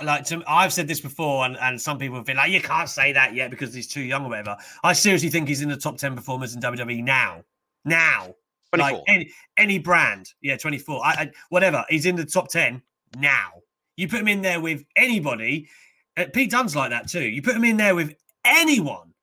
Like 0.02 0.24
to, 0.26 0.42
I've 0.46 0.72
said 0.72 0.88
this 0.88 1.00
before, 1.00 1.44
and, 1.44 1.58
and 1.58 1.80
some 1.80 1.98
people 1.98 2.16
have 2.16 2.24
been 2.24 2.38
like, 2.38 2.50
you 2.50 2.60
can't 2.60 2.88
say 2.88 3.12
that 3.12 3.34
yet 3.34 3.50
because 3.50 3.74
he's 3.74 3.86
too 3.86 4.00
young 4.00 4.24
or 4.24 4.28
whatever. 4.30 4.56
I 4.82 4.92
seriously 4.92 5.28
think 5.28 5.48
he's 5.48 5.60
in 5.60 5.68
the 5.68 5.76
top 5.76 5.98
ten 5.98 6.14
performers 6.14 6.54
in 6.54 6.60
WWE 6.60 7.02
now. 7.02 7.42
Now, 7.84 8.34
like 8.76 9.02
any 9.08 9.30
any 9.56 9.78
brand, 9.78 10.32
yeah, 10.42 10.56
twenty 10.56 10.78
four, 10.78 11.04
I, 11.04 11.10
I, 11.10 11.30
whatever. 11.48 11.84
He's 11.88 12.06
in 12.06 12.16
the 12.16 12.24
top 12.26 12.48
ten 12.48 12.82
now. 13.18 13.52
You 13.96 14.08
put 14.08 14.20
him 14.20 14.28
in 14.28 14.42
there 14.42 14.60
with 14.60 14.84
anybody. 14.96 15.68
Uh, 16.16 16.26
Pete 16.32 16.50
Dunne's 16.50 16.76
like 16.76 16.90
that 16.90 17.08
too. 17.08 17.24
You 17.24 17.42
put 17.42 17.56
him 17.56 17.64
in 17.64 17.76
there 17.76 17.94
with 17.94 18.14
anyone, 18.44 19.13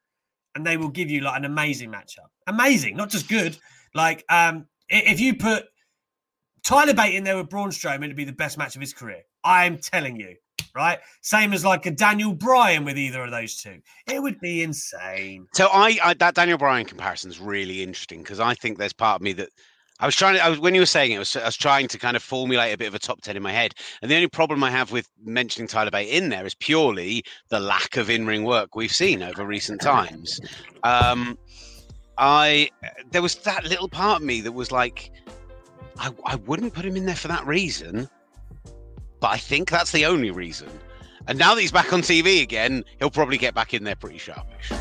and 0.56 0.66
they 0.66 0.78
will 0.78 0.90
give 0.90 1.10
you 1.10 1.22
like 1.22 1.38
an 1.38 1.46
amazing 1.46 1.92
matchup. 1.92 2.30
Amazing, 2.48 2.98
not 2.98 3.10
just 3.10 3.28
good. 3.30 3.58
Like 3.94 4.24
um, 4.30 4.68
if 4.90 5.20
you 5.20 5.36
put 5.36 5.66
Tyler 6.64 6.94
Bate 6.94 7.16
in 7.16 7.24
there 7.24 7.38
with 7.38 7.50
Braun 7.50 7.70
Strowman, 7.70 8.06
it'd 8.06 8.16
be 8.16 8.24
the 8.24 8.34
best 8.34 8.58
match 8.58 8.76
of 8.76 8.82
his 8.82 8.94
career. 8.94 9.22
I'm 9.44 9.78
telling 9.78 10.16
you, 10.18 10.36
right? 10.76 11.00
Same 11.22 11.54
as 11.54 11.66
like 11.66 11.86
a 11.86 11.92
Daniel 11.92 12.34
Bryan 12.34 12.86
with 12.86 12.98
either 12.98 13.24
of 13.24 13.32
those 13.32 13.56
two. 13.56 13.82
It 14.08 14.22
would 14.22 14.40
be 14.40 14.64
insane. 14.64 15.48
So 15.54 15.68
I, 15.68 15.98
I 16.04 16.14
that 16.16 16.36
Daniel 16.36 16.58
Bryan 16.58 16.86
comparison 16.86 17.32
is 17.32 17.40
really 17.40 17.82
interesting 17.82 18.22
because 18.22 18.40
I 18.40 18.54
think 18.54 18.78
there's 18.78 18.94
part 18.94 19.16
of 19.16 19.22
me 19.22 19.34
that 19.34 19.50
I 20.02 20.08
was 20.08 20.16
trying 20.16 20.34
to. 20.36 20.44
I 20.44 20.50
was 20.50 20.60
when 20.60 20.74
you 20.74 20.82
were 20.82 20.88
saying 20.88 21.12
it, 21.12 21.16
I 21.18 21.20
was, 21.20 21.36
I 21.36 21.46
was 21.46 21.56
trying 21.56 21.88
to 21.90 22.00
kind 22.00 22.18
of 22.18 22.24
formulate 22.24 22.74
a 22.74 22.78
bit 22.78 22.88
of 22.88 22.96
a 22.96 23.00
top 23.00 23.22
ten 23.22 23.38
in 23.38 23.44
my 23.44 23.52
head. 23.52 23.76
And 24.02 24.10
the 24.10 24.16
only 24.16 24.28
problem 24.28 24.64
I 24.64 24.72
have 24.72 24.92
with 24.92 25.08
mentioning 25.24 25.68
Tyler 25.68 25.92
Bate 25.92 26.10
in 26.10 26.30
there 26.30 26.46
is 26.46 26.56
purely 26.56 27.24
the 27.50 27.60
lack 27.60 27.98
of 27.98 28.10
in-ring 28.10 28.44
work 28.44 28.76
we've 28.76 28.92
seen 28.92 29.22
over 29.22 29.46
recent 29.46 29.80
times. 29.80 30.42
Um, 30.84 31.38
I 32.18 32.70
there 33.12 33.22
was 33.22 33.36
that 33.36 33.64
little 33.66 33.90
part 33.90 34.22
of 34.22 34.26
me 34.26 34.42
that 34.42 34.54
was 34.54 34.72
like, 34.72 35.12
I, 36.00 36.10
I 36.26 36.36
wouldn't 36.36 36.74
put 36.74 36.84
him 36.84 36.96
in 36.96 37.06
there 37.06 37.16
for 37.16 37.28
that 37.28 37.46
reason, 37.46 38.10
but 39.20 39.28
I 39.28 39.38
think 39.38 39.70
that's 39.70 39.92
the 39.92 40.06
only 40.08 40.32
reason. 40.32 40.70
And 41.28 41.38
now 41.38 41.54
that 41.54 41.62
he's 41.62 41.72
back 41.72 41.94
on 41.94 42.02
TV 42.02 42.42
again, 42.42 42.84
he'll 42.98 43.12
probably 43.12 43.38
get 43.38 43.54
back 43.54 43.76
in 43.76 43.84
there 43.84 43.96
pretty 43.96 44.18
sharpish. 44.18 44.72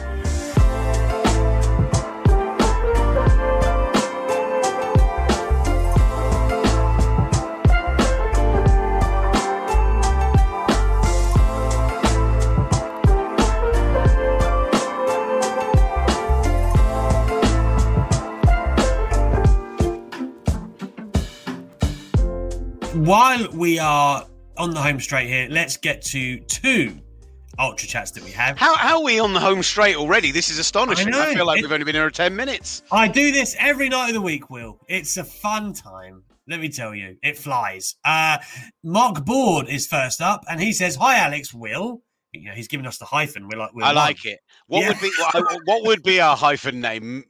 While 23.05 23.48
we 23.53 23.78
are 23.78 24.26
on 24.59 24.72
the 24.72 24.80
home 24.82 25.01
straight 25.01 25.26
here, 25.26 25.48
let's 25.51 25.78
get 25.78 26.03
to 26.03 26.38
two 26.40 26.98
ultra 27.59 27.88
chats 27.88 28.11
that 28.11 28.22
we 28.22 28.30
have. 28.32 28.59
How, 28.59 28.76
how 28.76 28.98
are 28.98 29.03
we 29.05 29.18
on 29.18 29.32
the 29.32 29.40
home 29.40 29.62
straight 29.62 29.96
already? 29.96 30.32
This 30.32 30.51
is 30.51 30.59
astonishing. 30.59 31.09
I, 31.09 31.11
know. 31.11 31.32
feel 31.34 31.46
like 31.46 31.61
It- 31.61 31.62
we've 31.62 31.72
only 31.72 31.84
been 31.84 31.94
here 31.94 32.11
10 32.11 32.36
minutes. 32.36 32.82
I 32.92 33.09
do 33.09 33.32
this 33.32 33.57
every 33.59 33.88
night 33.88 34.09
of 34.09 34.14
the 34.14 34.20
week, 34.20 34.51
Will. 34.51 34.78
It's 34.86 35.16
a 35.16 35.24
fun 35.24 35.72
time. 35.72 36.24
Let 36.46 36.61
me 36.61 36.68
tell 36.68 36.94
you, 36.94 37.16
it 37.22 37.38
flies. 37.38 37.96
Uh, 38.05 38.36
Mark 38.84 39.24
Board 39.24 39.68
is 39.70 39.86
first 39.86 40.20
up, 40.20 40.44
and 40.51 40.61
he 40.61 40.72
says, 40.72 40.96
"Hi, 40.96 41.16
Alex. 41.18 41.55
Will." 41.55 42.03
You 42.32 42.48
know, 42.51 42.55
he's 42.55 42.68
giving 42.68 42.86
us 42.86 42.98
the 42.98 43.05
hyphen. 43.07 43.48
We're 43.48 43.59
like, 43.59 43.72
we're 43.72 43.84
I 43.84 43.88
one. 43.88 43.94
like 43.96 44.24
it. 44.26 44.40
What 44.71 44.83
Yeah. 44.83 44.89
would 44.89 45.01
be 45.01 45.11
what, 45.64 45.83
would 45.85 46.03
be 46.05 46.21
our 46.21 46.37
hyphen 46.37 46.81
name? 46.81 47.25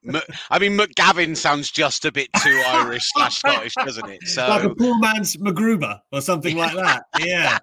I 0.51 0.59
mean, 0.59 0.76
McGavin 0.76 1.34
sounds 1.34 1.70
just 1.70 2.05
a 2.05 2.12
bit 2.12 2.28
too 2.43 2.62
Irish 2.66 3.09
slash 3.14 3.38
Scottish, 3.38 3.74
doesn't 3.76 4.09
it? 4.11 4.28
So 4.28 4.47
like 4.47 4.64
a 4.64 4.74
poor 4.74 4.99
man's 4.99 5.36
MacGruber 5.38 6.01
or 6.12 6.20
something 6.20 6.55
like 6.59 6.74
that. 6.76 7.05
Yeah, 7.18 7.59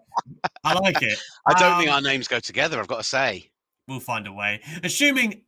I 0.64 0.74
like 0.74 1.02
it. 1.04 1.20
I 1.46 1.54
don't 1.54 1.78
think 1.78 1.90
Um, 1.92 1.96
our 1.98 2.02
names 2.02 2.28
go 2.28 2.40
together. 2.40 2.80
I've 2.80 2.88
got 2.88 2.98
to 2.98 3.04
say. 3.04 3.52
we'll 3.88 4.00
find 4.00 4.26
a 4.26 4.34
way. 4.34 4.62
Assuming 4.84 5.44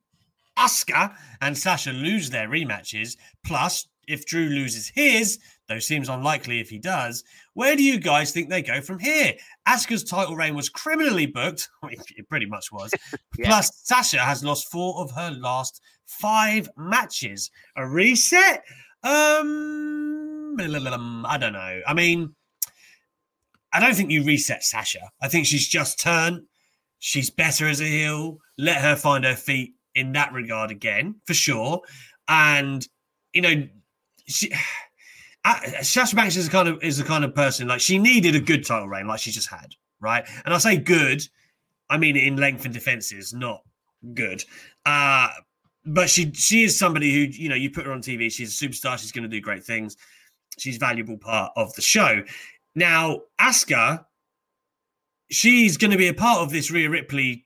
Asuka 0.57 1.15
and 1.41 1.57
Sasha 1.57 1.91
lose 1.91 2.29
their 2.29 2.47
rematches, 2.47 3.17
plus 3.43 3.87
if 4.07 4.25
Drew 4.27 4.45
loses 4.47 4.91
his, 4.93 5.39
though 5.67 5.79
seems 5.79 6.07
unlikely 6.07 6.59
if 6.59 6.69
he 6.69 6.77
does, 6.77 7.23
where 7.59 7.75
do 7.75 7.83
you 7.83 7.99
guys 7.99 8.31
think 8.31 8.47
they 8.47 8.61
go 8.61 8.79
from 8.79 8.99
here? 8.99 9.33
Asuka's 9.67 10.05
title 10.05 10.33
reign 10.33 10.55
was 10.55 10.69
criminally 10.69 11.25
booked. 11.25 11.67
It 11.91 12.29
pretty 12.29 12.45
much 12.45 12.71
was. 12.71 12.89
yeah. 13.37 13.47
Plus, 13.47 13.69
Sasha 13.83 14.19
has 14.19 14.45
lost 14.45 14.71
four 14.71 14.97
of 15.01 15.11
her 15.11 15.31
last 15.31 15.81
five 16.05 16.69
matches. 16.77 17.51
A 17.75 17.85
reset? 17.85 18.63
Um, 19.03 20.55
I 20.57 21.37
don't 21.37 21.51
know. 21.51 21.81
I 21.85 21.93
mean, 21.93 22.33
I 23.73 23.81
don't 23.81 23.93
think 23.93 24.09
you 24.09 24.23
reset 24.23 24.63
Sasha. 24.63 25.11
I 25.21 25.27
think 25.27 25.45
she's 25.45 25.67
just 25.67 25.99
turned. 25.99 26.43
She's 26.99 27.29
better 27.29 27.67
as 27.67 27.81
a 27.81 27.85
heel. 27.85 28.37
Let 28.57 28.77
her 28.77 28.95
find 28.95 29.25
her 29.25 29.35
feet 29.35 29.73
in 29.95 30.13
that 30.13 30.31
regard 30.31 30.71
again, 30.71 31.15
for 31.25 31.33
sure. 31.33 31.81
And 32.29 32.87
you 33.33 33.41
know, 33.41 33.67
she, 34.27 34.53
Sasha 35.81 36.15
Banks 36.15 36.35
is 36.35 36.45
the 36.45 36.51
kind 36.51 36.67
of 36.67 36.83
is 36.83 36.97
the 36.97 37.03
kind 37.03 37.23
of 37.23 37.33
person 37.33 37.67
like 37.67 37.79
she 37.79 37.97
needed 37.97 38.35
a 38.35 38.39
good 38.39 38.65
title 38.65 38.87
reign, 38.87 39.07
like 39.07 39.19
she 39.19 39.31
just 39.31 39.49
had, 39.49 39.75
right? 39.99 40.27
And 40.45 40.53
I 40.53 40.57
say 40.57 40.77
good, 40.77 41.21
I 41.89 41.97
mean 41.97 42.17
in 42.17 42.35
length 42.35 42.65
and 42.65 42.73
defenses, 42.73 43.33
not 43.33 43.61
good. 44.13 44.43
Uh, 44.85 45.29
but 45.85 46.09
she 46.09 46.31
she 46.33 46.63
is 46.63 46.77
somebody 46.77 47.13
who 47.13 47.19
you 47.31 47.49
know 47.49 47.55
you 47.55 47.71
put 47.71 47.85
her 47.85 47.91
on 47.91 48.01
TV, 48.01 48.31
she's 48.31 48.61
a 48.61 48.65
superstar. 48.65 48.97
She's 48.97 49.11
going 49.11 49.23
to 49.23 49.29
do 49.29 49.41
great 49.41 49.63
things. 49.63 49.97
She's 50.57 50.75
a 50.75 50.79
valuable 50.79 51.17
part 51.17 51.53
of 51.55 51.73
the 51.75 51.81
show. 51.81 52.23
Now, 52.75 53.21
Asuka, 53.39 54.05
she's 55.29 55.77
going 55.77 55.91
to 55.91 55.97
be 55.97 56.07
a 56.07 56.13
part 56.13 56.39
of 56.41 56.51
this 56.51 56.69
Rhea 56.69 56.89
Ripley, 56.89 57.45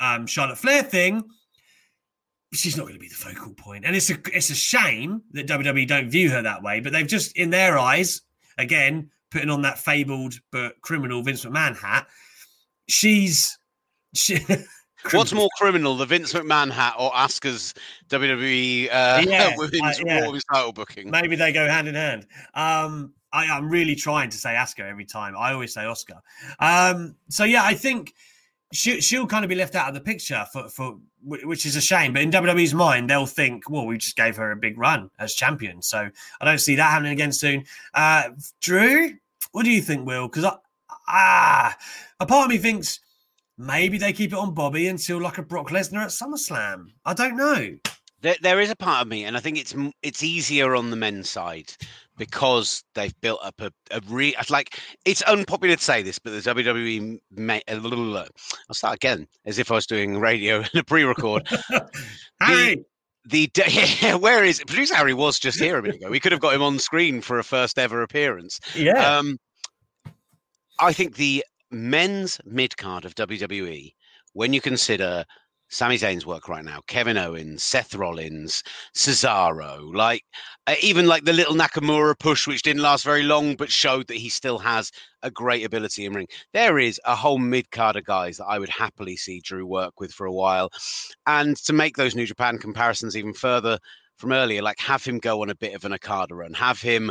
um, 0.00 0.26
Charlotte 0.26 0.58
Flair 0.58 0.82
thing. 0.82 1.24
She's 2.52 2.76
not 2.76 2.82
going 2.82 2.94
to 2.94 3.00
be 3.00 3.08
the 3.08 3.14
focal 3.14 3.54
point, 3.54 3.84
and 3.84 3.96
it's 3.96 4.10
a 4.10 4.18
it's 4.32 4.50
a 4.50 4.54
shame 4.54 5.22
that 5.32 5.46
WWE 5.46 5.86
don't 5.86 6.10
view 6.10 6.30
her 6.30 6.42
that 6.42 6.62
way. 6.62 6.80
But 6.80 6.92
they've 6.92 7.06
just, 7.06 7.36
in 7.36 7.50
their 7.50 7.78
eyes, 7.78 8.20
again 8.58 9.10
putting 9.30 9.50
on 9.50 9.62
that 9.62 9.78
fabled 9.78 10.34
but 10.50 10.80
criminal 10.82 11.22
Vince 11.22 11.44
McMahon 11.44 11.76
hat. 11.76 12.06
She's 12.88 13.58
she, 14.14 14.38
What's 15.10 15.32
more 15.32 15.48
criminal, 15.58 15.96
the 15.96 16.06
Vince 16.06 16.32
McMahon 16.32 16.70
hat 16.70 16.94
or 16.98 17.10
Asuka's 17.12 17.74
WWE 18.08 18.86
uh, 18.86 19.22
yeah, 19.26 19.54
women's 19.56 20.00
uh, 20.00 20.04
yeah. 20.06 20.38
title 20.52 20.72
booking? 20.72 21.10
Maybe 21.10 21.34
they 21.34 21.52
go 21.52 21.66
hand 21.66 21.88
in 21.88 21.94
hand. 21.94 22.26
Um, 22.54 23.14
I, 23.32 23.46
am 23.46 23.68
really 23.68 23.96
trying 23.96 24.30
to 24.30 24.36
say 24.36 24.50
Asuka 24.50 24.88
every 24.88 25.06
time. 25.06 25.34
I 25.36 25.52
always 25.52 25.74
say 25.74 25.84
Oscar. 25.84 26.20
Um, 26.60 27.16
so 27.30 27.44
yeah, 27.44 27.64
I 27.64 27.74
think 27.74 28.14
she, 28.72 29.00
she'll 29.00 29.26
kind 29.26 29.44
of 29.44 29.48
be 29.48 29.54
left 29.54 29.74
out 29.74 29.88
of 29.88 29.94
the 29.94 30.00
picture 30.00 30.44
for, 30.52 30.68
for 30.68 30.98
which 31.22 31.66
is 31.66 31.76
a 31.76 31.80
shame. 31.80 32.12
But 32.12 32.22
in 32.22 32.30
WWE's 32.30 32.74
mind, 32.74 33.08
they'll 33.08 33.26
think, 33.26 33.68
well, 33.70 33.86
we 33.86 33.98
just 33.98 34.16
gave 34.16 34.36
her 34.36 34.50
a 34.50 34.56
big 34.56 34.78
run 34.78 35.10
as 35.18 35.34
champion. 35.34 35.82
So 35.82 36.08
I 36.40 36.44
don't 36.44 36.58
see 36.58 36.74
that 36.76 36.90
happening 36.90 37.12
again 37.12 37.32
soon. 37.32 37.64
Uh, 37.94 38.30
Drew, 38.60 39.14
what 39.52 39.64
do 39.64 39.70
you 39.70 39.82
think, 39.82 40.06
Will? 40.06 40.26
Because 40.28 40.50
ah, 41.08 41.76
a 42.18 42.26
part 42.26 42.46
of 42.46 42.50
me 42.50 42.58
thinks 42.58 43.00
maybe 43.58 43.98
they 43.98 44.12
keep 44.12 44.32
it 44.32 44.38
on 44.38 44.54
Bobby 44.54 44.88
until 44.88 45.20
like 45.20 45.38
a 45.38 45.42
Brock 45.42 45.68
Lesnar 45.68 46.02
at 46.02 46.08
SummerSlam. 46.08 46.86
I 47.04 47.14
don't 47.14 47.36
know. 47.36 47.76
There, 48.22 48.36
there 48.40 48.60
is 48.60 48.70
a 48.70 48.76
part 48.76 49.02
of 49.02 49.08
me, 49.08 49.24
and 49.24 49.36
I 49.36 49.40
think 49.40 49.58
it's 49.58 49.74
it's 50.00 50.22
easier 50.22 50.76
on 50.76 50.90
the 50.90 50.96
men's 50.96 51.28
side 51.28 51.72
because 52.22 52.84
they've 52.94 53.20
built 53.20 53.40
up 53.42 53.60
a, 53.60 53.72
a 53.90 54.00
re 54.06 54.32
like 54.48 54.78
it's 55.04 55.22
unpopular 55.22 55.74
to 55.74 55.82
say 55.82 56.02
this, 56.02 56.20
but 56.20 56.30
the 56.30 56.54
WWE 56.54 57.18
may, 57.32 57.60
a 57.66 57.74
little 57.74 58.16
I'll 58.16 58.26
start 58.70 58.94
again 58.94 59.26
as 59.44 59.58
if 59.58 59.72
I 59.72 59.74
was 59.74 59.86
doing 59.86 60.20
radio 60.20 60.58
in 60.72 60.78
a 60.78 60.84
pre-record. 60.84 61.48
The, 63.24 63.48
the 63.54 63.62
yeah, 64.02 64.16
where 64.16 64.42
is 64.42 64.58
producer 64.66 64.96
Harry 64.96 65.14
was 65.14 65.38
just 65.38 65.60
here 65.60 65.78
a 65.78 65.82
minute 65.82 65.98
ago. 65.98 66.10
We 66.10 66.18
could 66.18 66.32
have 66.32 66.40
got 66.40 66.54
him 66.54 66.62
on 66.62 66.80
screen 66.80 67.20
for 67.20 67.38
a 67.38 67.44
first 67.44 67.78
ever 67.78 68.02
appearance. 68.02 68.58
Yeah. 68.74 68.94
Um, 68.94 69.38
I 70.80 70.92
think 70.92 71.14
the 71.14 71.44
men's 71.70 72.40
mid 72.44 72.76
card 72.76 73.04
of 73.04 73.14
WWE, 73.14 73.94
when 74.32 74.52
you 74.52 74.60
consider 74.60 75.24
Sami 75.72 75.96
Zayn's 75.96 76.26
work 76.26 76.50
right 76.50 76.66
now, 76.66 76.80
Kevin 76.86 77.16
Owens, 77.16 77.64
Seth 77.64 77.94
Rollins, 77.94 78.62
Cesaro, 78.94 79.94
like 79.94 80.22
uh, 80.66 80.74
even 80.82 81.06
like 81.06 81.24
the 81.24 81.32
little 81.32 81.54
Nakamura 81.54 82.18
push, 82.18 82.46
which 82.46 82.60
didn't 82.60 82.82
last 82.82 83.04
very 83.04 83.22
long, 83.22 83.56
but 83.56 83.72
showed 83.72 84.06
that 84.08 84.18
he 84.18 84.28
still 84.28 84.58
has 84.58 84.92
a 85.22 85.30
great 85.30 85.64
ability 85.64 86.04
in 86.04 86.12
ring. 86.12 86.28
There 86.52 86.78
is 86.78 87.00
a 87.06 87.16
whole 87.16 87.38
mid 87.38 87.70
card 87.70 87.96
of 87.96 88.04
guys 88.04 88.36
that 88.36 88.44
I 88.44 88.58
would 88.58 88.68
happily 88.68 89.16
see 89.16 89.40
Drew 89.40 89.64
work 89.64 89.98
with 89.98 90.12
for 90.12 90.26
a 90.26 90.32
while. 90.32 90.68
And 91.26 91.56
to 91.64 91.72
make 91.72 91.96
those 91.96 92.14
New 92.14 92.26
Japan 92.26 92.58
comparisons 92.58 93.16
even 93.16 93.32
further 93.32 93.78
from 94.18 94.32
earlier, 94.32 94.60
like 94.60 94.78
have 94.78 95.02
him 95.02 95.18
go 95.18 95.40
on 95.40 95.48
a 95.48 95.54
bit 95.54 95.74
of 95.74 95.86
an 95.86 95.94
Okada 95.94 96.34
run, 96.34 96.52
have 96.52 96.82
him 96.82 97.10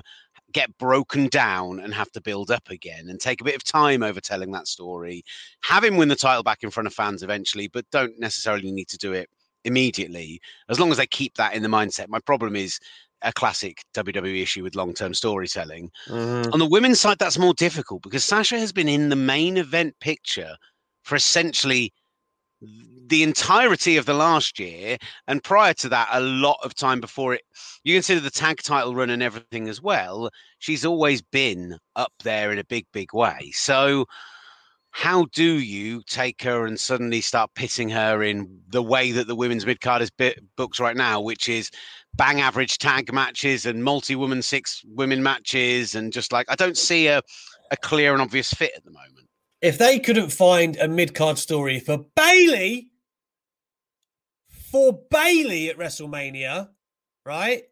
get 0.52 0.78
broken 0.78 1.28
down 1.28 1.80
and 1.80 1.94
have 1.94 2.12
to 2.12 2.22
build 2.22 2.52
up 2.52 2.70
again 2.70 3.10
and 3.10 3.20
take 3.20 3.42
a 3.42 3.44
bit 3.44 3.56
of 3.56 3.64
time 3.64 4.04
over 4.04 4.20
telling 4.20 4.52
that 4.52 4.68
story. 4.68 5.24
Have 5.64 5.84
him 5.84 5.98
win 5.98 6.10
the 6.10 6.16
title 6.16 6.44
back 6.44 6.64
in 6.64 6.70
front 6.70 6.88
of 6.88 6.94
fans 6.94 7.24
eventually, 7.24 7.68
but 7.68 7.90
don't 7.92 8.20
necessarily 8.20 8.72
need 8.72 8.88
to 8.90 8.98
do 8.98 9.14
it 9.14 9.30
immediately 9.64 10.42
as 10.70 10.80
long 10.80 10.92
as 10.92 10.98
they 10.98 11.08
keep 11.08 11.36
that 11.36 11.54
in 11.54 11.64
the 11.64 11.70
mindset. 11.70 12.08
My 12.10 12.20
problem 12.20 12.56
is 12.56 12.80
a 13.22 13.32
classic 13.32 13.84
WWE 13.94 14.42
issue 14.42 14.64
with 14.64 14.76
long 14.76 14.94
term 14.94 15.14
storytelling. 15.14 15.92
Mm-hmm. 16.08 16.52
On 16.54 16.60
the 16.60 16.68
women's 16.68 17.00
side, 17.00 17.20
that's 17.20 17.38
more 17.38 17.54
difficult 17.54 18.02
because 18.02 18.24
Sasha 18.24 18.58
has 18.60 18.72
been 18.72 18.90
in 18.90 19.10
the 19.10 19.16
main 19.16 19.58
event 19.58 19.96
picture 20.00 20.56
for 21.04 21.16
essentially 21.16 21.94
the 23.12 23.24
entirety 23.24 23.98
of 23.98 24.06
the 24.06 24.14
last 24.14 24.58
year 24.58 24.98
and 25.28 25.44
prior 25.44 25.74
to 25.74 25.90
that 25.90 26.08
a 26.14 26.22
lot 26.22 26.58
of 26.64 26.74
time 26.74 27.02
before 27.02 27.34
it. 27.34 27.42
You 27.84 27.94
consider 27.94 28.22
the 28.22 28.32
tag 28.32 28.64
title 28.64 28.96
run 28.96 29.10
and 29.10 29.22
everything 29.22 29.68
as 29.68 29.82
well 29.82 30.32
she's 30.60 30.86
always 30.86 31.22
been 31.22 31.78
up 31.96 32.14
there 32.24 32.52
in 32.52 32.60
a 32.60 32.64
big 32.64 32.86
big 32.94 33.14
way. 33.14 33.52
So 33.54 34.06
how 34.92 35.26
do 35.34 35.60
you 35.60 36.02
take 36.08 36.42
her 36.44 36.66
and 36.66 36.80
suddenly 36.80 37.20
start 37.22 37.52
pitting 37.56 37.90
her 37.90 38.24
in 38.24 38.60
the 38.70 38.84
way 38.84 39.12
that 39.12 39.28
the 39.28 39.36
women's 39.36 39.66
mid 39.66 39.82
card 39.82 40.02
is 40.02 40.12
booked 40.56 40.80
right 40.80 40.98
now 40.98 41.20
which 41.20 41.50
is 41.50 41.70
bang 42.16 42.42
average 42.42 42.78
tag 42.78 43.12
matches 43.14 43.66
and 43.66 43.84
multi 43.84 44.16
woman 44.16 44.42
six 44.42 44.82
women 44.86 45.24
matches 45.24 45.96
and 45.96 46.12
just 46.12 46.34
like 46.34 46.46
i 46.50 46.56
don't 46.56 46.78
see 46.78 47.08
a, 47.08 47.22
a 47.72 47.78
clear 47.78 48.12
and 48.14 48.22
obvious 48.22 48.52
fit 48.52 48.74
at 48.76 48.84
the 48.84 48.92
moment. 48.92 49.28
If 49.62 49.78
they 49.78 50.00
couldn't 50.00 50.32
find 50.32 50.76
a 50.78 50.88
mid 50.88 51.14
card 51.14 51.38
story 51.38 51.80
for 51.80 52.06
Bayley, 52.16 52.91
for 54.72 55.00
Bayley 55.12 55.70
at 55.70 55.78
WrestleMania, 55.78 56.70
right? 57.26 57.64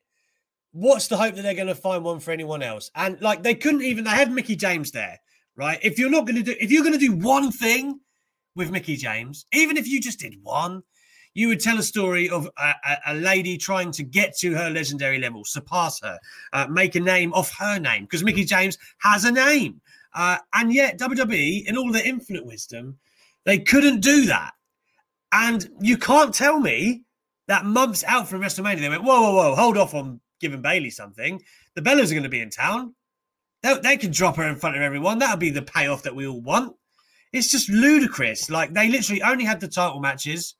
What's 0.71 1.07
the 1.07 1.17
hope 1.17 1.35
that 1.35 1.41
they're 1.41 1.53
going 1.53 1.67
to 1.67 1.75
find 1.75 2.03
one 2.03 2.19
for 2.19 2.31
anyone 2.31 2.61
else? 2.61 2.91
And 2.93 3.19
like 3.21 3.41
they 3.41 3.55
couldn't 3.55 3.83
even, 3.83 4.03
they 4.03 4.11
had 4.11 4.31
Mickie 4.31 4.55
James 4.55 4.91
there, 4.91 5.19
right? 5.55 5.79
If 5.81 5.97
you're 5.97 6.11
not 6.11 6.25
going 6.27 6.35
to 6.35 6.43
do, 6.43 6.55
if 6.59 6.71
you're 6.71 6.83
going 6.83 6.97
to 6.97 6.99
do 6.99 7.13
one 7.15 7.51
thing 7.51 7.99
with 8.55 8.69
Mickie 8.69 8.97
James, 8.97 9.45
even 9.53 9.77
if 9.77 9.87
you 9.87 10.01
just 10.01 10.19
did 10.19 10.35
one, 10.43 10.83
you 11.33 11.47
would 11.47 11.61
tell 11.61 11.79
a 11.79 11.83
story 11.83 12.29
of 12.29 12.49
a, 12.57 12.73
a, 12.85 12.97
a 13.07 13.13
lady 13.13 13.57
trying 13.57 13.91
to 13.91 14.03
get 14.03 14.35
to 14.37 14.53
her 14.55 14.69
legendary 14.69 15.19
level, 15.19 15.45
surpass 15.45 16.01
her, 16.01 16.19
uh, 16.53 16.67
make 16.67 16.95
a 16.95 16.99
name 16.99 17.31
off 17.33 17.55
her 17.57 17.79
name, 17.79 18.03
because 18.03 18.23
Mickie 18.23 18.45
James 18.45 18.77
has 18.99 19.25
a 19.25 19.31
name. 19.31 19.79
Uh, 20.13 20.37
and 20.53 20.73
yet, 20.73 20.99
WWE, 20.99 21.65
in 21.67 21.77
all 21.77 21.91
their 21.91 22.05
infinite 22.05 22.45
wisdom, 22.45 22.97
they 23.45 23.59
couldn't 23.59 24.01
do 24.01 24.25
that. 24.25 24.53
And 25.31 25.69
you 25.79 25.97
can't 25.97 26.33
tell 26.33 26.59
me 26.59 27.03
that 27.47 27.65
months 27.65 28.03
out 28.05 28.27
from 28.27 28.41
WrestleMania, 28.41 28.79
they 28.79 28.89
went, 28.89 29.03
whoa, 29.03 29.21
whoa, 29.21 29.33
whoa, 29.33 29.55
hold 29.55 29.77
off 29.77 29.93
on 29.93 30.19
giving 30.39 30.61
Bayley 30.61 30.89
something. 30.89 31.41
The 31.75 31.81
Bellas 31.81 32.11
are 32.11 32.15
going 32.15 32.23
to 32.23 32.29
be 32.29 32.41
in 32.41 32.49
town. 32.49 32.95
They, 33.61 33.75
they 33.79 33.97
can 33.97 34.11
drop 34.11 34.37
her 34.37 34.47
in 34.47 34.55
front 34.55 34.75
of 34.75 34.81
everyone. 34.81 35.19
That'll 35.19 35.37
be 35.37 35.49
the 35.49 35.61
payoff 35.61 36.03
that 36.03 36.15
we 36.15 36.27
all 36.27 36.41
want. 36.41 36.75
It's 37.33 37.51
just 37.51 37.69
ludicrous. 37.69 38.49
Like, 38.49 38.73
they 38.73 38.89
literally 38.89 39.21
only 39.21 39.45
had 39.45 39.59
the 39.59 39.67
title 39.67 39.99
matches 39.99 40.55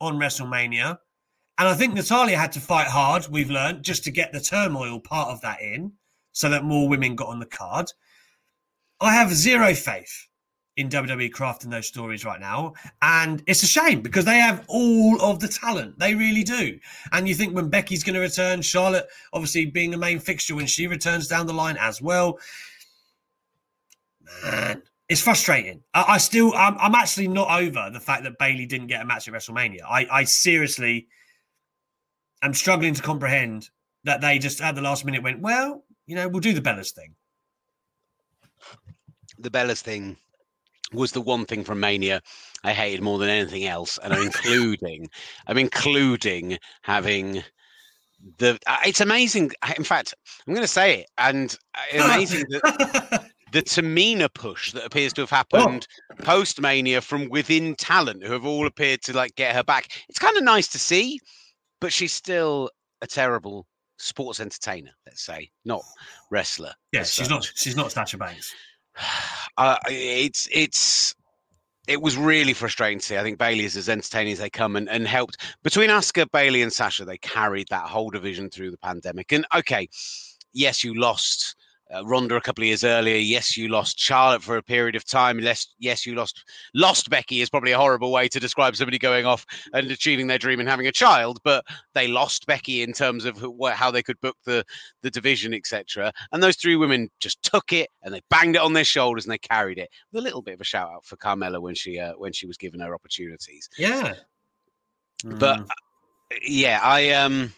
on 0.00 0.16
WrestleMania. 0.16 0.98
And 1.58 1.68
I 1.68 1.74
think 1.74 1.94
Natalya 1.94 2.36
had 2.36 2.52
to 2.52 2.60
fight 2.60 2.86
hard, 2.86 3.26
we've 3.28 3.50
learned, 3.50 3.82
just 3.82 4.04
to 4.04 4.10
get 4.10 4.32
the 4.32 4.40
turmoil 4.40 5.00
part 5.00 5.28
of 5.28 5.40
that 5.40 5.60
in 5.60 5.92
so 6.32 6.50
that 6.50 6.64
more 6.64 6.88
women 6.88 7.16
got 7.16 7.28
on 7.28 7.38
the 7.38 7.46
card. 7.46 7.90
I 9.00 9.14
have 9.14 9.32
zero 9.32 9.74
faith 9.74 10.28
in 10.76 10.88
WWE 10.88 11.30
crafting 11.30 11.70
those 11.70 11.86
stories 11.86 12.24
right 12.24 12.40
now. 12.40 12.74
And 13.02 13.42
it's 13.46 13.62
a 13.62 13.66
shame 13.66 14.02
because 14.02 14.24
they 14.24 14.38
have 14.38 14.64
all 14.68 15.20
of 15.22 15.40
the 15.40 15.48
talent. 15.48 15.98
They 15.98 16.14
really 16.14 16.42
do. 16.42 16.78
And 17.12 17.28
you 17.28 17.34
think 17.34 17.54
when 17.54 17.68
Becky's 17.68 18.04
going 18.04 18.14
to 18.14 18.20
return, 18.20 18.62
Charlotte 18.62 19.08
obviously 19.32 19.66
being 19.66 19.90
the 19.90 19.96
main 19.96 20.18
fixture 20.18 20.54
when 20.54 20.66
she 20.66 20.86
returns 20.86 21.28
down 21.28 21.46
the 21.46 21.54
line 21.54 21.76
as 21.80 22.02
well. 22.02 22.38
Man, 24.44 24.82
it's 25.08 25.22
frustrating. 25.22 25.82
I, 25.94 26.04
I 26.08 26.18
still, 26.18 26.52
I'm, 26.54 26.76
I'm, 26.78 26.94
actually 26.94 27.28
not 27.28 27.48
over 27.62 27.90
the 27.92 28.00
fact 28.00 28.24
that 28.24 28.38
Bayley 28.38 28.66
didn't 28.66 28.88
get 28.88 29.00
a 29.00 29.04
match 29.04 29.28
at 29.28 29.34
WrestleMania. 29.34 29.82
I, 29.88 30.06
I 30.10 30.24
seriously 30.24 31.06
am 32.42 32.52
struggling 32.52 32.92
to 32.94 33.02
comprehend 33.02 33.70
that 34.04 34.20
they 34.20 34.38
just 34.38 34.60
at 34.60 34.74
the 34.74 34.82
last 34.82 35.04
minute 35.04 35.22
went, 35.22 35.40
well, 35.40 35.84
you 36.06 36.16
know, 36.16 36.28
we'll 36.28 36.40
do 36.40 36.52
the 36.52 36.60
Bellas 36.60 36.92
thing 36.92 37.14
the 39.38 39.50
Bellas 39.50 39.80
thing 39.80 40.16
was 40.92 41.12
the 41.12 41.20
one 41.20 41.44
thing 41.46 41.64
from 41.64 41.80
Mania. 41.80 42.20
I 42.64 42.72
hated 42.72 43.02
more 43.02 43.18
than 43.18 43.28
anything 43.28 43.64
else, 43.66 43.98
and 44.02 44.12
I'm 44.12 44.22
including, 44.22 45.08
I'm 45.46 45.58
including 45.58 46.58
having 46.82 47.42
the. 48.38 48.58
uh, 48.66 48.78
It's 48.86 49.00
amazing. 49.00 49.52
In 49.76 49.84
fact, 49.84 50.14
I'm 50.46 50.54
going 50.54 50.64
to 50.64 50.68
say 50.68 51.00
it, 51.00 51.06
and 51.18 51.56
uh, 51.74 52.04
amazing 52.04 52.44
that 52.50 53.26
the 53.52 53.62
Tamina 53.62 54.32
push 54.32 54.72
that 54.72 54.84
appears 54.84 55.12
to 55.14 55.22
have 55.22 55.30
happened 55.30 55.86
post 56.22 56.60
Mania 56.60 57.00
from 57.00 57.28
within 57.28 57.74
talent 57.76 58.24
who 58.24 58.32
have 58.32 58.46
all 58.46 58.66
appeared 58.66 59.02
to 59.02 59.12
like 59.12 59.34
get 59.36 59.54
her 59.54 59.62
back. 59.64 59.88
It's 60.08 60.18
kind 60.18 60.36
of 60.36 60.42
nice 60.44 60.68
to 60.68 60.78
see, 60.78 61.20
but 61.80 61.92
she's 61.92 62.12
still 62.12 62.70
a 63.02 63.06
terrible 63.06 63.66
sports 63.98 64.40
entertainer. 64.40 64.90
Let's 65.06 65.24
say, 65.24 65.50
not 65.64 65.82
wrestler. 66.30 66.72
Yeah, 66.92 67.04
she's 67.04 67.28
not. 67.30 67.50
She's 67.54 67.76
not 67.76 67.92
Sasha 67.92 68.16
Banks. 68.18 68.52
Uh, 69.58 69.78
it's 69.88 70.46
it's 70.52 71.14
it 71.88 72.02
was 72.02 72.14
really 72.14 72.52
frustrating 72.52 72.98
to 72.98 73.04
see. 73.06 73.16
I 73.16 73.22
think 73.22 73.38
Bayley 73.38 73.64
is 73.64 73.74
as 73.74 73.88
entertaining 73.88 74.34
as 74.34 74.38
they 74.38 74.50
come 74.50 74.76
and, 74.76 74.86
and 74.90 75.08
helped 75.08 75.38
between 75.62 75.88
Asuka, 75.88 76.30
Bayley, 76.30 76.60
and 76.60 76.70
Sasha. 76.70 77.06
They 77.06 77.16
carried 77.16 77.68
that 77.70 77.86
whole 77.86 78.10
division 78.10 78.50
through 78.50 78.72
the 78.72 78.76
pandemic. 78.76 79.32
And 79.32 79.46
okay, 79.54 79.88
yes, 80.52 80.84
you 80.84 80.92
lost 80.92 81.56
uh, 81.94 82.04
Ronda 82.04 82.34
a 82.36 82.40
couple 82.40 82.62
of 82.62 82.66
years 82.68 82.84
earlier. 82.84 83.16
Yes, 83.16 83.56
you 83.56 83.68
lost 83.68 83.98
Charlotte 83.98 84.42
for 84.42 84.56
a 84.56 84.62
period 84.62 84.96
of 84.96 85.04
time. 85.04 85.38
Yes, 85.38 85.68
yes, 85.78 86.04
you 86.04 86.14
lost 86.14 86.42
lost 86.74 87.08
Becky 87.10 87.40
is 87.40 87.50
probably 87.50 87.72
a 87.72 87.78
horrible 87.78 88.10
way 88.12 88.28
to 88.28 88.40
describe 88.40 88.74
somebody 88.76 88.98
going 88.98 89.24
off 89.24 89.46
and 89.72 89.90
achieving 89.90 90.26
their 90.26 90.38
dream 90.38 90.58
and 90.60 90.68
having 90.68 90.86
a 90.88 90.92
child. 90.92 91.38
But 91.44 91.64
they 91.94 92.08
lost 92.08 92.46
Becky 92.46 92.82
in 92.82 92.92
terms 92.92 93.24
of 93.24 93.38
wh- 93.38 93.70
how 93.70 93.90
they 93.90 94.02
could 94.02 94.20
book 94.20 94.36
the 94.44 94.64
the 95.02 95.10
division, 95.10 95.54
etc. 95.54 96.12
And 96.32 96.42
those 96.42 96.56
three 96.56 96.76
women 96.76 97.08
just 97.20 97.42
took 97.42 97.72
it 97.72 97.88
and 98.02 98.12
they 98.12 98.20
banged 98.30 98.56
it 98.56 98.62
on 98.62 98.72
their 98.72 98.84
shoulders 98.84 99.24
and 99.24 99.32
they 99.32 99.38
carried 99.38 99.78
it. 99.78 99.88
With 100.12 100.20
a 100.20 100.24
little 100.24 100.42
bit 100.42 100.54
of 100.54 100.60
a 100.60 100.64
shout 100.64 100.90
out 100.90 101.04
for 101.04 101.16
Carmella 101.16 101.60
when 101.60 101.74
she 101.74 101.98
uh, 101.98 102.14
when 102.14 102.32
she 102.32 102.46
was 102.46 102.56
given 102.56 102.80
her 102.80 102.94
opportunities. 102.94 103.68
Yeah. 103.78 104.14
But 105.24 105.58
Mm. 105.60 105.70
uh, 105.70 106.36
yeah, 106.42 106.80
I 106.82 107.10
um. 107.10 107.52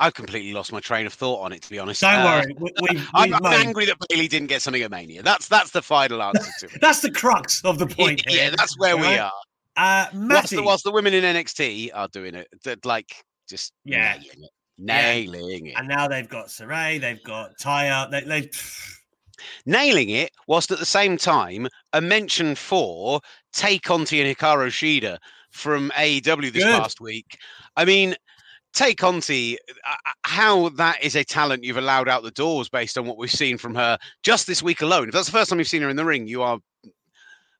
I 0.00 0.10
completely 0.10 0.52
lost 0.52 0.72
my 0.72 0.80
train 0.80 1.06
of 1.06 1.12
thought 1.12 1.40
on 1.42 1.52
it, 1.52 1.62
to 1.62 1.70
be 1.70 1.78
honest. 1.78 2.00
Don't 2.02 2.14
Uh, 2.20 2.24
worry. 2.24 2.54
We, 2.58 2.72
we, 2.82 3.02
I'm, 3.14 3.34
I'm 3.34 3.46
angry 3.46 3.86
that 3.86 3.96
Bayley 4.08 4.28
didn't 4.28 4.48
get 4.48 4.62
something 4.62 4.82
at 4.82 4.90
Mania. 4.90 5.22
That's 5.22 5.48
that's 5.48 5.70
the 5.70 5.82
final 5.82 6.22
answer 6.22 6.50
to 6.60 6.66
it. 6.74 6.80
That's 6.80 7.00
the 7.00 7.10
crux 7.10 7.64
of 7.64 7.78
the 7.78 7.86
point. 7.86 8.22
yeah, 8.26 8.32
here, 8.42 8.50
that's 8.56 8.78
where 8.78 8.96
we 8.96 9.18
are. 9.18 9.32
Uh, 9.76 10.06
Whilst 10.12 10.50
the, 10.50 10.62
whilst 10.62 10.84
the 10.84 10.90
women 10.90 11.14
in 11.14 11.22
NXT 11.22 11.90
are 11.94 12.08
doing 12.08 12.34
it, 12.34 12.48
like 12.84 13.12
just 13.48 13.72
Yeah. 13.84 14.12
nailing 14.14 14.26
it, 14.44 14.50
Yeah. 14.78 15.02
nailing 15.12 15.66
it, 15.66 15.74
and 15.76 15.86
now 15.88 16.08
they've 16.08 16.28
got 16.28 16.46
Saray, 16.46 17.00
they've 17.00 17.22
got 17.22 17.56
Taya. 17.60 18.10
They, 18.10 18.20
they, 18.22 18.50
nailing 19.66 20.10
it. 20.10 20.30
Whilst 20.46 20.70
at 20.70 20.78
the 20.78 20.86
same 20.86 21.16
time, 21.16 21.68
a 21.92 22.00
mention 22.00 22.54
for 22.54 23.20
Tay 23.52 23.78
Conti 23.78 24.20
and 24.20 24.36
Hikaru 24.36 24.68
Shida 24.68 25.18
from 25.50 25.90
AEW 25.96 26.52
this 26.52 26.64
Good. 26.64 26.80
past 26.80 27.00
week. 27.00 27.38
I 27.76 27.84
mean, 27.84 28.14
Tay 28.74 28.94
Conti, 28.94 29.56
uh, 29.86 29.92
uh, 30.06 30.12
how 30.22 30.68
that 30.70 31.02
is 31.02 31.16
a 31.16 31.24
talent 31.24 31.64
you've 31.64 31.78
allowed 31.78 32.08
out 32.08 32.22
the 32.22 32.30
doors 32.30 32.68
based 32.68 32.98
on 32.98 33.06
what 33.06 33.18
we've 33.18 33.30
seen 33.30 33.58
from 33.58 33.74
her 33.74 33.98
just 34.22 34.46
this 34.46 34.62
week 34.62 34.82
alone. 34.82 35.08
If 35.08 35.14
that's 35.14 35.26
the 35.26 35.32
first 35.32 35.50
time 35.50 35.58
you've 35.58 35.68
seen 35.68 35.82
her 35.82 35.88
in 35.88 35.96
the 35.96 36.04
ring, 36.04 36.26
you 36.26 36.42
are 36.42 36.58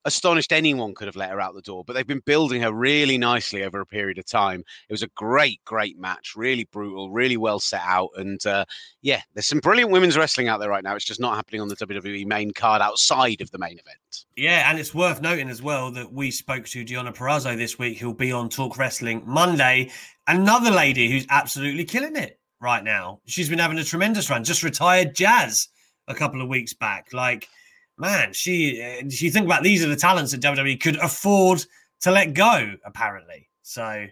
astonished 0.04 0.52
anyone 0.52 0.94
could 0.94 1.06
have 1.06 1.16
let 1.16 1.30
her 1.30 1.40
out 1.40 1.54
the 1.54 1.62
door. 1.62 1.84
But 1.84 1.92
they've 1.92 2.06
been 2.06 2.22
building 2.24 2.62
her 2.62 2.72
really 2.72 3.18
nicely 3.18 3.62
over 3.62 3.80
a 3.80 3.86
period 3.86 4.18
of 4.18 4.26
time. 4.26 4.64
It 4.88 4.92
was 4.92 5.02
a 5.02 5.08
great, 5.08 5.60
great 5.64 5.98
match, 5.98 6.34
really 6.36 6.64
brutal, 6.64 7.10
really 7.10 7.36
well 7.36 7.60
set 7.60 7.82
out. 7.84 8.10
And 8.16 8.44
uh, 8.46 8.64
yeah, 9.02 9.22
there's 9.34 9.46
some 9.46 9.60
brilliant 9.60 9.90
women's 9.90 10.16
wrestling 10.16 10.48
out 10.48 10.58
there 10.58 10.70
right 10.70 10.82
now. 10.82 10.96
It's 10.96 11.04
just 11.04 11.20
not 11.20 11.36
happening 11.36 11.60
on 11.60 11.68
the 11.68 11.76
WWE 11.76 12.26
main 12.26 12.52
card 12.52 12.82
outside 12.82 13.40
of 13.40 13.50
the 13.50 13.58
main 13.58 13.78
event. 13.78 14.24
yeah, 14.36 14.68
and 14.70 14.78
it's 14.78 14.94
worth 14.94 15.20
noting 15.20 15.48
as 15.48 15.62
well 15.62 15.90
that 15.92 16.12
we 16.12 16.30
spoke 16.30 16.64
to 16.66 16.84
Gianna 16.84 17.12
Perazzo 17.12 17.56
this 17.56 17.78
week, 17.78 17.98
who'll 17.98 18.14
be 18.14 18.32
on 18.32 18.48
Talk 18.48 18.78
Wrestling 18.78 19.22
Monday. 19.26 19.90
Another 20.28 20.70
lady 20.70 21.10
who's 21.10 21.26
absolutely 21.30 21.84
killing 21.84 22.14
it 22.14 22.38
right 22.60 22.84
now. 22.84 23.20
She's 23.26 23.48
been 23.48 23.58
having 23.58 23.78
a 23.78 23.84
tremendous 23.84 24.28
run. 24.30 24.44
Just 24.44 24.62
retired 24.62 25.14
Jazz 25.14 25.68
a 26.06 26.14
couple 26.14 26.42
of 26.42 26.48
weeks 26.48 26.74
back. 26.74 27.08
Like, 27.12 27.48
man, 27.96 28.32
she. 28.32 28.82
Uh, 28.82 29.06
you 29.08 29.30
think 29.30 29.46
about 29.46 29.62
these 29.62 29.82
are 29.84 29.88
the 29.88 29.96
talents 29.96 30.32
that 30.32 30.42
WWE 30.42 30.80
could 30.80 30.96
afford 30.96 31.64
to 32.02 32.10
let 32.10 32.34
go. 32.34 32.74
Apparently, 32.84 33.48
so 33.62 34.06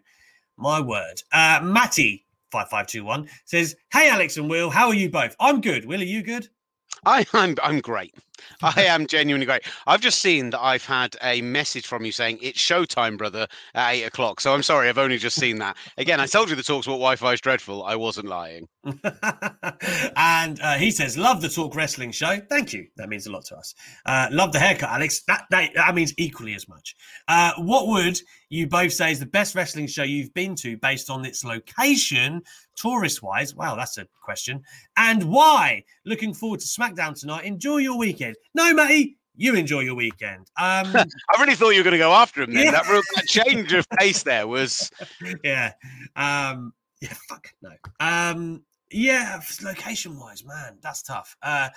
my 0.57 0.81
word. 0.81 1.23
Uh, 1.33 1.61
Matty. 1.63 2.25
5521 2.53 3.29
says, 3.45 3.77
Hey, 3.93 4.09
Alex 4.09 4.37
and 4.37 4.49
Will, 4.49 4.71
how 4.71 4.87
are 4.87 4.95
you 4.95 5.11
both? 5.11 5.35
I'm 5.41 5.61
good. 5.61 5.85
Will, 5.85 6.01
are 6.01 6.05
you 6.05 6.23
good? 6.23 6.49
I, 7.05 7.25
I'm 7.33 7.55
I'm 7.63 7.81
great. 7.81 8.15
I 8.63 8.83
am 8.83 9.07
genuinely 9.07 9.47
great. 9.47 9.63
I've 9.87 10.01
just 10.01 10.21
seen 10.21 10.51
that 10.51 10.61
I've 10.61 10.85
had 10.85 11.17
a 11.23 11.41
message 11.43 11.87
from 11.87 12.05
you 12.05 12.13
saying 12.13 12.39
it's 12.43 12.59
showtime, 12.59 13.17
brother, 13.17 13.47
at 13.75 13.93
eight 13.93 14.05
o'clock. 14.05 14.41
So 14.41 14.53
I'm 14.53 14.63
sorry, 14.63 14.89
I've 14.89 14.99
only 14.99 15.19
just 15.19 15.39
seen 15.39 15.59
that. 15.59 15.77
Again, 15.99 16.21
I 16.21 16.27
told 16.27 16.51
you 16.51 16.57
the 16.57 16.63
Talksport 16.63 16.85
Wi-Fi 16.87 17.33
is 17.33 17.41
dreadful. 17.41 17.85
I 17.85 17.97
wasn't 17.97 18.29
lying. 18.29 18.69
and 20.17 20.61
uh, 20.61 20.75
he 20.79 20.91
says, 20.91 21.17
"Love 21.17 21.41
the 21.41 21.49
Talk 21.49 21.75
Wrestling 21.75 22.13
show. 22.13 22.39
Thank 22.49 22.73
you. 22.73 22.87
That 22.97 23.09
means 23.09 23.27
a 23.27 23.33
lot 23.33 23.45
to 23.47 23.57
us. 23.57 23.75
Uh, 24.05 24.29
love 24.31 24.53
the 24.53 24.59
haircut, 24.59 24.91
Alex. 24.91 25.23
That, 25.27 25.45
that 25.51 25.71
that 25.75 25.95
means 25.95 26.13
equally 26.19 26.55
as 26.55 26.69
much. 26.69 26.95
Uh, 27.29 27.53
what 27.59 27.89
would 27.89 28.19
you 28.49 28.67
both 28.67 28.93
say 28.93 29.11
is 29.11 29.19
the 29.19 29.27
best 29.27 29.55
wrestling 29.55 29.87
show 29.87 30.03
you've 30.03 30.33
been 30.35 30.55
to 30.57 30.77
based 30.77 31.11
on 31.11 31.25
its 31.25 31.45
location, 31.45 32.43
tourist 32.77 33.23
wise? 33.23 33.55
Wow, 33.55 33.75
that's 33.75 33.99
a 33.99 34.07
question. 34.23 34.63
And 34.97 35.25
why? 35.25 35.85
Looking 36.05 36.33
forward 36.35 36.61
to 36.61 36.67
SmackDown 36.67 37.19
tonight. 37.19 37.45
Enjoy 37.45 37.79
your 37.79 37.99
weekend. 37.99 38.37
No, 38.55 38.73
Matty, 38.75 39.17
you 39.37 39.55
enjoy 39.55 39.81
your 39.81 39.95
weekend. 39.95 40.51
Um, 40.57 40.87
I 40.97 41.41
really 41.41 41.55
thought 41.55 41.71
you 41.71 41.81
were 41.81 41.85
going 41.85 41.93
to 41.93 41.99
go 41.99 42.13
after 42.13 42.43
him. 42.43 42.55
Then 42.55 42.67
Yeah. 42.67 42.71
that, 42.73 42.89
real, 42.89 43.03
that 43.17 43.27
change 43.27 43.73
of 43.73 43.89
pace 43.99 44.23
there 44.23 44.47
was. 44.47 44.91
yeah. 45.45 45.73
Um, 46.15 46.73
yeah, 47.01 47.13
fuck 47.29 47.49
no. 47.63 47.71
Um, 48.01 48.63
yeah, 48.91 49.41
location 49.63 50.19
wise, 50.19 50.45
man, 50.45 50.79
that's 50.81 51.03
tough. 51.03 51.37
Uh, 51.43 51.69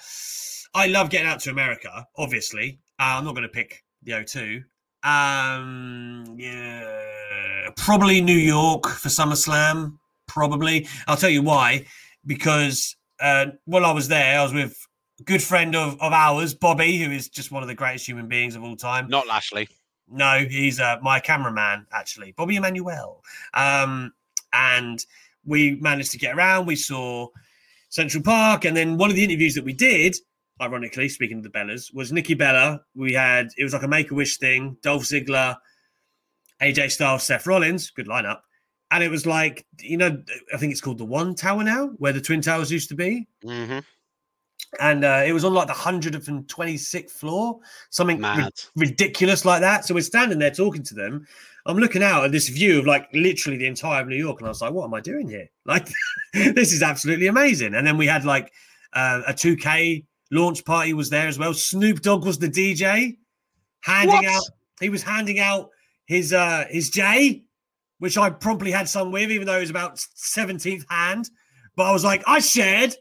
I 0.76 0.88
love 0.88 1.10
getting 1.10 1.28
out 1.28 1.40
to 1.42 1.50
America, 1.50 2.06
obviously. 2.18 2.80
Uh, 3.00 3.16
I'm 3.18 3.26
not 3.26 3.34
going 3.34 3.44
to 3.44 3.50
pick 3.50 3.84
the 4.04 4.12
O2. 4.14 4.64
Um, 5.04 6.36
yeah, 6.38 7.70
probably 7.78 8.22
New 8.22 8.38
York 8.38 8.88
for 8.88 9.10
SummerSlam. 9.10 9.98
Probably. 10.30 10.88
I'll 11.08 11.18
tell 11.18 11.30
you 11.30 11.42
why. 11.42 11.86
Because 12.26 12.96
uh, 13.20 13.48
while 13.66 13.86
I 13.86 13.92
was 13.92 14.08
there, 14.08 14.40
I 14.40 14.44
was 14.44 14.54
with 14.54 14.78
a 15.20 15.24
good 15.24 15.44
friend 15.44 15.76
of, 15.76 16.00
of 16.02 16.14
ours, 16.14 16.54
Bobby, 16.54 16.98
who 16.98 17.12
is 17.12 17.28
just 17.28 17.52
one 17.52 17.64
of 17.64 17.68
the 17.68 17.76
greatest 17.76 18.08
human 18.08 18.28
beings 18.28 18.56
of 18.56 18.64
all 18.64 18.76
time. 18.76 19.10
Not 19.10 19.28
Lashley. 19.28 19.68
No, 20.08 20.46
he's 20.50 20.80
uh, 20.80 20.98
my 21.02 21.20
cameraman, 21.20 21.86
actually, 21.92 22.32
Bobby 22.32 22.56
Emanuel. 22.56 23.24
Um, 23.54 24.14
and 24.54 25.04
we 25.46 25.76
managed 25.76 26.12
to 26.12 26.18
get 26.18 26.36
around. 26.36 26.66
We 26.66 26.76
saw 26.76 27.28
Central 27.90 28.24
Park, 28.24 28.66
and 28.66 28.78
then 28.78 28.98
one 28.98 29.10
of 29.10 29.16
the 29.16 29.24
interviews 29.24 29.56
that 29.56 29.64
we 29.64 29.74
did, 29.74 30.16
ironically, 30.62 31.10
speaking 31.10 31.38
of 31.38 31.44
the 31.44 31.50
Bellas, 31.50 31.94
was 31.94 32.12
Nikki 32.12 32.34
Bella. 32.34 32.82
We 32.96 33.14
had 33.14 33.50
it 33.58 33.64
was 33.64 33.74
like 33.74 33.84
a 33.84 33.88
Make 33.88 34.12
a 34.12 34.16
Wish 34.16 34.38
thing. 34.38 34.78
Dolph 34.82 35.04
Ziggler, 35.04 35.58
AJ 36.62 36.92
Styles, 36.92 37.24
Seth 37.24 37.48
Rollins, 37.48 37.92
good 37.92 38.08
lineup. 38.08 38.42
And 38.92 39.04
it 39.04 39.12
was 39.12 39.26
like 39.26 39.66
you 39.80 39.98
know, 39.98 40.22
I 40.54 40.58
think 40.58 40.72
it's 40.72 40.82
called 40.82 40.98
the 40.98 41.06
One 41.06 41.36
Tower 41.36 41.64
now, 41.64 41.88
where 41.98 42.14
the 42.14 42.22
Twin 42.22 42.42
Towers 42.42 42.72
used 42.72 42.90
to 42.90 42.96
be 42.96 43.28
hmm 43.44 43.80
and 44.80 45.04
uh, 45.04 45.24
it 45.26 45.34
was 45.34 45.44
on 45.44 45.54
like 45.54 45.68
the 45.68 45.74
126th 45.74 47.12
floor, 47.12 47.60
something 47.90 48.22
ri- 48.22 48.50
ridiculous 48.76 49.46
like 49.46 49.62
that. 49.62 49.86
So 49.86 49.96
we're 49.96 50.02
standing 50.02 50.38
there 50.38 50.52
talking 50.52 50.84
to 50.84 50.94
them. 50.94 51.26
I'm 51.66 51.78
looking 51.78 52.04
out 52.04 52.24
at 52.26 52.32
this 52.32 52.50
view 52.50 52.80
of 52.80 52.86
like 52.86 53.08
literally 53.14 53.58
the 53.58 53.66
entire 53.68 54.02
of 54.02 54.08
New 54.08 54.16
York, 54.16 54.40
and 54.40 54.48
I 54.48 54.50
was 54.50 54.62
like, 54.62 54.74
"What 54.74 54.86
am 54.86 54.94
I 54.94 55.02
doing 55.02 55.30
here? 55.30 55.50
Like, 55.66 55.90
this 56.34 56.74
is 56.74 56.82
absolutely 56.82 57.28
amazing." 57.28 57.76
And 57.76 57.86
then 57.86 57.98
we 57.98 58.08
had 58.08 58.26
like 58.26 58.52
uh, 58.94 59.22
a 59.28 59.34
2K 59.34 60.06
launch 60.32 60.64
party 60.66 60.94
was 60.94 61.10
there 61.10 61.28
as 61.28 61.38
well. 61.38 61.54
Snoop 61.54 62.02
Dogg 62.02 62.26
was 62.26 62.38
the 62.38 62.50
DJ, 62.50 63.18
handing 63.82 64.16
What? 64.16 64.26
out. 64.26 64.44
He 64.80 64.90
was 64.90 65.04
handing 65.04 65.40
out 65.40 65.70
his 66.06 66.34
uh 66.34 66.66
his 66.70 66.90
J, 66.90 67.44
which 68.00 68.18
I 68.18 68.30
promptly 68.30 68.72
had 68.72 68.90
some 68.90 69.12
with, 69.12 69.32
even 69.32 69.46
though 69.46 69.58
it 69.58 69.62
was 69.62 69.70
about 69.70 69.96
17th 69.96 70.86
hand. 70.90 71.30
But 71.76 71.84
I 71.84 71.92
was 71.92 72.04
like, 72.04 72.24
I 72.26 72.40
shared 72.40 72.96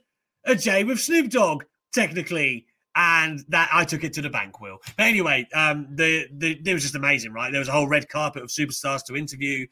a 0.44 0.54
J 0.54 0.84
with 0.84 1.00
Snoop 1.00 1.30
Dogg, 1.30 1.64
technically. 1.92 2.66
And 2.94 3.44
that 3.48 3.68
I 3.72 3.84
took 3.84 4.02
it 4.02 4.12
to 4.14 4.22
the 4.22 4.30
bank, 4.30 4.60
Will. 4.60 4.78
But 4.96 5.06
anyway, 5.06 5.46
um, 5.54 5.86
the, 5.90 6.26
the 6.32 6.60
it 6.64 6.74
was 6.74 6.82
just 6.82 6.96
amazing, 6.96 7.32
right? 7.32 7.52
There 7.52 7.60
was 7.60 7.68
a 7.68 7.72
whole 7.72 7.86
red 7.86 8.08
carpet 8.08 8.42
of 8.42 8.48
superstars 8.48 9.04
to 9.04 9.16
interview. 9.16 9.66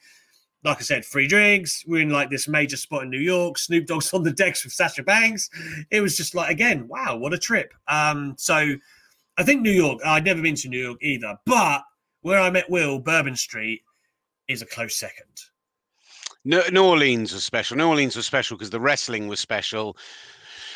Like 0.63 0.79
I 0.79 0.83
said, 0.83 1.05
free 1.05 1.27
drinks. 1.27 1.85
We're 1.89 2.03
in 2.03 2.11
like 2.11 2.31
this 2.31 2.47
major 2.47 2.77
spot 2.77 3.03
in 3.03 3.11
New 3.11 3.19
York. 3.19 3.59
Snoop 3.59 3.87
Dogg's 3.87 4.13
on 4.15 4.23
the 4.23 4.31
decks 4.31 4.63
with 4.63 4.73
Sasha 4.73 5.03
Banks. 5.03 5.51
It 5.91 6.01
was 6.01 6.17
just 6.17 6.37
like 6.37 6.51
again, 6.53 6.87
wow, 6.87 7.17
what 7.17 7.35
a 7.35 7.39
trip. 7.39 7.75
Um, 7.89 8.35
so 8.39 8.75
I 9.39 9.43
think 9.43 9.63
New 9.63 9.73
York. 9.73 10.01
I'd 10.05 10.25
never 10.25 10.41
been 10.41 10.55
to 10.57 10.69
New 10.69 10.83
York 10.83 10.99
either, 11.03 11.37
but 11.47 11.83
where 12.23 12.39
I 12.39 12.51
met 12.51 12.71
Will, 12.71 13.01
Bourbon 13.01 13.35
Street, 13.35 13.83
is 14.49 14.63
a 14.63 14.67
close 14.67 14.97
second. 14.97 15.27
New, 16.45 16.63
Orleans 16.79 17.33
was 17.33 17.45
special. 17.45 17.77
New 17.77 17.89
Orleans 17.89 18.15
was 18.15 18.25
special 18.25 18.57
because 18.57 18.71
the 18.71 18.81
wrestling 18.81 19.27
was 19.27 19.41
special. 19.41 19.97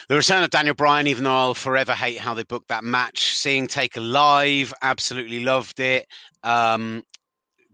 The 0.09 0.17
return 0.17 0.43
of 0.43 0.51
Daniel 0.51 0.75
Bryan, 0.75 1.07
even 1.07 1.23
though 1.23 1.37
I'll 1.37 1.55
forever 1.55 1.95
hate 1.95 2.19
how 2.19 2.35
they 2.35 2.43
booked 2.43 2.69
that 2.69 2.83
match, 2.83 3.37
seeing 3.37 3.69
Taker 3.69 4.01
live, 4.01 4.75
absolutely 4.83 5.45
loved 5.45 5.79
it. 5.79 6.07
Um, 6.43 7.05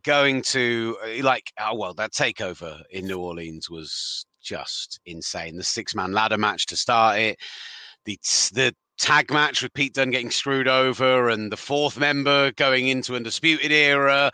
going 0.07 0.41
to 0.41 0.97
uh, 1.05 1.25
like 1.25 1.51
oh 1.59 1.75
well 1.75 1.93
that 1.93 2.13
takeover 2.13 2.81
in 2.91 3.07
New 3.07 3.19
Orleans 3.19 3.69
was 3.69 4.25
just 4.43 5.01
insane. 5.05 5.57
The 5.57 5.65
six 5.65 5.95
man 5.95 6.13
ladder 6.13 6.39
match 6.39 6.67
to 6.67 6.77
start 6.77 7.19
it, 7.19 7.39
the 8.05 8.19
the 8.53 8.75
tag 8.99 9.31
match 9.31 9.63
with 9.63 9.75
Pete 9.75 9.95
Dunne 9.95 10.11
getting 10.11 10.31
screwed 10.31 10.69
over, 10.69 11.29
and 11.29 11.51
the 11.51 11.57
fourth 11.57 11.99
member 11.99 12.53
going 12.53 12.89
into 12.89 13.17
undisputed 13.17 13.73
era, 13.73 14.31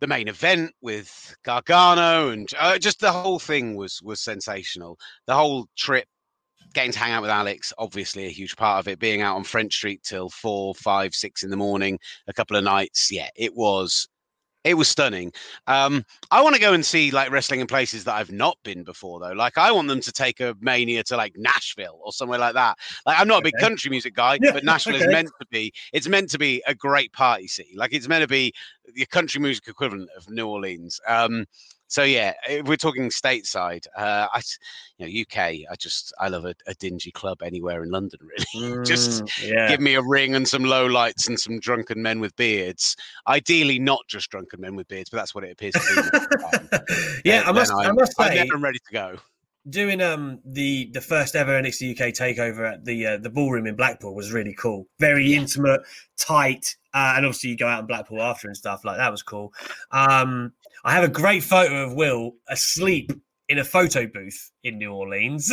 the 0.00 0.06
main 0.06 0.28
event 0.28 0.72
with 0.80 1.34
Gargano, 1.44 2.30
and 2.30 2.52
uh, 2.58 2.78
just 2.78 3.00
the 3.00 3.12
whole 3.12 3.38
thing 3.38 3.76
was 3.76 4.00
was 4.02 4.20
sensational. 4.20 4.98
The 5.26 5.34
whole 5.34 5.66
trip 5.76 6.06
getting 6.72 6.92
to 6.92 6.98
hang 6.98 7.12
out 7.12 7.22
with 7.22 7.30
Alex, 7.30 7.72
obviously 7.78 8.26
a 8.26 8.30
huge 8.30 8.56
part 8.56 8.80
of 8.80 8.88
it. 8.88 8.98
Being 8.98 9.20
out 9.22 9.36
on 9.36 9.44
French 9.44 9.74
Street 9.74 10.02
till 10.02 10.30
four, 10.30 10.74
five, 10.74 11.14
six 11.14 11.42
in 11.42 11.50
the 11.50 11.56
morning, 11.56 11.98
a 12.26 12.32
couple 12.32 12.56
of 12.56 12.64
nights. 12.64 13.10
Yeah, 13.10 13.28
it 13.36 13.54
was 13.54 14.08
it 14.64 14.74
was 14.74 14.88
stunning. 14.88 15.32
Um, 15.66 16.04
I 16.30 16.42
want 16.42 16.54
to 16.54 16.60
go 16.60 16.72
and 16.72 16.84
see 16.84 17.10
like 17.10 17.30
wrestling 17.30 17.60
in 17.60 17.66
places 17.66 18.04
that 18.04 18.14
I've 18.14 18.30
not 18.30 18.58
been 18.62 18.84
before, 18.84 19.20
though. 19.20 19.32
Like 19.32 19.58
I 19.58 19.72
want 19.72 19.88
them 19.88 20.00
to 20.00 20.12
take 20.12 20.40
a 20.40 20.56
mania 20.60 21.02
to 21.04 21.16
like 21.16 21.34
Nashville 21.36 21.98
or 22.02 22.12
somewhere 22.12 22.38
like 22.38 22.54
that. 22.54 22.78
Like 23.04 23.18
I'm 23.18 23.28
not 23.28 23.40
a 23.40 23.42
big 23.42 23.56
country 23.58 23.90
music 23.90 24.14
guy, 24.14 24.38
yeah, 24.40 24.52
but 24.52 24.64
Nashville 24.72 24.96
okay. 24.96 25.04
is 25.04 25.10
meant 25.10 25.30
to 25.40 25.46
be. 25.50 25.72
It's 25.92 26.08
meant 26.08 26.30
to 26.30 26.38
be 26.38 26.62
a 26.66 26.74
great 26.74 27.12
party 27.12 27.48
city. 27.48 27.72
Like 27.76 27.92
it's 27.92 28.08
meant 28.08 28.22
to 28.22 28.28
be 28.28 28.52
the 28.94 29.06
country 29.06 29.40
music 29.40 29.66
equivalent 29.68 30.10
of 30.16 30.28
New 30.30 30.46
Orleans. 30.46 31.00
Um, 31.06 31.46
so 31.92 32.04
yeah, 32.04 32.32
we're 32.64 32.78
talking 32.78 33.10
stateside, 33.10 33.86
uh, 33.94 34.26
I, 34.32 34.40
you 34.96 35.06
know, 35.06 35.20
UK, 35.20 35.36
I 35.70 35.76
just 35.78 36.10
I 36.18 36.28
love 36.28 36.46
a, 36.46 36.54
a 36.66 36.72
dingy 36.72 37.10
club 37.10 37.42
anywhere 37.42 37.82
in 37.82 37.90
London. 37.90 38.18
Really, 38.54 38.76
mm, 38.76 38.86
just 38.86 39.44
yeah. 39.44 39.68
give 39.68 39.80
me 39.80 39.94
a 39.94 40.02
ring 40.02 40.34
and 40.34 40.48
some 40.48 40.64
low 40.64 40.86
lights 40.86 41.28
and 41.28 41.38
some 41.38 41.60
drunken 41.60 42.00
men 42.00 42.18
with 42.18 42.34
beards. 42.36 42.96
Ideally, 43.28 43.78
not 43.78 44.00
just 44.08 44.30
drunken 44.30 44.62
men 44.62 44.74
with 44.74 44.88
beards, 44.88 45.10
but 45.10 45.18
that's 45.18 45.34
what 45.34 45.44
it 45.44 45.52
appears 45.52 45.74
to 45.74 45.80
be. 46.72 46.78
yeah, 47.26 47.42
I 47.44 47.52
must, 47.52 47.70
I 47.74 47.92
must 47.92 48.16
say, 48.16 48.40
I'm 48.40 48.64
ready 48.64 48.78
to 48.78 48.92
go 48.92 49.18
doing 49.68 50.00
um 50.00 50.40
the 50.44 50.90
the 50.92 51.00
first 51.00 51.36
ever 51.36 51.52
NXT 51.52 51.92
UK 51.92 52.08
takeover 52.12 52.72
at 52.72 52.84
the 52.84 53.06
uh, 53.06 53.16
the 53.18 53.30
ballroom 53.30 53.66
in 53.66 53.76
Blackpool 53.76 54.14
was 54.14 54.32
really 54.32 54.54
cool. 54.54 54.86
Very 54.98 55.26
yeah. 55.26 55.38
intimate, 55.38 55.82
tight, 56.16 56.76
uh, 56.94 57.14
and 57.16 57.26
obviously 57.26 57.50
you 57.50 57.56
go 57.56 57.68
out 57.68 57.80
in 57.80 57.86
Blackpool 57.86 58.22
after 58.22 58.48
and 58.48 58.56
stuff 58.56 58.84
like 58.84 58.96
that 58.96 59.10
was 59.10 59.22
cool. 59.22 59.52
Um, 59.90 60.52
I 60.84 60.92
have 60.92 61.04
a 61.04 61.08
great 61.08 61.42
photo 61.44 61.84
of 61.84 61.94
Will 61.94 62.32
asleep 62.48 63.12
in 63.48 63.58
a 63.58 63.64
photo 63.64 64.06
booth 64.06 64.50
in 64.64 64.78
New 64.78 64.92
Orleans 64.92 65.52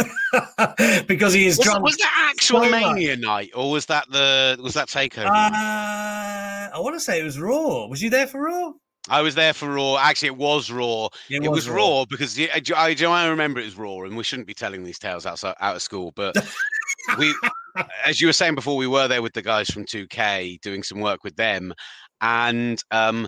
because 1.07 1.33
he 1.33 1.45
is 1.45 1.57
was, 1.57 1.67
drunk. 1.67 1.83
Was 1.83 1.97
that 1.97 2.31
actual 2.33 2.63
so 2.63 2.69
Mania 2.69 3.11
much. 3.11 3.19
night, 3.19 3.51
or 3.55 3.71
was 3.71 3.85
that 3.87 4.09
the 4.09 4.57
was 4.61 4.73
that 4.73 4.87
takeover? 4.87 5.27
Uh, 5.27 6.69
I 6.73 6.79
want 6.79 6.95
to 6.95 6.99
say 6.99 7.19
it 7.19 7.23
was 7.23 7.39
Raw. 7.39 7.87
Was 7.87 8.01
you 8.01 8.09
there 8.09 8.27
for 8.27 8.41
Raw? 8.41 8.73
I 9.07 9.21
was 9.21 9.35
there 9.35 9.53
for 9.53 9.73
Raw. 9.73 9.97
Actually, 9.97 10.29
it 10.29 10.37
was 10.37 10.71
Raw. 10.71 11.09
It, 11.29 11.43
it 11.43 11.49
was, 11.49 11.67
was 11.67 11.69
Raw. 11.69 12.05
Because 12.05 12.39
I, 12.39 12.61
I, 12.75 12.95
I 13.05 13.27
remember 13.27 13.59
it 13.59 13.65
was 13.65 13.77
Raw, 13.77 14.01
and 14.01 14.17
we 14.17 14.23
shouldn't 14.23 14.47
be 14.47 14.53
telling 14.53 14.83
these 14.83 14.99
tales 14.99 15.25
outside 15.25 15.55
out 15.59 15.75
of 15.75 15.81
school. 15.81 16.11
But 16.15 16.35
we, 17.17 17.33
as 18.05 18.21
you 18.21 18.27
were 18.27 18.33
saying 18.33 18.55
before, 18.55 18.77
we 18.77 18.87
were 18.87 19.07
there 19.07 19.21
with 19.21 19.33
the 19.33 19.41
guys 19.41 19.69
from 19.69 19.85
2K 19.85 20.61
doing 20.61 20.83
some 20.83 20.99
work 20.99 21.23
with 21.23 21.35
them, 21.35 21.73
and 22.21 22.83
um, 22.91 23.27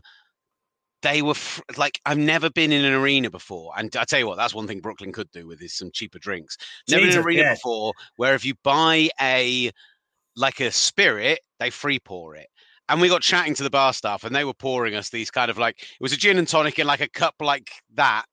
they 1.02 1.22
were 1.22 1.34
fr- 1.34 1.62
like 1.78 2.00
I've 2.06 2.18
never 2.18 2.50
been 2.50 2.72
in 2.72 2.86
an 2.86 2.94
arena 2.94 3.30
before, 3.30 3.74
and 3.78 3.96
I 3.96 4.04
tell 4.04 4.20
you 4.20 4.28
what, 4.28 4.38
that's 4.38 4.54
one 4.54 4.68
thing 4.68 4.80
Brooklyn 4.80 5.12
could 5.12 5.32
do 5.32 5.48
with 5.48 5.62
is 5.62 5.74
some 5.74 5.92
cheaper 5.92 6.20
drinks. 6.20 6.58
Never 6.90 7.02
Jesus, 7.02 7.16
in 7.16 7.22
an 7.22 7.28
arena 7.28 7.42
yeah. 7.42 7.54
before 7.54 7.94
where 8.18 8.36
if 8.36 8.46
you 8.46 8.54
buy 8.64 9.10
a 9.20 9.72
like 10.36 10.60
a 10.60 10.72
spirit, 10.72 11.40
they 11.60 11.70
free 11.70 12.00
pour 12.00 12.36
it. 12.36 12.48
And 12.90 13.00
we 13.00 13.08
got 13.08 13.22
chatting 13.22 13.54
to 13.56 13.64
the 13.64 13.70
bar 13.70 13.94
staff, 13.94 14.24
and 14.24 14.36
they 14.36 14.44
were 14.44 14.54
pouring 14.54 14.96
us 14.96 15.10
these 15.10 15.32
kind 15.32 15.50
of 15.50 15.58
like 15.58 15.82
it 15.82 16.02
was 16.02 16.14
a 16.14 16.18
gin 16.18 16.38
and 16.38 16.48
tonic 16.48 16.78
in 16.80 16.88
like 16.88 17.02
a 17.02 17.10
cup 17.10 17.36
like 17.40 17.72
that, 17.96 18.26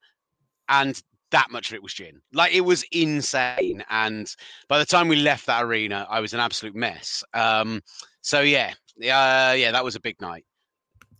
and 0.69 1.01
that 1.31 1.51
much 1.51 1.69
of 1.71 1.75
it 1.75 1.83
was 1.83 1.95
gin. 1.95 2.21
Like 2.33 2.55
it 2.55 2.63
was 2.63 2.85
insane. 2.93 3.85
And 3.91 4.29
by 4.69 4.79
the 4.79 4.87
time 4.87 5.09
we 5.09 5.17
left 5.17 5.47
that 5.47 5.65
arena, 5.65 6.07
I 6.09 6.21
was 6.21 6.35
an 6.35 6.41
absolute 6.41 6.75
mess. 6.75 7.23
Um, 7.35 7.83
so 8.23 8.41
yeah, 8.41 8.73
uh, 8.99 9.55
yeah, 9.55 9.71
that 9.73 9.85
was 9.85 9.97
a 9.97 10.01
big 10.01 10.21
night. 10.21 10.45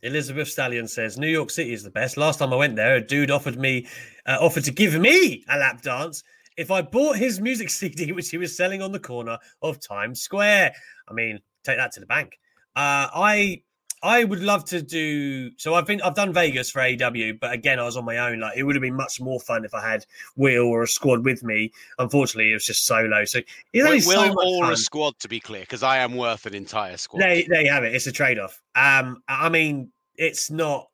Elizabeth 0.03 0.49
Stallion 0.49 0.87
says 0.87 1.19
New 1.19 1.29
York 1.29 1.51
City 1.51 1.73
is 1.73 1.83
the 1.83 1.91
best. 1.91 2.17
Last 2.17 2.39
time 2.39 2.53
I 2.53 2.57
went 2.57 2.77
there, 2.77 2.97
a 2.97 3.01
dude 3.01 3.31
offered 3.31 3.59
me 3.59 3.87
uh, 4.27 4.39
offered 4.41 4.65
to 4.65 4.71
give 4.71 4.95
me 4.95 5.45
a 5.49 5.59
lap 5.59 5.83
dance 5.83 6.23
if 6.57 6.71
I 6.71 6.83
bought 6.83 7.17
his 7.17 7.41
music 7.41 7.71
CD, 7.71 8.13
which 8.13 8.31
he 8.31 8.39
was 8.39 8.57
selling 8.57 8.83
on 8.83 8.93
the 8.93 9.01
corner 9.01 9.39
of 9.63 9.81
Times 9.81 10.21
Square. 10.21 10.73
I 11.09 11.13
mean, 11.13 11.41
take 11.65 11.79
that 11.79 11.93
to 11.93 12.01
the 12.01 12.07
bank. 12.07 12.39
Uh, 12.77 13.09
I 13.13 13.63
I 14.03 14.25
would 14.25 14.41
love 14.41 14.65
to 14.67 14.83
do 14.83 15.51
so. 15.57 15.75
I've 15.75 15.87
been 15.87 16.01
I've 16.03 16.15
done 16.15 16.33
Vegas 16.33 16.71
for 16.71 16.81
AEW, 16.81 17.41
but 17.41 17.53
again, 17.53 17.79
I 17.79 17.85
was 17.85 17.97
on 17.97 18.05
my 18.05 18.19
own. 18.19 18.41
Like 18.41 18.57
it 18.57 18.63
would 18.63 18.77
have 18.77 18.83
been 18.83 18.97
much 18.97 19.21
more 19.21 19.41
fun 19.41 19.65
if 19.65 19.75
I 19.75 19.89
had 19.89 20.07
Will 20.37 20.67
or 20.67 20.83
a 20.83 20.89
squad 20.89 21.25
with 21.25 21.43
me. 21.43 21.73
Unfortunately, 21.99 22.51
it 22.51 22.55
was 22.55 22.65
just 22.65 22.87
solo. 22.87 23.25
So 23.25 23.41
it's 23.73 23.85
only 23.85 23.99
Will 23.99 24.35
so 24.35 24.41
or 24.41 24.65
fun. 24.65 24.73
a 24.73 24.77
squad 24.77 25.19
to 25.21 25.29
be 25.29 25.41
clear, 25.41 25.63
because 25.63 25.83
I 25.83 25.99
am 25.99 26.17
worth 26.17 26.47
an 26.47 26.55
entire 26.55 26.97
squad. 26.97 27.23
There, 27.23 27.43
there 27.49 27.63
you 27.63 27.71
have 27.71 27.85
it. 27.85 27.95
It's 27.95 28.07
a 28.07 28.13
trade 28.13 28.39
off. 28.39 28.61
Um, 28.77 29.23
I 29.29 29.49
mean, 29.49 29.91
it's 30.17 30.51
not 30.51 30.89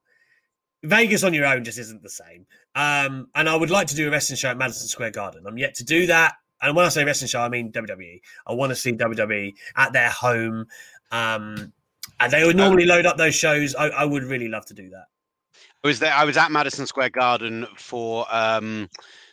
Vegas 0.85 1.25
on 1.25 1.35
your 1.35 1.47
own 1.47 1.65
just 1.65 1.79
isn't 1.79 2.03
the 2.03 2.11
same. 2.11 2.47
Um, 2.75 3.29
and 3.35 3.49
I 3.49 3.57
would 3.57 3.71
like 3.71 3.87
to 3.89 3.97
do 3.97 4.09
a 4.09 4.11
wrestling 4.11 4.37
show 4.37 4.51
at 4.51 4.59
Madison 4.59 4.87
Square 4.87 5.13
Garden. 5.13 5.45
I'm 5.47 5.59
yet 5.59 5.75
to 5.77 5.85
do 5.85 6.07
that. 6.07 6.35
And 6.63 6.77
when 6.77 6.87
I 6.87 6.89
say 6.89 7.05
wrestling 7.05 7.29
show, 7.29 7.41
I 7.41 7.49
mean 7.49 7.73
WWE. 7.73 8.21
I 8.47 8.53
want 8.53 8.71
to 8.71 8.77
see 8.77 8.93
WWE 8.93 9.55
at 9.77 9.93
their 9.93 10.11
home. 10.11 10.67
Um, 11.11 11.73
and 12.21 12.33
they 12.33 12.45
would 12.45 12.57
normally 12.57 12.87
load 12.87 13.07
up 13.07 13.17
those 13.17 13.35
shows. 13.35 13.75
I, 13.75 13.89
I, 13.89 14.05
would 14.05 14.25
really 14.25 14.49
love 14.49 14.67
to 14.67 14.75
do 14.75 14.89
that. 14.91 15.07
I 15.83 15.87
was 15.89 15.99
there. 15.99 16.13
I 16.13 16.25
was 16.25 16.37
at 16.37 16.51
Madison 16.51 16.87
Square 16.87 17.11
Garden 17.11 17.67
for 17.77 18.27
um, 18.31 18.89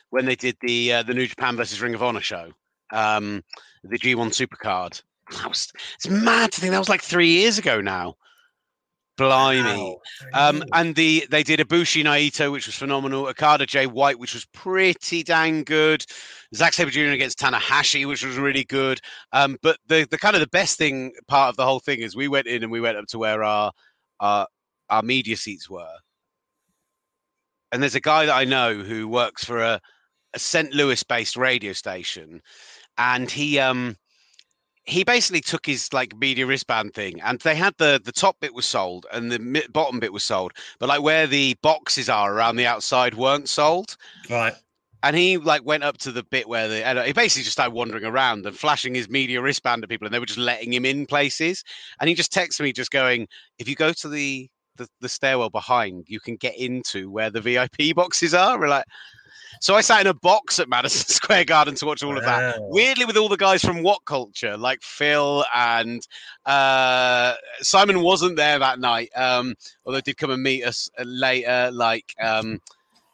when 0.09 0.25
they 0.25 0.35
did 0.35 0.57
the 0.61 0.93
uh, 0.93 1.03
the 1.03 1.13
New 1.13 1.27
Japan 1.27 1.55
versus 1.55 1.81
Ring 1.81 1.95
of 1.95 2.03
Honor 2.03 2.21
show, 2.21 2.51
um, 2.91 3.43
the 3.83 3.97
G1 3.97 4.29
Supercard. 4.29 5.01
That 5.31 5.47
was 5.47 5.71
it's 5.95 6.09
mad 6.09 6.51
to 6.51 6.61
think 6.61 6.71
that 6.71 6.79
was 6.79 6.89
like 6.89 7.01
three 7.01 7.29
years 7.29 7.57
ago 7.57 7.81
now. 7.81 8.15
Blimey. 9.21 9.97
Wow. 10.33 10.49
Um, 10.49 10.63
and 10.73 10.95
the 10.95 11.25
they 11.29 11.43
did 11.43 11.59
Ibushi 11.59 12.03
Naito, 12.03 12.51
which 12.51 12.65
was 12.65 12.75
phenomenal. 12.75 13.27
Okada 13.27 13.65
Jay 13.65 13.87
White, 13.87 14.19
which 14.19 14.33
was 14.33 14.45
pretty 14.45 15.23
dang 15.23 15.63
good. 15.63 16.05
Zack 16.55 16.73
Sabre 16.73 16.91
Jr. 16.91 17.11
against 17.11 17.39
Tanahashi, 17.39 18.07
which 18.07 18.25
was 18.25 18.37
really 18.37 18.63
good. 18.63 18.99
Um, 19.31 19.57
but 19.61 19.77
the 19.87 20.07
the 20.09 20.17
kind 20.17 20.35
of 20.35 20.41
the 20.41 20.47
best 20.47 20.77
thing 20.77 21.13
part 21.27 21.49
of 21.49 21.57
the 21.57 21.65
whole 21.65 21.79
thing 21.79 21.99
is 21.99 22.15
we 22.15 22.27
went 22.27 22.47
in 22.47 22.63
and 22.63 22.71
we 22.71 22.81
went 22.81 22.97
up 22.97 23.05
to 23.07 23.19
where 23.19 23.43
our 23.43 23.71
our 24.19 24.47
our 24.89 25.01
media 25.01 25.37
seats 25.37 25.69
were. 25.69 25.95
And 27.71 27.81
there's 27.81 27.95
a 27.95 28.01
guy 28.01 28.25
that 28.25 28.35
I 28.35 28.43
know 28.43 28.75
who 28.75 29.07
works 29.07 29.45
for 29.45 29.59
a, 29.59 29.79
a 30.33 30.39
St. 30.39 30.73
Louis 30.73 31.01
based 31.03 31.37
radio 31.37 31.73
station. 31.73 32.41
And 32.97 33.31
he 33.31 33.59
um 33.59 33.95
he 34.91 35.05
basically 35.05 35.39
took 35.39 35.65
his 35.65 35.93
like 35.93 36.17
media 36.17 36.45
wristband 36.45 36.93
thing 36.93 37.21
and 37.21 37.39
they 37.39 37.55
had 37.55 37.73
the 37.77 38.01
the 38.03 38.11
top 38.11 38.37
bit 38.41 38.53
was 38.53 38.65
sold 38.65 39.05
and 39.13 39.31
the 39.31 39.65
bottom 39.71 40.01
bit 40.01 40.11
was 40.11 40.21
sold 40.21 40.51
but 40.79 40.89
like 40.89 41.01
where 41.01 41.25
the 41.27 41.55
boxes 41.61 42.09
are 42.09 42.35
around 42.35 42.57
the 42.57 42.65
outside 42.65 43.13
weren't 43.15 43.47
sold. 43.47 43.95
Right. 44.29 44.53
And 45.03 45.15
he 45.15 45.37
like 45.37 45.65
went 45.65 45.83
up 45.83 45.97
to 45.99 46.11
the 46.11 46.23
bit 46.23 46.49
where 46.49 46.67
the 46.67 46.85
and 46.85 46.99
uh, 46.99 47.03
he 47.03 47.13
basically 47.13 47.43
just 47.43 47.53
started 47.53 47.73
wandering 47.73 48.03
around 48.03 48.45
and 48.45 48.55
flashing 48.55 48.93
his 48.93 49.09
media 49.09 49.41
wristband 49.41 49.81
at 49.81 49.89
people 49.89 50.05
and 50.05 50.13
they 50.13 50.19
were 50.19 50.25
just 50.25 50.37
letting 50.37 50.73
him 50.73 50.85
in 50.85 51.05
places. 51.05 51.63
And 52.01 52.09
he 52.09 52.13
just 52.13 52.33
texted 52.33 52.59
me 52.59 52.73
just 52.73 52.91
going 52.91 53.29
if 53.59 53.69
you 53.69 53.75
go 53.75 53.93
to 53.93 54.09
the 54.09 54.49
the, 54.75 54.87
the 54.99 55.09
stairwell 55.09 55.49
behind 55.49 56.05
you 56.07 56.19
can 56.19 56.35
get 56.35 56.57
into 56.57 57.09
where 57.09 57.29
the 57.29 57.39
vip 57.39 57.77
boxes 57.95 58.33
are. 58.33 58.59
We're 58.59 58.67
like 58.67 58.85
so 59.59 59.75
I 59.75 59.81
sat 59.81 60.01
in 60.01 60.07
a 60.07 60.13
box 60.13 60.59
at 60.59 60.69
Madison 60.69 61.07
Square 61.13 61.45
Garden 61.45 61.75
to 61.75 61.85
watch 61.85 62.03
all 62.03 62.17
of 62.17 62.23
that. 62.23 62.57
Weirdly, 62.59 63.05
with 63.05 63.17
all 63.17 63.29
the 63.29 63.37
guys 63.37 63.61
from 63.61 63.77
WhatCulture, 63.77 64.57
like 64.59 64.81
Phil 64.81 65.45
and 65.53 66.05
uh, 66.45 67.35
Simon 67.61 68.01
wasn't 68.01 68.35
there 68.35 68.59
that 68.59 68.79
night, 68.79 69.09
um, 69.15 69.55
although 69.85 70.01
did 70.01 70.17
come 70.17 70.31
and 70.31 70.41
meet 70.41 70.63
us 70.63 70.89
later. 71.03 71.69
Like 71.73 72.13
um, 72.21 72.59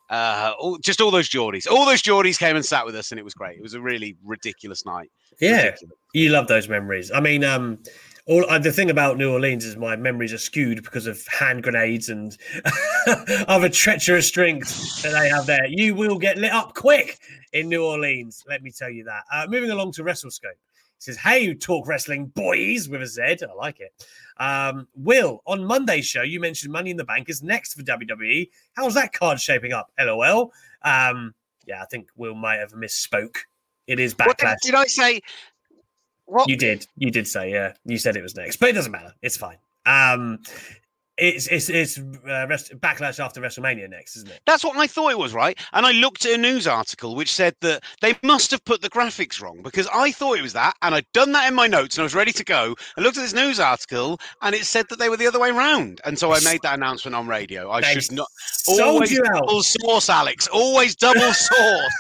uh, 0.10 0.54
all, 0.60 0.78
just 0.78 1.02
all 1.02 1.12
those 1.12 1.30
Geordies, 1.30 1.70
all 1.70 1.86
those 1.86 2.02
Geordies 2.02 2.38
came 2.38 2.56
and 2.56 2.66
sat 2.66 2.86
with 2.86 2.96
us, 2.96 3.12
and 3.12 3.20
it 3.20 3.24
was 3.24 3.34
great. 3.34 3.58
It 3.58 3.64
was 3.64 3.74
a 3.74 3.82
really 3.82 4.16
ridiculous 4.24 4.86
night. 4.86 5.12
Yeah, 5.42 5.64
ridiculous. 5.66 5.96
you 6.14 6.30
love 6.30 6.48
those 6.48 6.70
memories. 6.70 7.12
I 7.12 7.20
mean, 7.20 7.44
um, 7.44 7.80
all 8.28 8.46
uh, 8.50 8.60
the 8.60 8.72
thing 8.72 8.90
about 8.90 9.18
New 9.18 9.32
Orleans 9.32 9.66
is 9.66 9.78
my 9.78 9.96
memories 9.96 10.34
are 10.34 10.38
skewed 10.38 10.84
because 10.84 11.08
of 11.08 11.26
hand 11.28 11.64
grenades 11.64 12.10
and 12.10 12.38
other 13.48 13.70
treacherous 13.70 14.30
drinks 14.30 15.02
that 15.02 15.14
they 15.14 15.30
have 15.30 15.46
there. 15.46 15.66
You 15.66 15.96
will 15.96 16.18
get 16.18 16.38
lit 16.38 16.52
up 16.52 16.74
quick 16.76 17.20
in 17.54 17.70
New 17.70 17.86
Orleans. 17.86 18.44
Let 18.48 18.64
me 18.64 18.72
tell 18.72 18.90
you 18.90 19.06
that. 19.06 19.24
Uh, 19.32 19.48
moving 19.50 19.72
along 19.72 19.94
to 19.94 20.04
WrestleScope. 20.04 20.42
He 20.44 21.00
says, 21.00 21.18
Hey, 21.18 21.40
you 21.40 21.56
talk 21.56 21.88
wrestling 21.88 22.28
boys 22.28 22.90
with 22.90 23.02
a 23.02 23.08
Z. 23.08 23.22
I 23.22 23.54
like 23.56 23.80
it. 23.80 23.94
Um, 24.38 24.88
Will, 24.96 25.42
on 25.46 25.64
Monday's 25.64 26.06
show, 26.06 26.22
you 26.22 26.42
mentioned 26.42 26.74
Money 26.74 26.92
in 26.92 26.98
the 26.98 27.06
Bank 27.06 27.30
is 27.30 27.42
next 27.42 27.76
for 27.76 27.84
WWE. 27.84 28.50
How's 28.74 28.94
that 28.96 29.14
card 29.14 29.40
shaping 29.40 29.72
up? 29.72 29.90
LOL. 30.00 30.52
Um, 30.82 31.34
yeah, 31.66 31.82
I 31.82 31.86
think 31.86 32.10
Will 32.18 32.36
might 32.36 32.58
have 32.58 32.74
misspoke. 32.74 33.38
It 33.88 34.02
is 34.02 34.14
backlash. 34.14 34.28
What 34.28 34.38
did, 34.40 34.58
did 34.64 34.76
I 34.76 34.86
say? 34.86 35.22
What? 36.28 36.50
You 36.50 36.58
did. 36.58 36.86
You 36.98 37.10
did 37.10 37.28
say, 37.28 37.52
yeah. 37.52 37.74
You 37.86 37.98
said 37.98 38.16
it 38.16 38.22
was 38.22 38.36
next, 38.36 38.58
but 38.58 38.70
it 38.70 38.74
doesn't 38.74 38.92
matter. 38.92 39.14
It's 39.22 39.38
fine. 39.38 39.58
Um, 39.86 40.40
it's 41.18 41.48
it's 41.48 41.70
it's 41.70 41.98
uh, 41.98 42.46
rest, 42.48 42.72
backlash 42.80 43.24
after 43.24 43.42
WrestleMania 43.42 43.90
next, 43.90 44.16
isn't 44.18 44.30
it? 44.30 44.42
That's 44.46 44.64
what 44.64 44.78
I 44.78 44.88
thought 44.88 45.12
it 45.12 45.18
was, 45.18 45.34
right? 45.34 45.58
And 45.74 45.86
I 45.86 45.92
looked 45.92 46.26
at 46.26 46.34
a 46.34 46.38
news 46.38 46.68
article 46.68 47.16
which 47.16 47.34
said 47.34 47.56
that 47.62 47.84
they 48.02 48.16
must 48.24 48.52
have 48.52 48.64
put 48.66 48.82
the 48.82 48.90
graphics 48.90 49.42
wrong 49.42 49.62
because 49.64 49.88
I 49.94 50.12
thought 50.12 50.38
it 50.38 50.42
was 50.44 50.54
that, 50.54 50.76
and 50.82 50.94
I'd 50.94 51.12
done 51.14 51.32
that 51.32 51.48
in 51.48 51.56
my 51.56 51.68
notes 51.68 51.98
and 51.98 52.04
I 52.04 52.06
was 52.06 52.16
ready 52.16 52.32
to 52.34 52.44
go. 52.44 52.76
I 52.98 53.02
looked 53.02 53.18
at 53.18 53.22
this 53.22 53.34
news 53.34 53.60
article 53.60 54.20
and 54.42 54.54
it 54.54 54.66
said 54.66 54.86
that 54.90 55.00
they 55.00 55.10
were 55.10 55.18
the 55.18 55.28
other 55.28 55.40
way 55.40 55.50
around, 55.50 56.02
and 56.06 56.18
so 56.18 56.32
I 56.32 56.40
made 56.42 56.62
that 56.62 56.76
announcement 56.76 57.16
on 57.16 57.28
radio. 57.28 57.70
I 57.72 57.82
They 57.82 58.00
should 58.00 58.12
not 58.12 58.28
sold 58.38 58.82
always 58.82 59.12
you 59.12 59.24
out. 59.26 59.40
double 59.48 59.64
source, 59.64 60.10
Alex. 60.10 60.48
Always 60.48 60.96
double 60.96 61.20
source. 61.34 61.94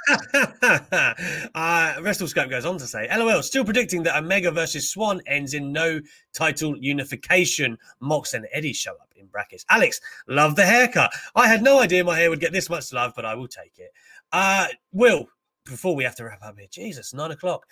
uh, 0.74 1.96
WrestleScope 2.00 2.50
goes 2.50 2.66
on 2.66 2.78
to 2.78 2.88
say, 2.88 3.08
LOL, 3.16 3.42
still 3.42 3.66
predicting 3.66 4.04
that 4.04 4.16
Omega 4.18 4.52
versus 4.52 4.92
Swann 4.92 5.22
ends 5.28 5.54
in 5.54 5.72
no 5.72 6.00
title 6.38 6.78
unification. 6.78 7.78
Mox 8.00 8.34
and 8.34 8.48
Eddie 8.54 8.74
show 8.74 8.92
up 8.94 9.12
in 9.16 9.26
brackets. 9.28 9.66
Alex, 9.70 10.00
love 10.28 10.56
the 10.56 10.66
haircut. 10.66 11.12
I 11.36 11.48
had 11.48 11.64
no 11.64 11.80
idea 11.80 12.04
my 12.04 12.18
hair 12.18 12.30
would 12.30 12.40
get 12.40 12.54
this 12.54 12.70
much 12.70 12.94
love, 12.94 13.14
but 13.16 13.26
I 13.26 13.36
will 13.36 13.48
take 13.48 13.78
it. 13.78 13.92
Uh, 14.32 14.68
Will, 14.94 15.28
before 15.66 15.96
we 15.96 16.04
have 16.04 16.16
to 16.16 16.26
wrap 16.26 16.44
up 16.44 16.58
here, 16.58 16.68
Jesus, 16.70 17.14
nine 17.14 17.32
o'clock. 17.32 17.66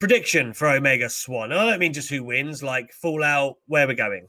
Prediction 0.00 0.52
for 0.52 0.68
Omega 0.68 1.08
Swann. 1.08 1.52
I 1.52 1.70
don't 1.70 1.78
mean 1.78 1.92
just 1.92 2.10
who 2.10 2.24
wins, 2.24 2.62
like 2.62 2.92
Fallout, 2.92 3.56
where 3.66 3.86
we're 3.86 3.94
going. 3.94 4.26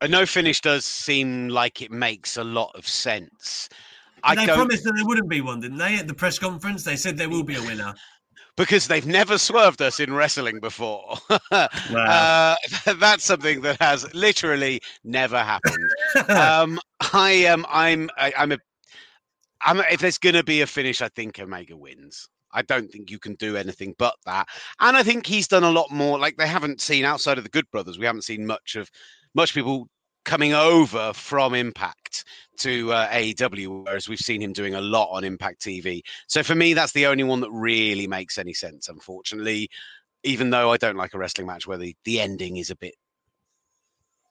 A 0.00 0.08
no 0.08 0.26
finish 0.26 0.60
does 0.60 0.84
seem 0.84 1.48
like 1.48 1.80
it 1.80 1.90
makes 1.90 2.36
a 2.36 2.44
lot 2.44 2.72
of 2.74 2.86
sense. 2.86 3.68
I 4.22 4.34
they 4.34 4.46
promised 4.46 4.84
that 4.84 4.94
there 4.96 5.06
wouldn't 5.06 5.28
be 5.28 5.40
one, 5.40 5.60
didn't 5.60 5.78
they? 5.78 5.98
At 5.98 6.08
the 6.08 6.14
press 6.14 6.38
conference, 6.38 6.82
they 6.82 6.96
said 6.96 7.16
there 7.16 7.28
will 7.28 7.44
be 7.44 7.56
a 7.56 7.62
winner. 7.62 7.94
Because 8.56 8.86
they've 8.86 9.06
never 9.06 9.38
swerved 9.38 9.82
us 9.82 10.00
in 10.00 10.12
wrestling 10.12 10.60
before. 10.60 11.16
Wow. 11.90 12.56
uh, 12.86 12.94
that's 12.98 13.24
something 13.24 13.60
that 13.62 13.80
has 13.80 14.12
literally 14.14 14.80
never 15.04 15.38
happened. 15.38 15.90
um, 16.28 16.78
I 17.12 17.30
am. 17.30 17.64
I'm. 17.68 18.10
I, 18.16 18.32
I'm 18.36 18.52
a. 18.52 18.58
I'm. 19.60 19.80
A, 19.80 19.84
if 19.90 20.00
there's 20.00 20.18
going 20.18 20.34
to 20.34 20.44
be 20.44 20.60
a 20.62 20.66
finish, 20.66 21.02
I 21.02 21.08
think 21.08 21.38
Omega 21.38 21.76
wins. 21.76 22.28
I 22.52 22.62
don't 22.62 22.90
think 22.90 23.10
you 23.10 23.18
can 23.18 23.34
do 23.34 23.56
anything 23.56 23.94
but 23.98 24.14
that. 24.26 24.48
And 24.80 24.96
I 24.96 25.02
think 25.02 25.26
he's 25.26 25.48
done 25.48 25.64
a 25.64 25.70
lot 25.70 25.90
more. 25.90 26.18
Like 26.18 26.36
they 26.36 26.46
haven't 26.46 26.80
seen 26.80 27.04
outside 27.04 27.38
of 27.38 27.44
the 27.44 27.50
Good 27.50 27.70
Brothers, 27.70 27.98
we 27.98 28.06
haven't 28.06 28.22
seen 28.22 28.46
much 28.46 28.76
of 28.76 28.90
much 29.34 29.54
people 29.54 29.88
coming 30.24 30.54
over 30.54 31.12
from 31.12 31.54
Impact 31.54 32.24
to 32.58 32.92
uh, 32.92 33.08
AEW, 33.08 33.84
whereas 33.84 34.08
we've 34.08 34.18
seen 34.18 34.40
him 34.40 34.52
doing 34.52 34.74
a 34.74 34.80
lot 34.80 35.08
on 35.10 35.24
Impact 35.24 35.60
TV. 35.60 36.02
So 36.26 36.42
for 36.42 36.54
me, 36.54 36.74
that's 36.74 36.92
the 36.92 37.06
only 37.06 37.24
one 37.24 37.40
that 37.40 37.50
really 37.50 38.06
makes 38.06 38.38
any 38.38 38.54
sense. 38.54 38.88
Unfortunately, 38.88 39.68
even 40.22 40.50
though 40.50 40.72
I 40.72 40.76
don't 40.76 40.96
like 40.96 41.14
a 41.14 41.18
wrestling 41.18 41.46
match 41.46 41.66
where 41.66 41.78
the, 41.78 41.94
the 42.04 42.20
ending 42.20 42.56
is 42.56 42.70
a 42.70 42.76
bit 42.76 42.94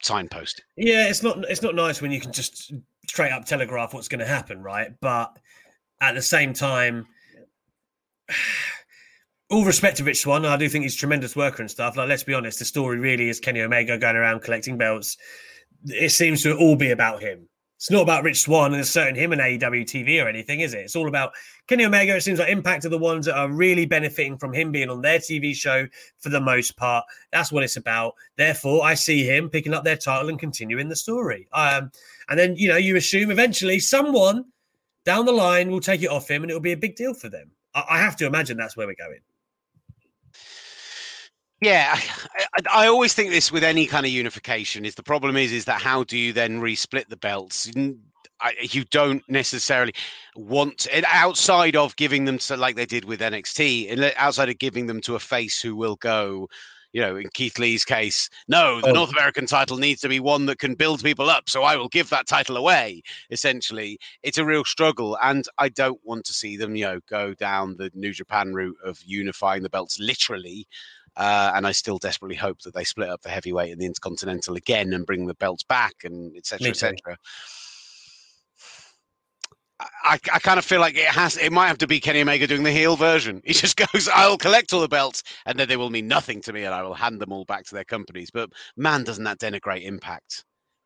signposted. 0.03 0.61
Yeah, 0.75 1.07
it's 1.07 1.23
not 1.23 1.49
it's 1.49 1.61
not 1.61 1.75
nice 1.75 2.01
when 2.01 2.11
you 2.11 2.19
can 2.19 2.33
just 2.33 2.73
straight 3.07 3.31
up 3.31 3.45
telegraph 3.45 3.93
what's 3.93 4.07
going 4.07 4.19
to 4.19 4.25
happen, 4.25 4.61
right? 4.61 4.91
But 4.99 5.37
at 6.01 6.15
the 6.15 6.21
same 6.21 6.53
time, 6.53 7.07
all 9.49 9.65
respect 9.65 9.97
to 9.97 10.03
Rich 10.03 10.21
Swann, 10.21 10.45
I 10.45 10.57
do 10.57 10.67
think 10.69 10.83
he's 10.83 10.95
tremendous 10.95 11.35
worker 11.35 11.61
and 11.61 11.71
stuff. 11.71 11.95
Like, 11.95 12.09
let's 12.09 12.23
be 12.23 12.33
honest, 12.33 12.59
the 12.59 12.65
story 12.65 12.99
really 12.99 13.29
is 13.29 13.39
Kenny 13.39 13.61
Omega 13.61 13.97
going 13.97 14.15
around 14.15 14.41
collecting 14.41 14.77
belts. 14.77 15.17
It 15.85 16.11
seems 16.11 16.43
to 16.43 16.55
all 16.57 16.75
be 16.75 16.91
about 16.91 17.21
him. 17.21 17.47
It's 17.83 17.91
not 17.91 18.03
about 18.03 18.23
Rich 18.23 18.43
Swann 18.43 18.71
and 18.71 18.81
asserting 18.81 19.15
him 19.15 19.33
in 19.33 19.39
AEW 19.39 19.83
TV 19.83 20.23
or 20.23 20.29
anything, 20.29 20.61
is 20.61 20.73
it? 20.73 20.85
It's 20.85 20.95
all 20.95 21.09
about 21.09 21.33
Kenny 21.67 21.83
Omega. 21.83 22.15
It 22.15 22.21
seems 22.21 22.39
like 22.39 22.47
Impact 22.47 22.85
are 22.85 22.89
the 22.89 22.97
ones 22.97 23.25
that 23.25 23.37
are 23.37 23.51
really 23.51 23.85
benefiting 23.85 24.37
from 24.37 24.53
him 24.53 24.71
being 24.71 24.89
on 24.89 25.01
their 25.01 25.19
TV 25.19 25.53
show 25.53 25.85
for 26.17 26.29
the 26.29 26.39
most 26.39 26.77
part. 26.77 27.03
That's 27.33 27.51
what 27.51 27.61
it's 27.61 27.75
about. 27.75 28.15
Therefore, 28.37 28.85
I 28.85 28.93
see 28.93 29.25
him 29.25 29.49
picking 29.49 29.73
up 29.73 29.83
their 29.83 29.97
title 29.97 30.29
and 30.29 30.39
continuing 30.39 30.87
the 30.87 30.95
story. 30.95 31.49
Um, 31.51 31.91
and 32.29 32.39
then, 32.39 32.55
you 32.55 32.69
know, 32.69 32.77
you 32.77 32.95
assume 32.95 33.31
eventually 33.31 33.79
someone 33.79 34.45
down 35.03 35.25
the 35.25 35.33
line 35.33 35.69
will 35.69 35.81
take 35.81 36.03
it 36.03 36.09
off 36.09 36.31
him 36.31 36.43
and 36.43 36.49
it'll 36.49 36.61
be 36.61 36.71
a 36.71 36.77
big 36.77 36.95
deal 36.95 37.13
for 37.13 37.27
them. 37.27 37.51
I, 37.75 37.83
I 37.89 37.97
have 37.97 38.15
to 38.15 38.25
imagine 38.25 38.55
that's 38.55 38.77
where 38.77 38.87
we're 38.87 38.95
going. 38.95 39.19
Yeah, 41.63 41.97
I, 42.73 42.83
I 42.85 42.87
always 42.87 43.13
think 43.13 43.29
this 43.31 43.51
with 43.51 43.63
any 43.63 43.85
kind 43.85 44.05
of 44.05 44.11
unification 44.11 44.85
is 44.85 44.95
the 44.95 45.03
problem 45.03 45.37
is 45.37 45.51
is 45.51 45.65
that 45.65 45.81
how 45.81 46.03
do 46.03 46.17
you 46.17 46.33
then 46.33 46.59
resplit 46.61 47.07
the 47.09 47.17
belts? 47.17 47.71
You 48.59 48.83
don't 48.91 49.23
necessarily 49.29 49.93
want 50.35 50.87
and 50.91 51.05
outside 51.07 51.77
of 51.77 51.95
giving 51.95 52.25
them 52.25 52.37
to 52.39 52.57
like 52.57 52.75
they 52.75 52.85
did 52.85 53.05
with 53.05 53.21
NXT, 53.21 53.91
and 53.91 54.13
outside 54.17 54.49
of 54.49 54.59
giving 54.59 54.87
them 54.87 54.99
to 55.01 55.15
a 55.15 55.19
face 55.19 55.61
who 55.61 55.75
will 55.75 55.95
go. 55.97 56.49
You 56.91 57.01
know, 57.01 57.15
in 57.15 57.29
Keith 57.33 57.57
Lee's 57.57 57.83
case, 57.85 58.29
no, 58.47 58.79
the 58.79 58.89
Oh. 58.89 58.93
North 58.93 59.11
American 59.11 59.47
title 59.47 59.77
needs 59.77 60.01
to 60.01 60.09
be 60.09 60.19
one 60.19 60.45
that 60.45 60.59
can 60.59 60.75
build 60.75 61.03
people 61.03 61.27
up. 61.27 61.49
So 61.49 61.63
I 61.63 61.75
will 61.75 61.89
give 61.89 62.09
that 62.11 62.27
title 62.27 62.55
away. 62.55 63.01
Essentially, 63.31 63.97
it's 64.21 64.37
a 64.37 64.45
real 64.45 64.63
struggle, 64.63 65.17
and 65.23 65.45
I 65.57 65.69
don't 65.69 65.99
want 66.03 66.25
to 66.25 66.33
see 66.33 66.55
them, 66.55 66.75
you 66.75 66.85
know, 66.85 66.99
go 67.09 67.33
down 67.33 67.77
the 67.77 67.89
New 67.95 68.13
Japan 68.13 68.53
route 68.53 68.77
of 68.85 69.01
unifying 69.03 69.63
the 69.63 69.69
belts 69.71 69.99
literally. 69.99 70.67
Uh, 71.15 71.51
and 71.55 71.67
I 71.67 71.71
still 71.71 71.99
desperately 71.99 72.35
hope 72.35 72.61
that 72.61 72.73
they 72.73 72.83
split 72.83 73.09
up 73.09 73.21
the 73.21 73.29
heavyweight 73.29 73.71
and 73.71 73.79
the 73.79 73.85
intercontinental 73.85 74.55
again 74.55 74.93
and 74.93 75.05
bring 75.05 75.27
the 75.27 75.35
belts 75.35 75.63
back 75.63 75.93
and 76.03 76.35
etc. 76.35 76.69
Etc. 76.69 77.17
I, 80.03 80.19
I 80.31 80.39
kind 80.39 80.59
of 80.59 80.65
feel 80.65 80.79
like 80.79 80.95
it 80.95 81.07
has 81.07 81.37
it 81.37 81.51
might 81.51 81.67
have 81.67 81.77
to 81.79 81.87
be 81.87 81.99
Kenny 81.99 82.21
Omega 82.21 82.47
doing 82.47 82.63
the 82.63 82.71
heel 82.71 82.95
version. 82.95 83.41
He 83.45 83.53
just 83.53 83.75
goes, 83.75 84.07
I'll 84.13 84.37
collect 84.37 84.73
all 84.73 84.81
the 84.81 84.87
belts 84.87 85.23
and 85.45 85.59
then 85.59 85.67
they 85.67 85.77
will 85.77 85.89
mean 85.89 86.07
nothing 86.07 86.41
to 86.41 86.53
me 86.53 86.63
and 86.63 86.73
I 86.73 86.81
will 86.83 86.93
hand 86.93 87.19
them 87.19 87.31
all 87.31 87.45
back 87.45 87.65
to 87.65 87.75
their 87.75 87.83
companies. 87.83 88.31
But 88.31 88.51
man, 88.77 89.03
doesn't 89.03 89.23
that 89.23 89.39
denigrate 89.39 89.83
impact? 89.83 90.45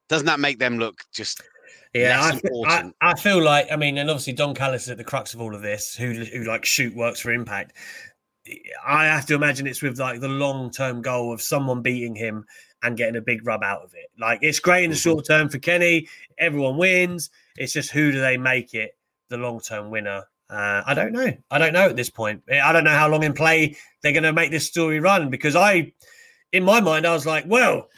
Doesn't 0.10 0.26
that 0.28 0.40
make 0.40 0.60
them 0.60 0.78
look 0.78 1.04
just 1.14 1.42
Yeah, 1.94 2.22
less 2.22 2.42
I, 2.68 2.92
I. 3.02 3.12
I 3.12 3.16
feel 3.16 3.42
like 3.42 3.68
I 3.72 3.76
mean, 3.76 3.98
and 3.98 4.10
obviously 4.10 4.34
Don 4.34 4.56
Callis 4.56 4.84
is 4.84 4.90
at 4.90 4.98
the 4.98 5.04
crux 5.04 5.34
of 5.34 5.42
all 5.42 5.54
of 5.54 5.62
this, 5.62 5.96
who 5.96 6.14
who 6.14 6.44
like 6.44 6.66
shoot 6.66 6.96
works 6.96 7.20
for 7.20 7.32
Impact. 7.32 7.74
I 8.86 9.06
have 9.06 9.26
to 9.28 9.36
imagine 9.36 9.68
it's 9.68 9.82
with 9.82 10.00
like 10.00 10.22
the 10.22 10.28
long 10.28 10.72
term 10.72 11.02
goal 11.02 11.34
of 11.34 11.42
someone 11.42 11.82
beating 11.82 12.16
him 12.16 12.46
and 12.84 12.96
getting 12.98 13.16
a 13.16 13.22
big 13.22 13.46
rub 13.46 13.64
out 13.64 13.82
of 13.84 13.94
it. 13.96 14.10
Like 14.20 14.40
it's 14.42 14.60
great 14.60 14.84
in 14.86 14.92
the 14.92 14.96
Mhm. 14.96 15.04
short 15.04 15.26
term 15.26 15.50
for 15.50 15.60
Kenny, 15.60 16.08
everyone 16.38 16.78
wins. 16.78 17.30
It's 17.58 17.74
just 17.74 17.92
who 17.92 18.12
do 18.12 18.22
they 18.22 18.38
make 18.38 18.74
it 18.74 18.98
the 19.30 19.38
long 19.38 19.60
term 19.60 19.90
winner? 19.90 20.24
Uh, 20.50 20.82
I 20.86 20.94
don't 20.94 21.12
know. 21.12 21.34
I 21.52 21.58
don't 21.58 21.74
know 21.74 21.90
at 21.90 21.96
this 21.98 22.10
point. 22.10 22.42
I 22.50 22.72
don't 22.72 22.86
know 22.86 22.92
how 22.92 23.10
long 23.10 23.24
in 23.24 23.34
play 23.34 23.76
they're 24.02 24.14
going 24.14 24.24
to 24.24 24.32
make 24.32 24.52
this 24.52 24.66
story 24.68 25.00
run 25.00 25.30
because 25.30 25.56
I, 25.58 25.92
in 26.54 26.64
my 26.64 26.80
mind, 26.80 27.06
I 27.06 27.14
was 27.14 27.26
like, 27.26 27.44
well, 27.48 27.90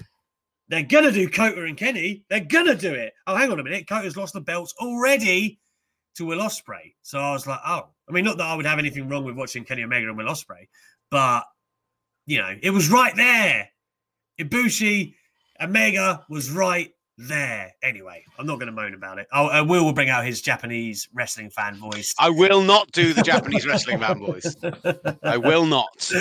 they're 0.69 0.83
gonna 0.83 1.11
do 1.11 1.27
Kota 1.27 1.63
and 1.63 1.75
Kenny. 1.75 2.23
They're 2.29 2.39
gonna 2.39 2.75
do 2.75 2.93
it. 2.93 3.13
Oh, 3.25 3.35
hang 3.35 3.51
on 3.51 3.59
a 3.59 3.63
minute. 3.63 3.87
Kota's 3.87 4.15
lost 4.15 4.33
the 4.33 4.41
belts 4.41 4.73
already 4.79 5.59
to 6.15 6.25
Will 6.25 6.39
Ospreay. 6.39 6.93
So 7.01 7.19
I 7.19 7.31
was 7.31 7.47
like, 7.47 7.59
oh, 7.65 7.87
I 8.07 8.11
mean, 8.11 8.25
not 8.25 8.37
that 8.37 8.47
I 8.47 8.55
would 8.55 8.65
have 8.65 8.79
anything 8.79 9.07
wrong 9.09 9.23
with 9.23 9.35
watching 9.35 9.63
Kenny 9.63 9.83
Omega 9.83 10.07
and 10.07 10.17
Will 10.17 10.27
Ospreay, 10.27 10.67
but 11.09 11.43
you 12.25 12.37
know, 12.39 12.55
it 12.61 12.69
was 12.69 12.89
right 12.89 13.15
there. 13.15 13.69
Ibushi, 14.39 15.15
Omega 15.61 16.25
was 16.29 16.51
right 16.51 16.93
there. 17.17 17.73
Anyway, 17.83 18.23
I'm 18.37 18.45
not 18.45 18.55
going 18.55 18.67
to 18.67 18.71
moan 18.71 18.93
about 18.93 19.19
it. 19.19 19.27
Oh, 19.33 19.47
uh, 19.47 19.63
Will 19.63 19.83
will 19.83 19.93
bring 19.93 20.09
out 20.09 20.25
his 20.25 20.41
Japanese 20.41 21.09
wrestling 21.13 21.49
fan 21.49 21.75
voice. 21.75 22.13
I 22.17 22.29
will 22.29 22.61
not 22.61 22.91
do 22.91 23.13
the 23.13 23.21
Japanese 23.21 23.67
wrestling 23.67 23.99
fan 23.99 24.19
voice. 24.19 24.55
I 25.23 25.37
will 25.37 25.65
not. 25.65 26.11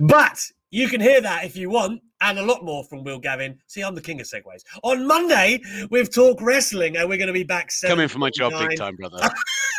but 0.00 0.50
you 0.70 0.88
can 0.88 1.00
hear 1.00 1.20
that 1.20 1.44
if 1.44 1.56
you 1.56 1.70
want, 1.70 2.02
and 2.20 2.38
a 2.38 2.44
lot 2.44 2.64
more 2.64 2.84
from 2.84 3.04
Will 3.04 3.18
Gavin. 3.18 3.58
See, 3.66 3.80
I'm 3.80 3.94
the 3.94 4.00
king 4.00 4.20
of 4.20 4.26
segues. 4.26 4.64
On 4.82 5.06
Monday, 5.06 5.60
we've 5.90 6.12
Talk 6.12 6.40
Wrestling, 6.40 6.96
and 6.96 7.08
we're 7.08 7.18
going 7.18 7.28
to 7.28 7.32
be 7.32 7.44
back. 7.44 7.70
Coming 7.82 8.08
for 8.08 8.18
my 8.18 8.30
job 8.30 8.52
7:49. 8.52 8.68
big 8.68 8.78
time, 8.78 8.96
brother. 8.96 9.30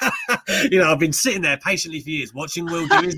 you 0.72 0.80
know, 0.80 0.92
I've 0.92 1.00
been 1.00 1.14
sitting 1.14 1.42
there 1.42 1.58
patiently 1.58 2.00
for 2.00 2.10
years 2.10 2.34
watching 2.34 2.66
Will 2.66 2.88
do 2.88 3.02
his, 3.02 3.18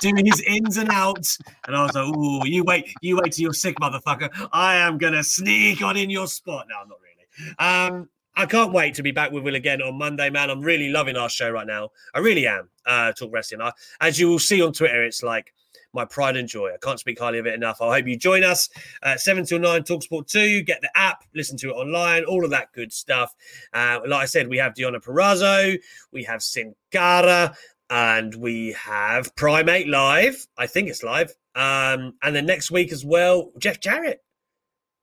doing 0.00 0.24
his 0.24 0.42
ins 0.46 0.76
and 0.76 0.90
outs, 0.90 1.38
and 1.66 1.76
I 1.76 1.82
was 1.82 1.94
like, 1.94 2.16
"Ooh, 2.16 2.46
you 2.46 2.64
wait, 2.64 2.92
you 3.02 3.16
wait 3.16 3.32
till 3.32 3.42
you're 3.42 3.52
sick, 3.52 3.76
motherfucker! 3.76 4.30
I 4.52 4.76
am 4.76 4.98
gonna 4.98 5.22
sneak 5.22 5.82
on 5.82 5.96
in 5.96 6.10
your 6.10 6.26
spot." 6.26 6.66
No, 6.68 6.76
I'm 6.80 6.88
not 6.88 6.98
really. 7.00 7.54
Um, 7.58 8.08
I 8.36 8.46
can't 8.46 8.72
wait 8.72 8.94
to 8.94 9.02
be 9.02 9.12
back 9.12 9.30
with 9.30 9.44
Will 9.44 9.54
again 9.54 9.80
on 9.80 9.96
Monday, 9.96 10.30
man. 10.30 10.50
I'm 10.50 10.60
really 10.60 10.88
loving 10.88 11.16
our 11.16 11.28
show 11.28 11.50
right 11.50 11.66
now. 11.66 11.90
I 12.14 12.18
really 12.18 12.46
am. 12.46 12.68
Uh, 12.84 13.12
Talk 13.12 13.32
Wrestling. 13.32 13.60
I, 13.60 13.70
as 14.00 14.18
you 14.18 14.28
will 14.28 14.40
see 14.40 14.60
on 14.60 14.72
Twitter, 14.72 15.04
it's 15.04 15.22
like 15.22 15.52
my 15.94 16.04
pride 16.04 16.36
and 16.36 16.48
joy. 16.48 16.70
I 16.74 16.76
can't 16.82 16.98
speak 16.98 17.18
highly 17.18 17.38
of 17.38 17.46
it 17.46 17.54
enough. 17.54 17.80
I 17.80 17.96
hope 17.96 18.06
you 18.06 18.16
join 18.16 18.44
us 18.44 18.68
uh, 19.02 19.16
7 19.16 19.44
till 19.46 19.58
9 19.58 19.82
Talksport 19.82 20.26
2. 20.26 20.62
Get 20.62 20.80
the 20.80 20.90
app, 20.94 21.24
listen 21.34 21.56
to 21.58 21.70
it 21.70 21.74
online, 21.74 22.24
all 22.24 22.44
of 22.44 22.50
that 22.50 22.72
good 22.72 22.92
stuff. 22.92 23.34
Uh, 23.72 24.00
like 24.06 24.22
I 24.22 24.26
said, 24.26 24.48
we 24.48 24.58
have 24.58 24.74
Deonna 24.74 25.02
Purrazzo, 25.02 25.78
we 26.12 26.24
have 26.24 26.42
Sin 26.42 26.74
Cara, 26.90 27.54
and 27.90 28.34
we 28.34 28.72
have 28.72 29.34
Primate 29.36 29.88
live. 29.88 30.46
I 30.58 30.66
think 30.66 30.88
it's 30.88 31.02
live. 31.02 31.34
Um, 31.54 32.14
and 32.22 32.34
then 32.34 32.46
next 32.46 32.70
week 32.70 32.92
as 32.92 33.04
well, 33.04 33.52
Jeff 33.58 33.80
Jarrett. 33.80 34.20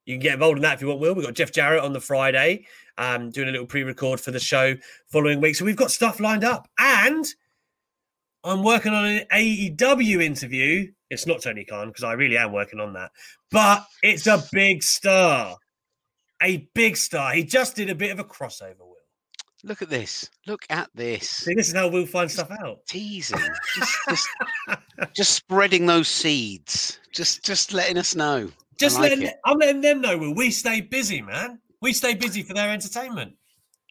You 0.05 0.15
can 0.15 0.23
get 0.23 0.33
involved 0.33 0.57
in 0.57 0.63
that 0.63 0.75
if 0.75 0.81
you 0.81 0.87
want, 0.87 0.99
Will. 0.99 1.13
We've 1.13 1.25
got 1.25 1.35
Jeff 1.35 1.51
Jarrett 1.51 1.83
on 1.83 1.93
the 1.93 2.01
Friday, 2.01 2.65
um, 2.97 3.29
doing 3.29 3.49
a 3.49 3.51
little 3.51 3.67
pre 3.67 3.83
record 3.83 4.19
for 4.19 4.31
the 4.31 4.39
show 4.39 4.75
following 5.07 5.39
week. 5.39 5.55
So 5.55 5.63
we've 5.63 5.75
got 5.75 5.91
stuff 5.91 6.19
lined 6.19 6.43
up. 6.43 6.67
And 6.79 7.25
I'm 8.43 8.63
working 8.63 8.93
on 8.93 9.05
an 9.05 9.25
AEW 9.31 10.23
interview. 10.23 10.91
It's 11.09 11.27
not 11.27 11.41
Tony 11.41 11.65
Khan 11.65 11.89
because 11.89 12.03
I 12.03 12.13
really 12.13 12.37
am 12.37 12.51
working 12.51 12.79
on 12.79 12.93
that, 12.93 13.11
but 13.51 13.85
it's 14.01 14.27
a 14.27 14.43
big 14.51 14.81
star. 14.81 15.57
a 16.41 16.67
big 16.73 16.97
star. 16.97 17.33
He 17.33 17.43
just 17.43 17.75
did 17.75 17.89
a 17.89 17.95
bit 17.95 18.11
of 18.11 18.19
a 18.19 18.23
crossover, 18.23 18.79
Will. 18.79 18.95
Look 19.63 19.83
at 19.83 19.89
this. 19.89 20.27
Look 20.47 20.65
at 20.71 20.89
this. 20.95 21.29
See, 21.29 21.53
this 21.53 21.67
is 21.67 21.75
how 21.75 21.87
we'll 21.87 22.07
find 22.07 22.31
stuff 22.31 22.49
out. 22.49 22.79
Teasing. 22.87 23.39
Just, 23.75 23.97
just, 24.09 24.27
just 25.15 25.31
spreading 25.33 25.85
those 25.85 26.07
seeds. 26.07 26.99
Just 27.13 27.45
just 27.45 27.73
letting 27.73 27.97
us 27.97 28.15
know. 28.15 28.49
Just 28.79 28.99
like 28.99 29.11
letting 29.11 29.27
it. 29.27 29.35
I'm 29.45 29.59
letting 29.59 29.81
them 29.81 30.01
know, 30.01 30.17
Will. 30.17 30.33
We 30.33 30.49
stay 30.49 30.81
busy, 30.81 31.21
man. 31.21 31.59
We 31.81 31.93
stay 31.93 32.15
busy 32.15 32.41
for 32.41 32.55
their 32.55 32.71
entertainment. 32.71 33.35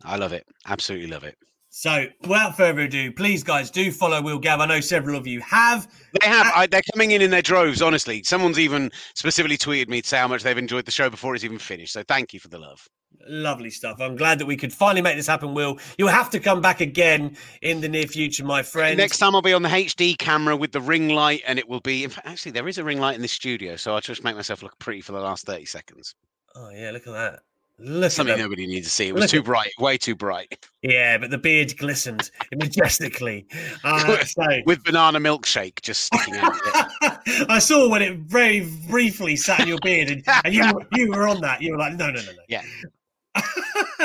I 0.03 0.17
love 0.17 0.33
it. 0.33 0.45
Absolutely 0.67 1.09
love 1.09 1.23
it. 1.25 1.37
So, 1.73 2.07
without 2.23 2.57
further 2.57 2.83
ado, 2.83 3.13
please, 3.13 3.45
guys, 3.45 3.71
do 3.71 3.93
follow 3.93 4.21
Will 4.21 4.41
Gav. 4.41 4.59
I 4.59 4.67
know 4.67 4.81
several 4.81 5.17
of 5.17 5.25
you 5.27 5.41
have. 5.41 5.87
They 6.21 6.27
have. 6.27 6.51
I, 6.53 6.67
they're 6.67 6.83
coming 6.93 7.13
in 7.13 7.23
in 7.23 7.31
their 7.31 7.43
droves. 7.43 7.81
Honestly, 7.81 8.25
someone's 8.25 8.59
even 8.59 8.91
specifically 9.15 9.57
tweeted 9.57 9.89
me 9.89 10.03
to 10.03 10.09
say 10.09 10.19
how 10.19 10.27
much 10.27 10.43
they've 10.43 10.59
enjoyed 10.59 10.85
the 10.85 10.91
show 10.91 11.09
before 11.09 11.35
it's 11.37 11.45
even 11.45 11.59
finished. 11.59 11.93
So 11.93 12.03
thank 12.03 12.35
you 12.35 12.41
for 12.41 12.49
the 12.49 12.59
love. 12.59 12.89
Lovely 13.29 13.71
stuff. 13.71 14.01
I'm 14.01 14.17
glad 14.17 14.41
that 14.41 14.47
we 14.47 14.57
could 14.57 14.73
finally 14.73 15.01
make 15.01 15.17
this 15.17 15.29
happen, 15.29 15.55
Will. 15.55 15.79
You'll 15.97 16.09
have 16.09 16.31
to 16.31 16.41
come 16.41 16.61
back 16.61 16.81
again 16.81 17.37
in 17.63 17.81
the 17.81 17.89
near 17.89 18.07
future, 18.07 18.45
my 18.45 18.65
friend. 18.65 18.97
Next 18.97 19.19
time 19.19 19.37
I'll 19.37 19.43
be 19.43 19.53
on 19.53 19.63
the 19.63 19.69
HD 19.69 20.19
camera 20.19 20.57
with 20.57 20.73
the 20.73 20.81
ring 20.81 21.11
light, 21.11 21.43
and 21.47 21.57
it 21.57 21.69
will 21.69 21.81
be. 21.81 22.03
In 22.03 22.11
fact, 22.11 22.27
actually, 22.27 22.53
there 22.53 22.67
is 22.67 22.79
a 22.79 22.85
ring 22.85 22.99
light 22.99 23.15
in 23.15 23.23
the 23.23 23.29
studio, 23.29 23.77
so 23.77 23.95
I'll 23.95 24.01
just 24.01 24.25
make 24.25 24.35
myself 24.35 24.65
look 24.65 24.77
pretty 24.81 25.03
for 25.03 25.13
the 25.13 25.21
last 25.21 25.47
thirty 25.47 25.67
seconds. 25.67 26.17
Oh, 26.57 26.71
yeah, 26.71 26.91
look 26.91 27.07
at 27.07 27.13
that. 27.13 27.41
Look 27.83 28.13
Something 28.13 28.39
nobody 28.39 28.67
needs 28.67 28.87
to 28.89 28.93
see. 28.93 29.09
It 29.09 29.15
was 29.15 29.23
Look 29.23 29.31
too 29.31 29.43
bright, 29.43 29.71
way 29.79 29.97
too 29.97 30.15
bright. 30.15 30.67
Yeah, 30.83 31.17
but 31.19 31.31
the 31.31 31.39
beard 31.39 31.77
glistened 31.79 32.31
majestically. 32.55 33.47
Uh, 33.85 34.23
so, 34.25 34.43
With 34.67 34.85
banana 34.85 35.19
milkshake 35.19 35.81
just 35.81 36.03
sticking 36.05 36.37
out. 36.37 36.53
of 36.55 36.61
it. 37.03 37.47
I 37.51 37.59
saw 37.59 37.89
when 37.89 38.03
it 38.03 38.19
very 38.19 38.69
briefly 38.89 39.37
sat 39.37 39.61
in 39.61 39.69
your 39.69 39.79
beard, 39.83 40.11
and, 40.11 40.23
and 40.45 40.55
you, 40.55 40.63
were- 40.75 40.87
you 40.93 41.11
were 41.11 41.27
on 41.27 41.41
that. 41.41 41.63
You 41.63 41.73
were 41.73 41.79
like, 41.79 41.95
no, 41.95 42.09
no, 42.11 42.21
no, 42.21 42.33
no. 42.33 42.43
Yeah. 42.49 42.63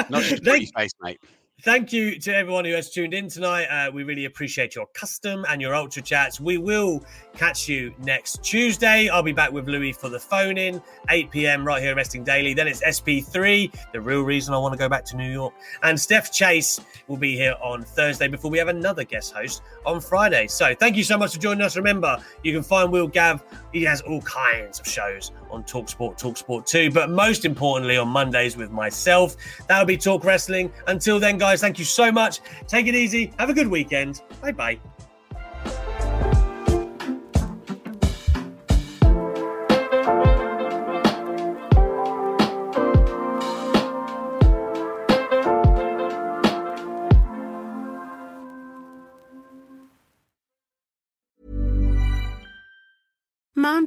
Not 0.10 0.24
just 0.24 0.30
Thank- 0.30 0.44
pretty 0.44 0.66
face, 0.76 0.92
mate. 1.02 1.20
Thank 1.66 1.92
you 1.92 2.20
to 2.20 2.32
everyone 2.32 2.64
who 2.64 2.74
has 2.74 2.92
tuned 2.92 3.16
in 3.16 3.28
tonight. 3.28 3.66
Uh, 3.66 3.90
we 3.92 4.04
really 4.04 4.26
appreciate 4.26 4.76
your 4.76 4.86
custom 4.94 5.48
and 5.50 5.60
your 5.60 5.74
ultra 5.74 6.00
chats. 6.00 6.40
We 6.40 6.60
will 6.60 7.04
catch 7.36 7.68
you 7.68 7.92
next 8.04 8.44
Tuesday. 8.44 9.10
I'll 9.10 9.24
be 9.24 9.32
back 9.32 9.52
with 9.52 9.68
Louis 9.68 9.92
for 9.92 10.08
the 10.08 10.20
phone 10.20 10.60
in, 10.60 10.80
8 11.10 11.32
p.m. 11.32 11.66
right 11.66 11.82
here 11.82 11.96
Resting 11.96 12.24
Daily. 12.24 12.54
Then 12.54 12.68
it's 12.68 12.84
SP3, 12.84 13.74
the 13.94 14.00
real 14.00 14.22
reason 14.22 14.54
I 14.54 14.60
want 14.60 14.74
to 14.74 14.78
go 14.78 14.88
back 14.88 15.06
to 15.06 15.18
New 15.18 15.32
York. 15.32 15.56
And 15.82 16.00
Steph 16.00 16.32
Chase 16.32 16.80
will 17.08 17.18
be 17.18 17.36
here 17.36 17.56
on 17.64 17.82
Thursday 17.82 18.28
before 18.28 18.52
we 18.52 18.60
have 18.60 18.68
another 18.68 19.04
guest 19.04 19.34
host 19.34 19.64
on 19.88 20.02
Friday. 20.02 20.46
So 20.46 20.76
thank 20.76 20.96
you 20.96 21.04
so 21.04 21.18
much 21.18 21.34
for 21.34 21.40
joining 21.40 21.64
us. 21.64 21.76
Remember, 21.76 22.24
you 22.44 22.54
can 22.54 22.62
find 22.62 22.92
Will 22.92 23.08
Gav. 23.08 23.44
He 23.74 23.82
has 23.86 24.02
all 24.02 24.22
kinds 24.22 24.80
of 24.80 24.86
shows 24.86 25.32
on 25.50 25.64
Talksport, 25.64 26.20
Talksport 26.20 26.68
2, 26.68 26.92
but 26.92 27.10
most 27.10 27.44
importantly 27.44 27.98
on 27.98 28.08
Mondays 28.08 28.56
with 28.56 28.70
myself. 28.70 29.36
That'll 29.68 29.86
be 29.86 29.98
Talk 29.98 30.24
Wrestling. 30.24 30.72
Until 30.86 31.20
then, 31.20 31.40
guys, 31.40 31.55
thank 31.62 31.80
you 31.80 31.86
so 31.86 32.12
much. 32.12 32.42
Take 32.68 32.88
it 32.88 32.96
easy. 32.96 33.34
Have 33.40 33.50
a 33.50 33.54
good 33.54 33.68
weekend. 33.68 34.22
Bye 34.42 34.52
bye. 34.52 34.80